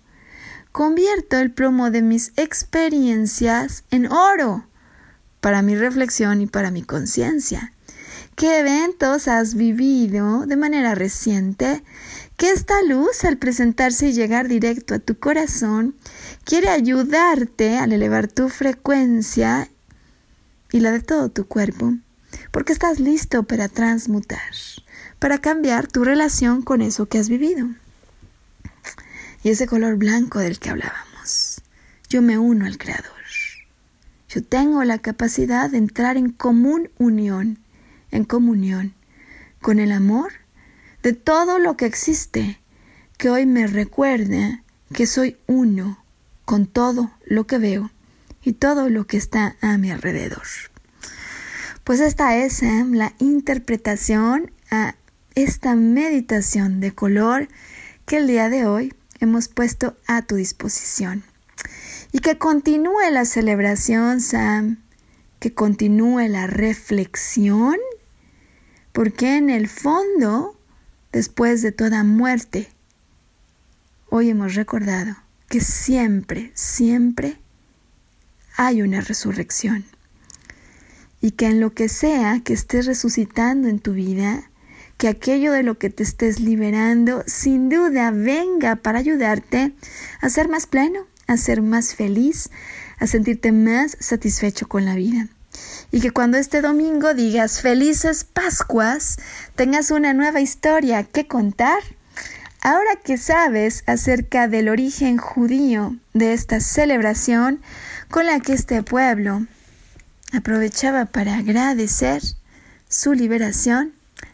convierto 0.71 1.39
el 1.39 1.51
plomo 1.51 1.91
de 1.91 2.03
mis 2.03 2.33
experiencias 2.37 3.83
en 3.91 4.07
oro 4.07 4.69
para 5.43 5.61
mi 5.61 5.75
reflexión 5.75 6.41
y 6.41 6.47
para 6.47 6.71
mi 6.71 6.83
conciencia. 6.83 7.73
¿Qué 8.37 8.61
eventos 8.61 9.27
has 9.27 9.55
vivido 9.55 10.47
de 10.47 10.57
manera 10.57 10.95
reciente 10.95 11.83
que 12.37 12.51
esta 12.51 12.81
luz 12.83 13.25
al 13.25 13.39
presentarse 13.39 14.09
y 14.09 14.13
llegar 14.13 14.47
directo 14.47 14.95
a 14.95 15.01
tu 15.01 15.19
corazón 15.19 15.97
quiere 16.45 16.69
ayudarte 16.69 17.77
al 17.77 17.93
elevar 17.93 18.29
tu 18.29 18.49
frecuencia 18.49 19.69
y 20.71 20.79
la 20.79 20.93
de 20.93 21.01
todo 21.01 21.29
tu 21.29 21.45
cuerpo? 21.47 21.93
Porque 22.53 22.73
estás 22.73 23.01
listo 23.01 23.43
para 23.43 23.69
transmutar, 23.69 24.53
para 25.19 25.39
cambiar 25.39 25.89
tu 25.89 26.05
relación 26.05 26.63
con 26.63 26.83
eso 26.83 27.07
que 27.07 27.19
has 27.19 27.29
vivido. 27.29 27.69
Y 29.43 29.51
ese 29.51 29.67
color 29.67 29.97
blanco 29.97 30.39
del 30.39 30.61
que 30.61 30.71
hablábamos. 30.71 31.61
Yo 32.09 32.23
me 32.23 32.39
uno 32.39 32.65
al 32.65 32.79
Creador. 32.79 33.12
Yo 34.35 34.43
tengo 34.43 34.83
la 34.85 34.99
capacidad 34.99 35.69
de 35.69 35.77
entrar 35.77 36.17
en 36.17 36.31
común 36.31 36.89
unión, 36.97 37.59
en 38.11 38.25
comunión 38.25 38.95
con 39.61 39.79
el 39.79 39.93
amor 39.93 40.33
de 41.03 41.13
todo 41.13 41.59
lo 41.59 41.77
que 41.77 41.85
existe, 41.85 42.59
que 43.19 43.29
hoy 43.29 43.45
me 43.45 43.67
recuerde 43.67 44.63
que 44.95 45.07
soy 45.07 45.37
uno 45.47 46.03
con 46.47 46.67
todo 46.67 47.11
lo 47.27 47.47
que 47.47 47.59
veo 47.59 47.91
y 48.43 48.55
todo 48.55 48.89
lo 48.89 49.07
que 49.07 49.19
está 49.19 49.57
a 49.61 49.77
mi 49.77 49.91
alrededor. 49.91 50.47
Pues 51.85 52.01
esta 52.01 52.35
es 52.39 52.63
eh, 52.63 52.87
la 52.89 53.13
interpretación 53.19 54.51
a 54.71 54.95
esta 55.35 55.75
meditación 55.75 56.81
de 56.81 56.95
color 56.95 57.49
que 58.07 58.17
el 58.17 58.27
día 58.29 58.49
de 58.49 58.65
hoy 58.65 58.95
hemos 59.21 59.49
puesto 59.49 59.95
a 60.07 60.23
tu 60.23 60.37
disposición. 60.37 61.23
Y 62.13 62.19
que 62.19 62.37
continúe 62.37 63.11
la 63.11 63.25
celebración, 63.25 64.21
Sam, 64.21 64.83
que 65.41 65.55
continúe 65.55 66.29
la 66.29 66.47
reflexión, 66.47 67.77
porque 68.93 69.39
en 69.39 69.49
el 69.49 69.67
fondo, 69.67 70.57
después 71.11 71.63
de 71.63 71.73
toda 71.73 72.05
muerte, 72.05 72.69
hoy 74.11 74.29
hemos 74.29 74.55
recordado 74.55 75.17
que 75.49 75.61
siempre, 75.61 76.53
siempre 76.55 77.39
hay 78.57 78.83
una 78.83 79.01
resurrección. 79.01 79.85
Y 81.23 81.31
que 81.31 81.47
en 81.47 81.61
lo 81.61 81.73
que 81.73 81.89
sea 81.89 82.41
que 82.45 82.53
estés 82.53 82.85
resucitando 82.87 83.69
en 83.69 83.79
tu 83.79 83.95
vida, 83.95 84.51
que 84.99 85.09
aquello 85.09 85.53
de 85.53 85.63
lo 85.63 85.79
que 85.79 85.89
te 85.89 86.03
estés 86.03 86.41
liberando 86.41 87.25
sin 87.27 87.69
duda 87.69 88.11
venga 88.11 88.77
para 88.77 88.99
ayudarte 88.99 89.73
a 90.21 90.29
ser 90.29 90.49
más 90.49 90.67
pleno, 90.67 91.07
a 91.33 91.37
ser 91.37 91.63
más 91.63 91.95
feliz, 91.95 92.51
a 92.99 93.07
sentirte 93.07 93.53
más 93.53 93.97
satisfecho 94.01 94.69
con 94.69 94.85
la 94.85 94.95
vida. 94.95 95.29
Y 95.91 96.01
que 96.01 96.11
cuando 96.11 96.39
este 96.39 96.63
domingo 96.63 97.15
digas 97.15 97.61
felices 97.61 98.25
Pascuas, 98.25 99.19
tengas 99.57 99.91
una 99.91 100.15
nueva 100.15 100.41
historia 100.41 101.05
que 101.05 101.27
contar. 101.27 101.83
Ahora 102.61 102.97
que 103.03 103.19
sabes 103.19 103.83
acerca 103.87 104.47
del 104.47 104.69
origen 104.69 105.19
judío 105.19 105.97
de 106.15 106.33
esta 106.33 106.61
celebración 106.61 107.61
con 108.09 108.27
la 108.27 108.39
que 108.39 108.53
este 108.53 108.83
pueblo 108.83 109.47
aprovechaba 110.33 111.07
para 111.07 111.37
agradecer 111.37 112.23
su 112.89 113.15
liberación 113.15 113.93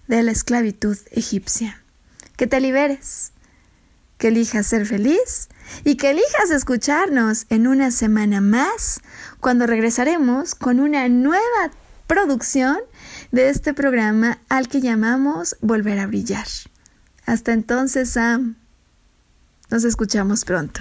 de 0.08 0.22
la 0.22 0.32
esclavitud 0.32 0.98
egipcia. 1.10 1.80
Que 2.36 2.46
te 2.46 2.60
liberes, 2.60 3.32
que 4.18 4.28
elijas 4.28 4.66
ser 4.66 4.84
feliz 4.84 5.48
y 5.84 5.96
que 5.96 6.10
elijas 6.10 6.50
escucharnos 6.50 7.46
en 7.48 7.66
una 7.66 7.90
semana 7.90 8.40
más 8.40 9.00
cuando 9.40 9.66
regresaremos 9.66 10.54
con 10.54 10.80
una 10.80 11.08
nueva 11.08 11.70
producción 12.06 12.78
de 13.30 13.48
este 13.48 13.74
programa 13.74 14.38
al 14.48 14.68
que 14.68 14.80
llamamos 14.80 15.56
Volver 15.60 15.98
a 15.98 16.06
Brillar. 16.06 16.46
Hasta 17.26 17.52
entonces, 17.52 18.10
Sam. 18.10 18.56
Nos 19.70 19.84
escuchamos 19.84 20.44
pronto. 20.44 20.80